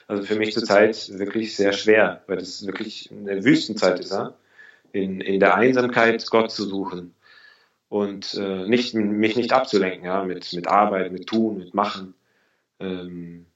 Also 0.09 0.23
für 0.23 0.37
mich 0.37 0.55
zurzeit 0.55 1.19
wirklich 1.19 1.57
sehr 1.57 1.73
schwer, 1.73 2.23
weil 2.29 2.37
das 2.37 2.65
wirklich 2.65 3.11
eine 3.11 3.45
Wüstenzeit 3.45 3.99
ist, 3.99 4.13
ja? 4.13 4.35
in, 4.93 5.21
in 5.21 5.41
der 5.41 5.57
Einsamkeit 5.57 6.25
Gott 6.31 6.53
zu 6.53 6.65
suchen 6.65 7.16
und 7.89 8.35
äh, 8.35 8.67
nicht, 8.67 8.95
mich 8.95 9.37
nicht 9.37 9.53
abzulenken 9.53 10.07
ja? 10.07 10.25
mit, 10.25 10.53
mit 10.53 10.67
Arbeit, 10.67 11.13
mit 11.13 11.27
Tun, 11.27 11.59
mit 11.59 11.75
Machen, 11.75 12.15
ähm, 12.81 13.47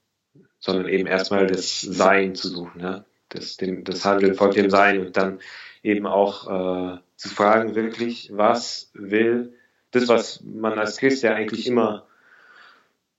sondern 0.59 0.87
eben 0.87 1.07
erstmal 1.07 1.47
das 1.47 1.81
Sein 1.81 2.35
zu 2.35 2.47
suchen. 2.47 2.81
Ja? 2.81 3.05
Das, 3.29 3.57
dem, 3.57 3.83
das 3.83 4.05
Handeln 4.05 4.35
folgt 4.35 4.55
dem 4.55 4.69
Sein 4.69 5.05
und 5.05 5.17
dann 5.17 5.39
eben 5.83 6.05
auch 6.05 6.47
äh, 6.47 6.97
zu 7.15 7.29
fragen, 7.29 7.75
wirklich, 7.75 8.29
was 8.33 8.91
will 8.93 9.53
das, 9.91 10.07
was 10.07 10.41
man 10.43 10.79
als 10.79 10.97
Christ 10.97 11.23
ja 11.23 11.33
eigentlich 11.33 11.67
immer 11.67 12.07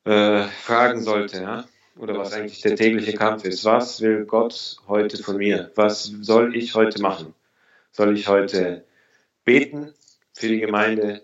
äh, 0.05 0.45
fragen 0.45 1.03
sollte, 1.03 1.43
ja? 1.43 1.65
oder 1.97 2.17
was 2.17 2.33
eigentlich 2.33 2.63
der 2.63 2.77
tägliche 2.77 3.13
Kampf 3.13 3.45
ist. 3.45 3.65
Was 3.65 4.01
will 4.01 4.25
Gott 4.25 4.77
heute 4.89 5.23
von 5.23 5.37
mir? 5.37 5.71
Was 5.75 6.05
soll 6.05 6.57
ich 6.57 6.75
heute 6.75 7.03
machen? 7.03 7.35
Soll 7.91 8.17
ich 8.17 8.29
heute 8.29 8.85
beten 9.45 9.93
für 10.33 10.49
die 10.49 10.61
Gemeinde? 10.61 11.23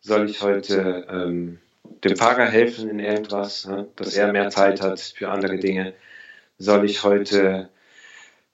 Soll 0.00 0.28
ich 0.28 0.42
heute 0.42 1.06
ähm, 1.10 1.58
dem 2.04 2.16
Pfarrer 2.16 2.46
helfen 2.46 2.90
in 2.90 2.98
irgendwas, 2.98 3.64
ja? 3.64 3.86
dass 3.96 4.14
er 4.16 4.32
mehr 4.32 4.50
Zeit 4.50 4.80
hat 4.82 5.00
für 5.00 5.30
andere 5.30 5.58
Dinge? 5.58 5.94
Soll 6.58 6.84
ich 6.84 7.02
heute 7.02 7.70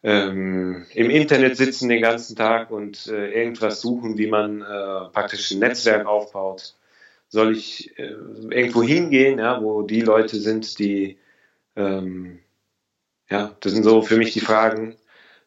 ähm, 0.03 0.87
im 0.95 1.11
Internet 1.11 1.57
sitzen 1.57 1.89
den 1.89 2.03
ganzen 2.03 2.37
Tag 2.37 2.70
und 2.70 3.07
äh, 3.09 3.31
irgendwas 3.33 3.81
suchen, 3.81 4.16
wie 4.16 4.28
man 4.28 4.62
äh, 4.62 4.64
praktisch 5.12 5.51
ein 5.51 5.59
Netzwerk 5.59 6.07
aufbaut? 6.07 6.74
Soll 7.28 7.57
ich 7.57 7.99
äh, 7.99 8.14
irgendwo 8.51 8.83
hingehen, 8.83 9.39
ja, 9.39 9.62
wo 9.62 9.83
die 9.83 10.01
Leute 10.01 10.37
sind, 10.37 10.78
die 10.78 11.18
ähm, 11.76 12.41
ja, 13.31 13.57
das 13.61 13.72
sind 13.72 13.85
so 13.85 14.03
für 14.03 14.16
mich 14.16 14.33
die 14.33 14.41
Fragen, 14.41 14.97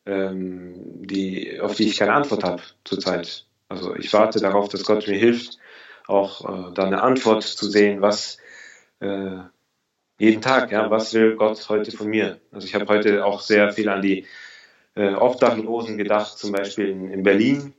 ähm, 0.05 0.73
die, 1.05 1.59
auf 1.59 1.75
die 1.75 1.87
ich 1.87 1.97
keine 1.97 2.13
Antwort 2.13 2.43
habe 2.43 2.63
zurzeit. 2.83 3.45
Also 3.73 3.95
ich 3.95 4.13
warte 4.13 4.39
darauf, 4.39 4.69
dass 4.69 4.83
Gott 4.83 5.07
mir 5.07 5.17
hilft, 5.17 5.57
auch 6.05 6.69
äh, 6.69 6.73
da 6.75 6.83
eine 6.85 7.01
Antwort 7.01 7.41
zu 7.41 7.67
sehen, 7.67 8.01
was 8.01 8.37
äh, 8.99 9.37
jeden 10.19 10.43
Tag, 10.43 10.71
ja, 10.71 10.91
was 10.91 11.11
will 11.15 11.35
Gott 11.35 11.67
heute 11.69 11.91
von 11.91 12.07
mir? 12.07 12.39
Also 12.51 12.67
ich 12.67 12.75
habe 12.75 12.85
heute 12.85 13.25
auch 13.25 13.41
sehr 13.41 13.71
viel 13.71 13.89
an 13.89 14.03
die 14.03 14.27
äh, 14.93 15.15
Obdachlosen 15.15 15.97
gedacht, 15.97 16.37
zum 16.37 16.51
Beispiel 16.51 16.89
in, 16.89 17.09
in 17.09 17.23
Berlin. 17.23 17.73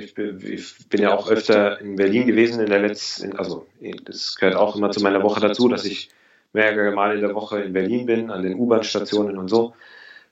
Ich 0.00 0.14
bin, 0.14 0.40
ich 0.44 0.88
bin, 0.88 1.02
ja 1.02 1.14
auch 1.14 1.28
öfter 1.28 1.80
in 1.80 1.94
Berlin 1.94 2.26
gewesen 2.26 2.60
in 2.60 2.70
der 2.70 2.80
letzten, 2.80 3.36
also 3.36 3.66
das 4.04 4.34
gehört 4.34 4.56
auch 4.56 4.74
immer 4.74 4.90
zu 4.90 5.00
meiner 5.00 5.22
Woche 5.22 5.40
dazu, 5.40 5.68
dass 5.68 5.84
ich 5.84 6.08
mehrere 6.52 6.90
Mal 6.92 7.14
in 7.14 7.20
der 7.20 7.34
Woche 7.34 7.60
in 7.60 7.72
Berlin 7.72 8.06
bin, 8.06 8.30
an 8.30 8.42
den 8.42 8.58
U-Bahn-Stationen 8.58 9.38
und 9.38 9.48
so. 9.48 9.74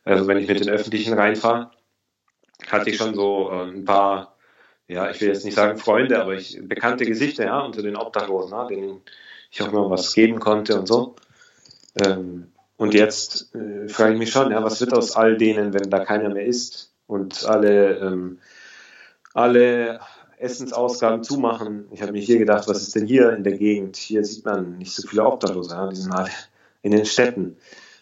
Also 0.05 0.27
wenn 0.27 0.39
ich 0.39 0.49
mit 0.49 0.59
den 0.59 0.71
Öffentlichen 0.71 1.13
reinfahre, 1.13 1.71
hatte 2.67 2.91
ich 2.91 2.97
schon 2.97 3.15
so 3.15 3.51
äh, 3.51 3.69
ein 3.69 3.85
paar, 3.85 4.32
ja, 4.89 5.11
ich 5.11 5.21
will 5.21 5.29
jetzt 5.29 5.45
nicht 5.45 5.55
sagen 5.55 5.79
Freunde, 5.79 6.21
aber 6.21 6.35
ich, 6.35 6.59
bekannte 6.63 7.05
Gesichter, 7.05 7.45
ja, 7.45 7.61
unter 7.61 7.83
den 7.83 7.97
Obdachlosen, 7.97 8.53
ja, 8.53 8.67
denen 8.67 9.01
ich 9.51 9.63
auch 9.63 9.69
immer 9.69 9.91
was 9.91 10.13
geben 10.15 10.41
konnte 10.41 10.79
und 10.79 10.87
so. 10.87 11.17
Ähm, 11.97 12.53
und 12.77 12.95
jetzt 12.95 13.55
äh, 13.55 13.89
frage 13.89 14.15
ich 14.15 14.19
mich 14.19 14.31
schon, 14.31 14.51
ja, 14.51 14.63
was 14.65 14.81
wird 14.81 14.93
aus 14.93 15.15
all 15.15 15.37
denen, 15.37 15.73
wenn 15.73 15.91
da 15.91 16.05
keiner 16.05 16.31
mehr 16.31 16.47
ist 16.47 16.93
und 17.07 17.45
alle, 17.45 17.99
ähm, 17.99 18.39
alle 19.35 20.01
Essensausgaben 20.39 21.23
zumachen? 21.23 21.87
Ich 21.93 22.03
habe 22.03 22.13
mir 22.13 22.21
hier 22.21 22.39
gedacht, 22.39 22.67
was 22.67 22.83
ist 22.83 22.95
denn 22.95 23.07
hier 23.07 23.31
in 23.33 23.45
der 23.45 23.57
Gegend? 23.57 23.97
Hier 23.97 24.25
sieht 24.25 24.45
man 24.45 24.79
nicht 24.79 24.95
so 24.95 25.07
viele 25.07 25.25
Obdachlose, 25.25 25.75
ja, 25.75 25.87
die 25.87 25.97
sind 25.97 26.13
alle 26.13 26.31
in 26.83 26.93
den 26.93 27.07
Städten. 27.07 27.57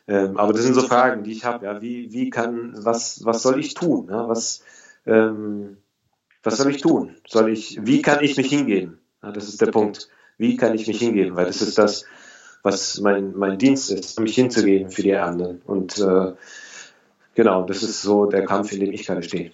Ähm, 0.08 0.38
aber 0.38 0.52
das 0.52 0.62
sind 0.62 0.74
so 0.74 0.82
Fragen, 0.82 1.22
die 1.24 1.32
ich 1.32 1.44
habe. 1.44 1.66
Ja, 1.66 1.82
wie, 1.82 2.12
wie 2.12 2.30
kann, 2.30 2.72
was, 2.76 3.24
was 3.24 3.42
soll 3.42 3.60
ich 3.60 3.74
tun? 3.74 4.08
Ja, 4.10 4.28
was, 4.28 4.64
ähm, 5.06 5.76
was 6.42 6.56
soll 6.56 6.74
ich 6.74 6.80
tun? 6.80 7.16
Soll 7.26 7.52
ich, 7.52 7.78
wie 7.82 8.02
kann 8.02 8.22
ich 8.22 8.36
mich 8.36 8.48
hingeben? 8.48 8.98
Ja, 9.22 9.32
das 9.32 9.48
ist 9.48 9.60
der 9.60 9.66
Punkt. 9.66 10.08
Wie 10.38 10.56
kann 10.56 10.74
ich 10.74 10.86
mich 10.86 10.98
hingeben? 10.98 11.36
Weil 11.36 11.46
das 11.46 11.60
ist 11.60 11.76
das, 11.76 12.04
was 12.62 13.00
mein, 13.00 13.36
mein 13.36 13.58
Dienst 13.58 13.90
ist, 13.90 14.18
mich 14.20 14.34
hinzugeben 14.34 14.90
für 14.90 15.02
die 15.02 15.14
anderen. 15.14 15.60
Und 15.66 15.98
äh, 15.98 16.32
genau, 17.34 17.64
das 17.64 17.82
ist 17.82 18.02
so 18.02 18.26
der 18.26 18.44
Kampf, 18.46 18.72
in 18.72 18.80
dem 18.80 18.92
ich 18.92 19.06
gerade 19.06 19.22
stehe. 19.22 19.52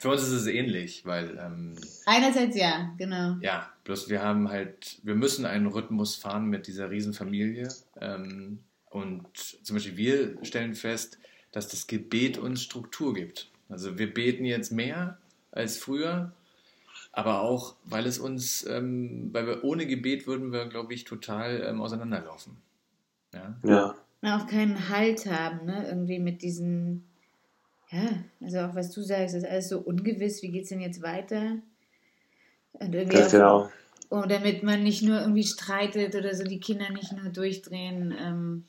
Für 0.00 0.08
uns 0.08 0.22
ist 0.22 0.32
es 0.32 0.46
ähnlich, 0.46 1.04
weil. 1.04 1.38
Ähm, 1.38 1.76
Einerseits 2.06 2.56
ja, 2.56 2.92
genau. 2.96 3.36
Ja, 3.42 3.70
bloß 3.84 4.08
wir 4.08 4.22
haben 4.22 4.48
halt, 4.48 4.98
wir 5.02 5.14
müssen 5.14 5.44
einen 5.44 5.66
Rhythmus 5.66 6.16
fahren 6.16 6.46
mit 6.46 6.66
dieser 6.66 6.90
Riesenfamilie. 6.90 7.68
Ähm, 8.00 8.60
und 8.88 9.28
zum 9.36 9.76
Beispiel 9.76 9.96
wir 9.96 10.44
stellen 10.44 10.74
fest, 10.74 11.18
dass 11.52 11.68
das 11.68 11.86
Gebet 11.86 12.38
uns 12.38 12.62
Struktur 12.62 13.14
gibt. 13.14 13.50
Also 13.68 13.98
wir 13.98 14.12
beten 14.12 14.44
jetzt 14.44 14.72
mehr 14.72 15.18
als 15.52 15.78
früher, 15.78 16.32
aber 17.12 17.40
auch, 17.42 17.74
weil 17.84 18.06
es 18.06 18.18
uns, 18.18 18.64
ähm, 18.66 19.30
weil 19.32 19.46
wir 19.46 19.64
ohne 19.64 19.86
Gebet 19.86 20.26
würden 20.26 20.52
wir, 20.52 20.66
glaube 20.66 20.94
ich, 20.94 21.04
total 21.04 21.62
ähm, 21.66 21.80
auseinanderlaufen. 21.80 22.56
Ja. 23.34 23.56
ja. 23.64 23.94
Na, 24.22 24.38
auch 24.38 24.46
keinen 24.46 24.88
Halt 24.88 25.26
haben, 25.26 25.66
ne? 25.66 25.86
Irgendwie 25.88 26.18
mit 26.18 26.42
diesen, 26.42 27.04
ja, 27.90 28.22
also 28.40 28.60
auch 28.60 28.74
was 28.74 28.90
du 28.90 29.02
sagst, 29.02 29.34
ist 29.34 29.46
alles 29.46 29.68
so 29.68 29.78
ungewiss, 29.78 30.42
wie 30.42 30.50
geht 30.50 30.64
es 30.64 30.68
denn 30.68 30.80
jetzt 30.80 31.02
weiter? 31.02 31.56
Und 32.72 32.94
irgendwie 32.94 33.16
Ganz 33.16 33.32
genau. 33.32 33.70
Und 34.08 34.30
damit 34.30 34.64
man 34.64 34.82
nicht 34.82 35.02
nur 35.02 35.20
irgendwie 35.20 35.44
streitet 35.44 36.16
oder 36.16 36.34
so 36.34 36.42
die 36.42 36.58
Kinder 36.58 36.90
nicht 36.90 37.12
nur 37.12 37.30
durchdrehen, 37.32 38.12
ähm, 38.18 38.64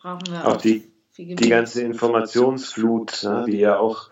brauchen 0.00 0.28
wir 0.28 0.46
auch, 0.46 0.54
auch 0.54 0.60
die, 0.60 0.88
die 1.16 1.48
ganze 1.48 1.82
Informationsflut, 1.82 3.24
ne, 3.24 3.44
die 3.48 3.58
ja 3.58 3.78
auch, 3.78 4.10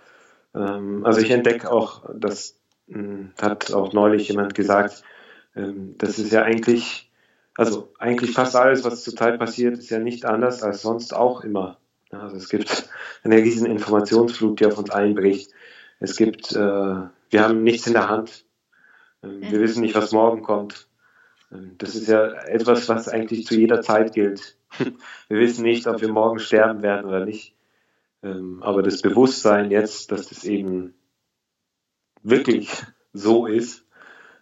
ähm, 0.55 1.05
also 1.05 1.20
ich 1.20 1.30
entdecke 1.30 1.70
auch, 1.70 2.05
das 2.14 2.59
mh, 2.86 2.99
hm, 2.99 3.32
hat 3.40 3.72
auch 3.72 3.92
neulich 3.92 4.28
jemand 4.28 4.55
gesagt, 4.55 5.03
ähm, 5.55 5.94
das 5.99 6.18
ist 6.18 6.32
ja 6.32 6.42
eigentlich, 6.42 7.11
also 7.57 7.92
eigentlich 7.99 8.32
fast 8.32 8.57
alles, 8.57 8.84
was 8.84 9.05
zurzeit 9.05 9.38
passiert, 9.38 9.78
ist 9.78 9.90
ja 9.90 9.99
nicht 9.99 10.24
anders 10.24 10.62
als 10.62 10.82
sonst 10.82 11.14
auch 11.14 11.42
immer. 11.42 11.78
Also 12.11 12.36
es 12.36 12.49
gibt 12.49 12.88
eine 13.22 13.36
riesen 13.36 13.66
Informationsflut, 13.66 14.61
die 14.61 14.66
auf 14.66 14.78
uns 14.78 14.90
einbricht. 14.90 15.51
Es 16.01 16.16
gibt, 16.16 16.53
äh, 16.53 16.57
wir 16.57 17.42
haben 17.42 17.62
nichts 17.62 17.86
in 17.86 17.92
der 17.92 18.09
Hand. 18.09 18.44
Ähm, 19.22 19.42
wir 19.42 19.61
wissen 19.61 19.82
nicht, 19.82 19.94
was 19.94 20.12
morgen 20.12 20.42
kommt. 20.42 20.88
Ähm, 21.53 21.74
das 21.78 21.94
ist 21.94 22.09
ja 22.09 22.32
etwas, 22.44 22.88
was 22.88 23.09
eigentlich 23.09 23.46
zu 23.46 23.55
jeder 23.57 23.82
Zeit 23.82 24.14
gilt. 24.14 24.57
Wir 25.28 25.40
wissen 25.40 25.62
nicht, 25.62 25.86
ob 25.86 26.03
wir 26.03 26.12
morgen 26.12 26.38
sterben 26.38 26.82
werden 26.82 27.07
oder 27.07 27.24
nicht. 27.24 27.55
Ähm, 28.23 28.62
aber 28.62 28.83
das 28.83 29.03
Bewusstsein 29.03 29.71
jetzt, 29.71 30.11
dass 30.11 30.29
das 30.29 30.45
eben 30.45 30.95
wirklich 32.23 32.71
so 33.12 33.47
ist, 33.47 33.85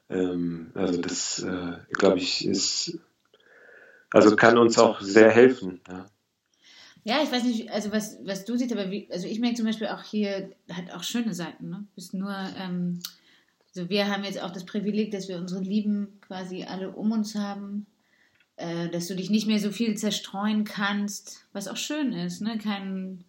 ähm, 0.08 0.70
also 0.74 1.00
das, 1.00 1.42
äh, 1.42 1.78
glaube 1.92 2.18
ich, 2.18 2.46
ist, 2.46 2.98
also 4.10 4.36
kann 4.36 4.58
uns 4.58 4.78
auch 4.78 5.00
sehr 5.00 5.30
helfen. 5.30 5.80
Ja. 5.88 6.06
Ja, 7.04 7.22
ich 7.22 7.30
weiß 7.30 7.44
nicht, 7.44 7.70
also 7.70 7.92
was, 7.92 8.18
was 8.24 8.44
du 8.44 8.56
siehst, 8.56 8.72
aber 8.72 8.90
wie, 8.90 9.08
also 9.12 9.28
ich 9.28 9.38
merke 9.38 9.54
zum 9.54 9.66
Beispiel 9.66 9.86
auch 9.86 10.02
hier, 10.02 10.50
hat 10.68 10.92
auch 10.92 11.04
schöne 11.04 11.34
Seiten, 11.34 11.70
ne? 11.70 11.84
Bist 11.94 12.14
nur, 12.14 12.34
ähm, 12.58 12.98
also 13.68 13.88
wir 13.88 14.08
haben 14.08 14.24
jetzt 14.24 14.42
auch 14.42 14.50
das 14.50 14.66
Privileg, 14.66 15.12
dass 15.12 15.28
wir 15.28 15.36
unsere 15.36 15.62
Lieben 15.62 16.18
quasi 16.20 16.64
alle 16.64 16.90
um 16.90 17.12
uns 17.12 17.36
haben, 17.36 17.86
äh, 18.56 18.88
dass 18.88 19.06
du 19.06 19.14
dich 19.14 19.30
nicht 19.30 19.46
mehr 19.46 19.60
so 19.60 19.70
viel 19.70 19.96
zerstreuen 19.96 20.64
kannst, 20.64 21.46
was 21.52 21.68
auch 21.68 21.76
schön 21.76 22.12
ist, 22.12 22.40
ne? 22.40 22.58
Kein, 22.58 23.24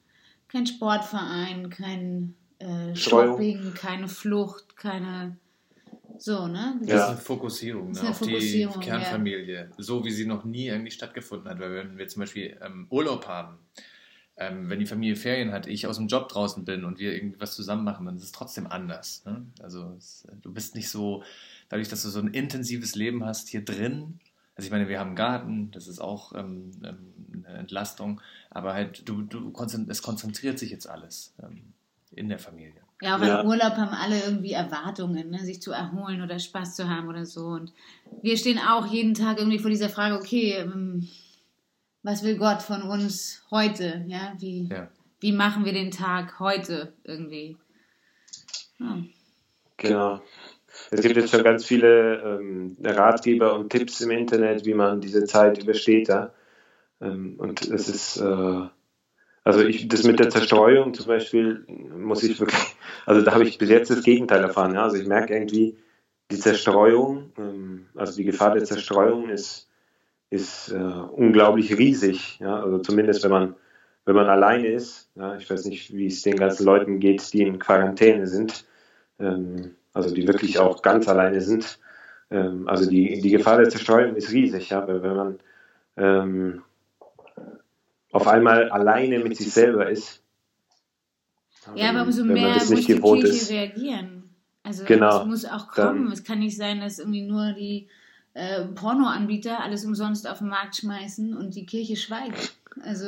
kein 0.47 0.67
Sportverein, 0.67 1.69
kein 1.69 2.35
äh, 2.59 2.95
Shopping, 2.95 3.73
keine 3.73 4.07
Flucht, 4.07 4.77
keine 4.77 5.37
so, 6.19 6.47
ne? 6.47 6.77
Das 6.81 6.89
ja. 6.89 6.95
ist 6.95 7.09
eine 7.09 7.17
Fokussierung, 7.17 7.91
ne? 7.91 7.99
eine 7.99 8.09
auf 8.09 8.17
Fokussierung, 8.17 8.79
die 8.79 8.87
Kernfamilie, 8.87 9.69
ja. 9.69 9.83
so 9.83 10.03
wie 10.03 10.11
sie 10.11 10.25
noch 10.25 10.45
nie 10.45 10.71
eigentlich 10.71 10.95
stattgefunden 10.95 11.49
hat. 11.49 11.59
Weil 11.59 11.75
wenn 11.75 11.97
wir 11.97 12.07
zum 12.07 12.21
Beispiel 12.21 12.57
ähm, 12.61 12.87
Urlaub 12.89 13.27
haben, 13.27 13.59
ähm, 14.37 14.69
wenn 14.69 14.79
die 14.79 14.85
Familie 14.85 15.15
Ferien 15.15 15.51
hat, 15.51 15.67
ich 15.67 15.87
aus 15.87 15.97
dem 15.97 16.07
Job 16.07 16.29
draußen 16.29 16.65
bin 16.65 16.85
und 16.85 16.99
wir 16.99 17.13
irgendwie 17.13 17.39
was 17.39 17.55
zusammen 17.55 17.83
machen, 17.83 18.05
dann 18.05 18.17
ist 18.17 18.23
es 18.23 18.31
trotzdem 18.31 18.67
anders. 18.67 19.23
Ne? 19.25 19.45
Also 19.61 19.93
es, 19.97 20.27
du 20.41 20.53
bist 20.53 20.75
nicht 20.75 20.89
so, 20.89 21.23
dadurch, 21.69 21.89
dass 21.89 22.03
du 22.03 22.09
so 22.09 22.19
ein 22.19 22.29
intensives 22.29 22.95
Leben 22.95 23.25
hast 23.25 23.49
hier 23.49 23.63
drin, 23.63 24.19
also 24.55 24.65
ich 24.65 24.71
meine, 24.71 24.89
wir 24.89 24.99
haben 24.99 25.09
einen 25.09 25.15
Garten, 25.15 25.71
das 25.71 25.87
ist 25.87 25.99
auch 25.99 26.33
ähm, 26.33 26.71
ähm, 26.83 27.43
eine 27.45 27.59
Entlastung, 27.59 28.21
aber 28.57 28.73
halt, 28.73 29.07
du, 29.07 29.21
du 29.21 29.53
es 29.87 30.01
konzentriert 30.01 30.57
sich 30.57 30.71
jetzt 30.71 30.89
alles 30.89 31.35
ähm, 31.43 31.73
in 32.11 32.27
der 32.27 32.39
Familie. 32.39 32.81
Ja, 33.03 33.15
auch 33.15 33.21
ja. 33.21 33.41
im 33.41 33.47
Urlaub 33.47 33.73
haben 33.73 33.93
alle 33.93 34.19
irgendwie 34.19 34.53
Erwartungen, 34.53 35.29
ne? 35.29 35.37
sich 35.45 35.61
zu 35.61 35.71
erholen 35.71 36.23
oder 36.23 36.39
Spaß 36.39 36.75
zu 36.75 36.89
haben 36.89 37.07
oder 37.07 37.23
so. 37.27 37.45
Und 37.45 37.71
wir 38.23 38.35
stehen 38.35 38.57
auch 38.57 38.87
jeden 38.87 39.13
Tag 39.13 39.37
irgendwie 39.37 39.59
vor 39.59 39.69
dieser 39.69 39.89
Frage, 39.89 40.15
okay, 40.15 40.53
ähm, 40.53 41.07
was 42.01 42.23
will 42.23 42.35
Gott 42.37 42.63
von 42.63 42.81
uns 42.81 43.43
heute? 43.51 44.03
Ja, 44.07 44.33
wie, 44.39 44.67
ja. 44.71 44.87
wie 45.19 45.33
machen 45.33 45.63
wir 45.63 45.73
den 45.73 45.91
Tag 45.91 46.39
heute 46.39 46.93
irgendwie? 47.03 47.57
Ja. 48.79 48.97
Genau. 49.77 50.21
Es 50.89 51.01
gibt 51.01 51.15
jetzt 51.15 51.29
schon 51.29 51.43
ganz 51.43 51.63
viele 51.63 52.39
ähm, 52.39 52.75
Ratgeber 52.83 53.53
und 53.53 53.69
Tipps 53.69 54.01
im 54.01 54.09
Internet, 54.09 54.65
wie 54.65 54.73
man 54.73 54.99
diese 54.99 55.25
Zeit 55.25 55.61
übersteht. 55.61 56.07
Ja? 56.07 56.33
Ähm, 57.01 57.35
und 57.37 57.67
es 57.67 57.89
ist, 57.89 58.17
äh, 58.17 58.67
also 59.43 59.61
ich, 59.61 59.87
das 59.87 60.03
mit 60.03 60.19
der 60.19 60.29
Zerstreuung 60.29 60.93
zum 60.93 61.07
Beispiel, 61.07 61.65
muss 61.67 62.23
ich 62.23 62.39
wirklich, 62.39 62.75
also 63.05 63.21
da 63.21 63.33
habe 63.33 63.43
ich 63.43 63.57
bis 63.57 63.69
jetzt 63.69 63.89
das 63.89 64.03
Gegenteil 64.03 64.41
erfahren. 64.41 64.73
Ja? 64.73 64.83
Also 64.83 64.97
ich 64.97 65.07
merke 65.07 65.33
irgendwie, 65.33 65.77
die 66.31 66.39
Zerstreuung, 66.39 67.31
ähm, 67.37 67.87
also 67.95 68.15
die 68.15 68.25
Gefahr 68.25 68.53
der 68.53 68.65
Zerstreuung 68.65 69.29
ist, 69.29 69.69
ist 70.29 70.71
äh, 70.71 70.75
unglaublich 70.75 71.77
riesig. 71.77 72.39
Ja? 72.39 72.61
Also 72.61 72.79
zumindest 72.79 73.23
wenn 73.23 73.31
man, 73.31 73.55
wenn 74.05 74.15
man 74.15 74.27
alleine 74.27 74.67
ist. 74.67 75.09
Ja? 75.15 75.37
Ich 75.37 75.49
weiß 75.49 75.65
nicht, 75.65 75.93
wie 75.93 76.07
es 76.07 76.21
den 76.21 76.35
ganzen 76.35 76.65
Leuten 76.65 76.99
geht, 76.99 77.31
die 77.33 77.43
in 77.43 77.59
Quarantäne 77.59 78.27
sind. 78.27 78.65
Ähm, 79.19 79.75
also 79.93 80.13
die 80.13 80.27
wirklich 80.27 80.59
auch 80.59 80.81
ganz 80.81 81.07
alleine 81.07 81.41
sind. 81.41 81.79
Ähm, 82.29 82.67
also 82.67 82.89
die, 82.89 83.21
die 83.21 83.31
Gefahr 83.31 83.57
der 83.57 83.69
Zerstreuung 83.69 84.15
ist 84.15 84.31
riesig, 84.31 84.69
ja, 84.69 84.87
weil 84.87 85.01
wenn 85.01 85.15
man 85.15 85.39
ähm, 85.95 86.63
auf 88.17 88.27
einmal 88.27 88.69
alleine 88.69 89.19
mit 89.19 89.37
sich 89.37 89.51
selber 89.53 89.89
ist. 89.89 90.21
Ja, 91.75 91.89
aber 91.89 92.03
umso 92.03 92.23
mehr 92.23 92.55
muss 92.55 92.67
die 92.67 92.99
Kirche 92.99 93.27
ist. 93.27 93.49
reagieren. 93.51 94.35
Also 94.63 94.85
genau, 94.85 95.21
es 95.21 95.25
muss 95.27 95.45
auch 95.45 95.67
kommen. 95.67 96.05
Dann, 96.05 96.11
es 96.11 96.23
kann 96.23 96.39
nicht 96.39 96.57
sein, 96.57 96.81
dass 96.81 96.99
irgendwie 96.99 97.21
nur 97.21 97.53
die 97.53 97.87
äh, 98.33 98.65
Pornoanbieter 98.65 99.61
alles 99.61 99.85
umsonst 99.85 100.27
auf 100.27 100.39
den 100.39 100.49
Markt 100.49 100.77
schmeißen 100.77 101.37
und 101.37 101.55
die 101.55 101.65
Kirche 101.65 101.95
schweigt. 101.95 102.55
Also 102.83 103.05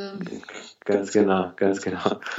ganz 0.86 1.12
genau, 1.12 1.52
ganz 1.56 1.82
genau. 1.82 2.20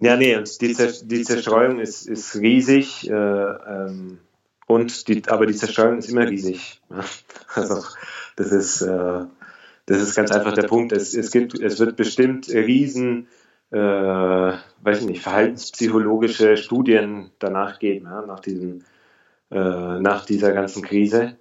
Ja, 0.00 0.16
nee, 0.16 0.36
und 0.36 0.60
die, 0.60 0.76
die 1.02 1.22
Zerstreuung 1.24 1.80
ist, 1.80 2.06
ist 2.06 2.36
riesig, 2.36 3.10
äh, 3.10 3.12
ähm, 3.12 4.18
und 4.66 5.08
die, 5.08 5.22
aber 5.26 5.46
die 5.46 5.56
Zerstreuung 5.56 5.98
ist 5.98 6.10
immer 6.10 6.28
riesig. 6.28 6.80
Also 7.54 7.82
das 8.36 8.52
ist, 8.52 8.82
äh, 8.82 9.24
das 9.88 10.02
ist 10.02 10.14
ganz 10.14 10.30
einfach 10.30 10.52
der 10.52 10.66
Punkt. 10.66 10.92
Es, 10.92 11.14
es, 11.14 11.30
gibt, 11.30 11.58
es 11.58 11.80
wird 11.80 11.96
bestimmt 11.96 12.46
riesen, 12.48 13.26
äh, 13.70 13.78
weiß 13.78 15.00
ich 15.00 15.06
nicht, 15.06 15.22
verhaltenspsychologische 15.22 16.58
Studien 16.58 17.30
danach 17.38 17.78
geben, 17.78 18.04
ja, 18.04 18.20
nach, 18.20 18.40
diesem, 18.40 18.84
äh, 19.50 19.98
nach 19.98 20.26
dieser 20.26 20.52
ganzen 20.52 20.82
Krise. 20.82 21.38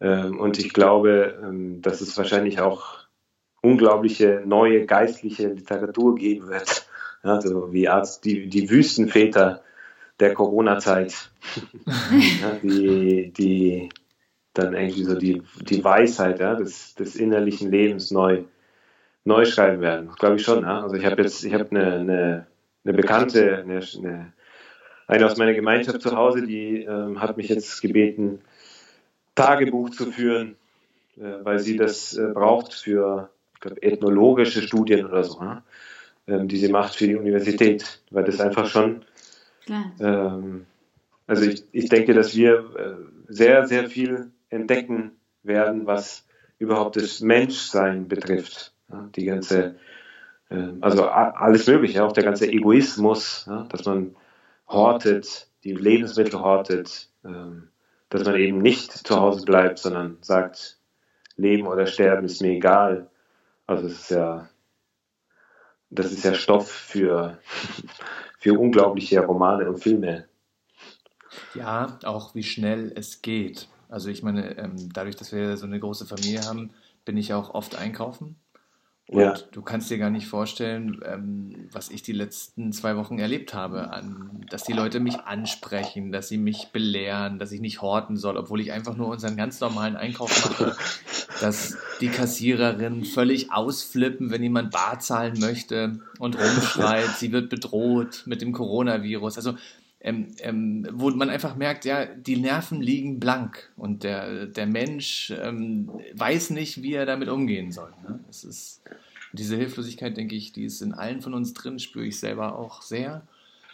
Ähm, 0.00 0.40
und 0.40 0.58
ich 0.58 0.72
glaube, 0.72 1.38
ähm, 1.42 1.82
dass 1.82 2.00
es 2.00 2.16
wahrscheinlich 2.16 2.60
auch 2.60 3.00
unglaubliche 3.60 4.42
neue 4.46 4.86
geistliche 4.86 5.48
Literatur 5.48 6.14
geben 6.14 6.48
wird. 6.48 6.86
Ja, 7.22 7.38
so 7.42 7.70
wie 7.70 7.86
Arzt, 7.86 8.24
die, 8.24 8.48
die 8.48 8.70
Wüstenväter 8.70 9.62
der 10.20 10.32
Corona-Zeit, 10.32 11.30
ja, 11.86 12.58
die, 12.62 13.30
die 13.30 13.90
dann 14.54 14.74
irgendwie 14.74 15.04
so 15.04 15.14
die, 15.14 15.42
die 15.60 15.84
Weisheit 15.84 16.40
ja, 16.40 16.54
des, 16.54 16.94
des 16.94 17.16
innerlichen 17.16 17.70
Lebens 17.70 18.10
neu, 18.10 18.44
neu 19.24 19.44
schreiben 19.44 19.80
werden. 19.80 20.10
Glaube 20.18 20.36
ich 20.36 20.42
schon. 20.42 20.62
Ja? 20.62 20.82
Also 20.82 20.96
ich 20.96 21.04
habe 21.04 21.22
jetzt, 21.22 21.44
ich 21.44 21.54
habe 21.54 21.70
eine, 21.70 21.92
eine, 21.92 22.46
eine 22.84 22.94
Bekannte, 22.94 23.58
eine, 23.58 23.80
eine, 23.98 24.32
eine 25.06 25.26
aus 25.26 25.36
meiner 25.36 25.54
Gemeinschaft 25.54 26.02
zu 26.02 26.16
Hause, 26.16 26.46
die 26.46 26.82
ähm, 26.82 27.20
hat 27.20 27.36
mich 27.36 27.48
jetzt 27.48 27.80
gebeten, 27.80 28.40
Tagebuch 29.34 29.90
zu 29.90 30.10
führen, 30.10 30.56
äh, 31.16 31.44
weil 31.44 31.58
sie 31.60 31.76
das 31.76 32.16
äh, 32.16 32.28
braucht 32.34 32.74
für 32.74 33.30
glaub, 33.60 33.82
ethnologische 33.82 34.62
Studien 34.62 35.06
oder 35.06 35.22
so, 35.22 35.40
ne? 35.40 35.62
ähm, 36.26 36.48
die 36.48 36.56
sie 36.56 36.68
macht 36.68 36.96
für 36.96 37.06
die 37.06 37.16
Universität, 37.16 38.02
weil 38.10 38.24
das 38.24 38.40
einfach 38.40 38.66
schon. 38.66 39.04
Ähm, 40.00 40.66
also 41.28 41.44
ich, 41.44 41.62
ich 41.70 41.88
denke, 41.88 42.12
dass 42.14 42.34
wir 42.34 42.54
äh, 42.76 43.32
sehr, 43.32 43.66
sehr 43.68 43.88
viel 43.88 44.32
entdecken 44.50 45.12
werden, 45.42 45.86
was 45.86 46.26
überhaupt 46.58 46.96
das 46.96 47.20
Menschsein 47.20 48.08
betrifft. 48.08 48.74
Die 49.16 49.24
ganze, 49.24 49.76
äh, 50.50 50.68
also 50.80 51.08
alles 51.08 51.66
Mögliche, 51.66 52.04
auch 52.04 52.12
der 52.12 52.24
ganze 52.24 52.48
Egoismus, 52.48 53.48
dass 53.68 53.84
man 53.86 54.16
hortet, 54.68 55.48
die 55.64 55.72
Lebensmittel 55.72 56.40
hortet, 56.40 57.08
ähm, 57.24 57.68
dass 58.08 58.24
man 58.24 58.36
eben 58.36 58.58
nicht 58.58 58.92
zu 58.92 59.16
Hause 59.20 59.44
bleibt, 59.44 59.78
sondern 59.78 60.18
sagt, 60.20 60.78
Leben 61.36 61.66
oder 61.66 61.86
Sterben 61.86 62.26
ist 62.26 62.42
mir 62.42 62.52
egal. 62.52 63.10
Also 63.66 63.86
es 63.86 64.00
ist 64.00 64.10
ja, 64.10 64.48
das 65.90 66.12
ist 66.12 66.24
ja 66.24 66.34
Stoff 66.34 66.70
für, 66.70 67.38
für 68.38 68.58
unglaubliche 68.58 69.20
Romane 69.20 69.68
und 69.68 69.78
Filme. 69.78 70.26
Ja, 71.54 71.98
auch 72.04 72.34
wie 72.34 72.42
schnell 72.42 72.92
es 72.96 73.22
geht. 73.22 73.68
Also 73.90 74.08
ich 74.08 74.22
meine, 74.22 74.56
ähm, 74.56 74.90
dadurch, 74.92 75.16
dass 75.16 75.32
wir 75.32 75.56
so 75.56 75.66
eine 75.66 75.80
große 75.80 76.06
Familie 76.06 76.42
haben, 76.42 76.70
bin 77.04 77.16
ich 77.16 77.34
auch 77.34 77.54
oft 77.54 77.74
einkaufen. 77.76 78.36
Und 79.10 79.20
ja. 79.20 79.34
du 79.50 79.62
kannst 79.62 79.90
dir 79.90 79.98
gar 79.98 80.10
nicht 80.10 80.28
vorstellen, 80.28 81.00
ähm, 81.04 81.68
was 81.72 81.90
ich 81.90 82.02
die 82.02 82.12
letzten 82.12 82.72
zwei 82.72 82.96
Wochen 82.96 83.18
erlebt 83.18 83.54
habe, 83.54 83.90
an, 83.90 84.46
dass 84.50 84.62
die 84.62 84.72
Leute 84.72 85.00
mich 85.00 85.18
ansprechen, 85.18 86.12
dass 86.12 86.28
sie 86.28 86.38
mich 86.38 86.68
belehren, 86.68 87.40
dass 87.40 87.50
ich 87.50 87.60
nicht 87.60 87.82
horten 87.82 88.16
soll, 88.16 88.36
obwohl 88.36 88.60
ich 88.60 88.70
einfach 88.70 88.96
nur 88.96 89.08
unseren 89.08 89.36
ganz 89.36 89.58
normalen 89.58 89.96
Einkauf 89.96 90.30
mache, 90.44 90.76
dass 91.40 91.76
die 92.00 92.08
Kassiererin 92.08 93.04
völlig 93.04 93.50
ausflippen, 93.50 94.30
wenn 94.30 94.44
jemand 94.44 94.70
bar 94.70 95.00
zahlen 95.00 95.40
möchte 95.40 95.98
und 96.20 96.38
rumschreit, 96.38 97.10
sie 97.16 97.32
wird 97.32 97.50
bedroht 97.50 98.22
mit 98.26 98.40
dem 98.42 98.52
Coronavirus. 98.52 99.38
Also 99.38 99.54
ähm, 100.00 100.28
ähm, 100.38 100.88
wo 100.92 101.10
man 101.10 101.28
einfach 101.28 101.56
merkt, 101.56 101.84
ja, 101.84 102.06
die 102.06 102.36
Nerven 102.36 102.80
liegen 102.80 103.20
blank 103.20 103.70
und 103.76 104.02
der, 104.02 104.46
der 104.46 104.66
Mensch 104.66 105.32
ähm, 105.42 105.90
weiß 106.14 106.50
nicht, 106.50 106.82
wie 106.82 106.94
er 106.94 107.04
damit 107.04 107.28
umgehen 107.28 107.70
soll. 107.70 107.92
Ne? 108.02 108.20
Es 108.30 108.44
ist 108.44 108.82
diese 109.32 109.56
Hilflosigkeit, 109.56 110.16
denke 110.16 110.34
ich, 110.34 110.52
die 110.52 110.64
ist 110.64 110.80
in 110.80 110.94
allen 110.94 111.20
von 111.20 111.34
uns 111.34 111.52
drin, 111.52 111.78
spüre 111.78 112.06
ich 112.06 112.18
selber 112.18 112.58
auch 112.58 112.82
sehr. 112.82 113.26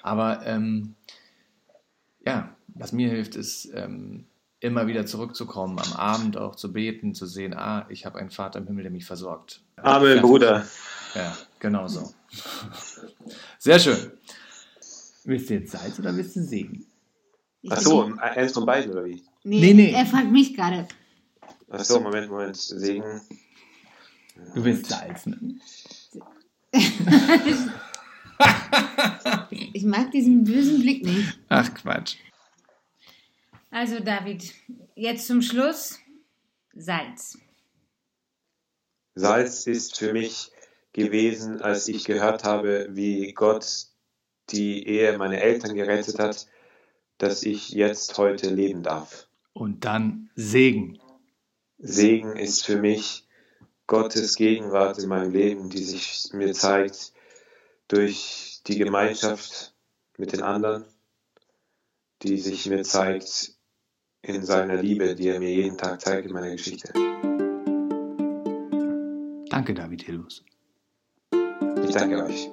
Aber 0.02 0.44
ähm, 0.44 0.94
ja, 2.24 2.54
was 2.68 2.92
mir 2.92 3.08
hilft, 3.08 3.36
ist 3.36 3.70
ähm, 3.74 4.26
immer 4.60 4.86
wieder 4.88 5.06
zurückzukommen, 5.06 5.78
am 5.78 5.92
Abend 5.92 6.36
auch 6.36 6.56
zu 6.56 6.72
beten, 6.72 7.14
zu 7.14 7.26
sehen, 7.26 7.54
ah, 7.54 7.86
ich 7.88 8.04
habe 8.04 8.18
einen 8.18 8.30
Vater 8.30 8.58
im 8.58 8.66
Himmel, 8.66 8.82
der 8.82 8.92
mich 8.92 9.04
versorgt. 9.04 9.60
Amen, 9.76 10.20
Bruder. 10.20 10.66
Ja, 11.14 11.36
genau 11.60 11.86
so. 11.86 12.12
Sehr 13.58 13.78
schön. 13.78 14.12
Willst 15.26 15.50
du 15.50 15.54
jetzt 15.54 15.72
Salz 15.72 15.98
oder 15.98 16.16
willst 16.16 16.36
du 16.36 16.42
Segen? 16.44 16.86
Ach 17.68 17.80
so, 17.80 18.04
eins 18.20 18.52
von 18.52 18.64
beiden 18.64 18.92
oder 18.92 19.04
wie? 19.04 19.24
Nee, 19.42 19.60
nee, 19.60 19.74
nee. 19.74 19.90
er 19.90 20.06
fragt 20.06 20.30
mich 20.30 20.54
gerade. 20.54 20.86
Ach 21.68 21.84
so, 21.84 21.98
Moment, 21.98 22.30
Moment. 22.30 22.56
Segen. 22.56 23.20
Du 24.54 24.64
willst 24.64 24.86
Salz, 24.86 25.26
ne? 25.26 25.56
ich 29.50 29.82
mag 29.82 30.12
diesen 30.12 30.44
bösen 30.44 30.80
Blick 30.80 31.04
nicht. 31.04 31.36
Ach 31.48 31.74
Quatsch. 31.74 32.18
Also 33.72 33.98
David, 33.98 34.54
jetzt 34.94 35.26
zum 35.26 35.42
Schluss 35.42 35.98
Salz. 36.72 37.36
Salz 39.16 39.66
ist 39.66 39.98
für 39.98 40.12
mich 40.12 40.52
gewesen, 40.92 41.60
als 41.60 41.88
ich 41.88 42.04
gehört 42.04 42.44
habe, 42.44 42.90
wie 42.90 43.32
Gott 43.32 43.88
die 44.50 44.86
Ehe 44.86 45.16
meiner 45.18 45.38
Eltern 45.38 45.74
gerettet 45.74 46.18
hat, 46.18 46.46
dass 47.18 47.42
ich 47.42 47.70
jetzt 47.70 48.16
heute 48.18 48.48
leben 48.50 48.82
darf. 48.82 49.26
Und 49.52 49.84
dann 49.84 50.30
Segen. 50.34 50.98
Segen 51.78 52.36
ist 52.36 52.64
für 52.64 52.76
mich 52.76 53.26
Gottes 53.86 54.36
Gegenwart 54.36 54.98
in 54.98 55.08
meinem 55.08 55.32
Leben, 55.32 55.70
die 55.70 55.82
sich 55.82 56.30
mir 56.32 56.52
zeigt 56.52 57.12
durch 57.88 58.60
die 58.66 58.78
Gemeinschaft 58.78 59.74
mit 60.18 60.32
den 60.32 60.42
anderen, 60.42 60.84
die 62.22 62.38
sich 62.38 62.66
mir 62.66 62.82
zeigt 62.82 63.54
in 64.22 64.44
seiner 64.44 64.82
Liebe, 64.82 65.14
die 65.14 65.28
er 65.28 65.38
mir 65.38 65.52
jeden 65.52 65.78
Tag 65.78 66.00
zeigt 66.00 66.26
in 66.26 66.32
meiner 66.32 66.50
Geschichte. 66.50 66.92
Danke, 69.48 69.74
David 69.74 70.02
Hillus. 70.02 70.44
Ich 71.84 71.92
danke 71.92 72.24
euch. 72.24 72.50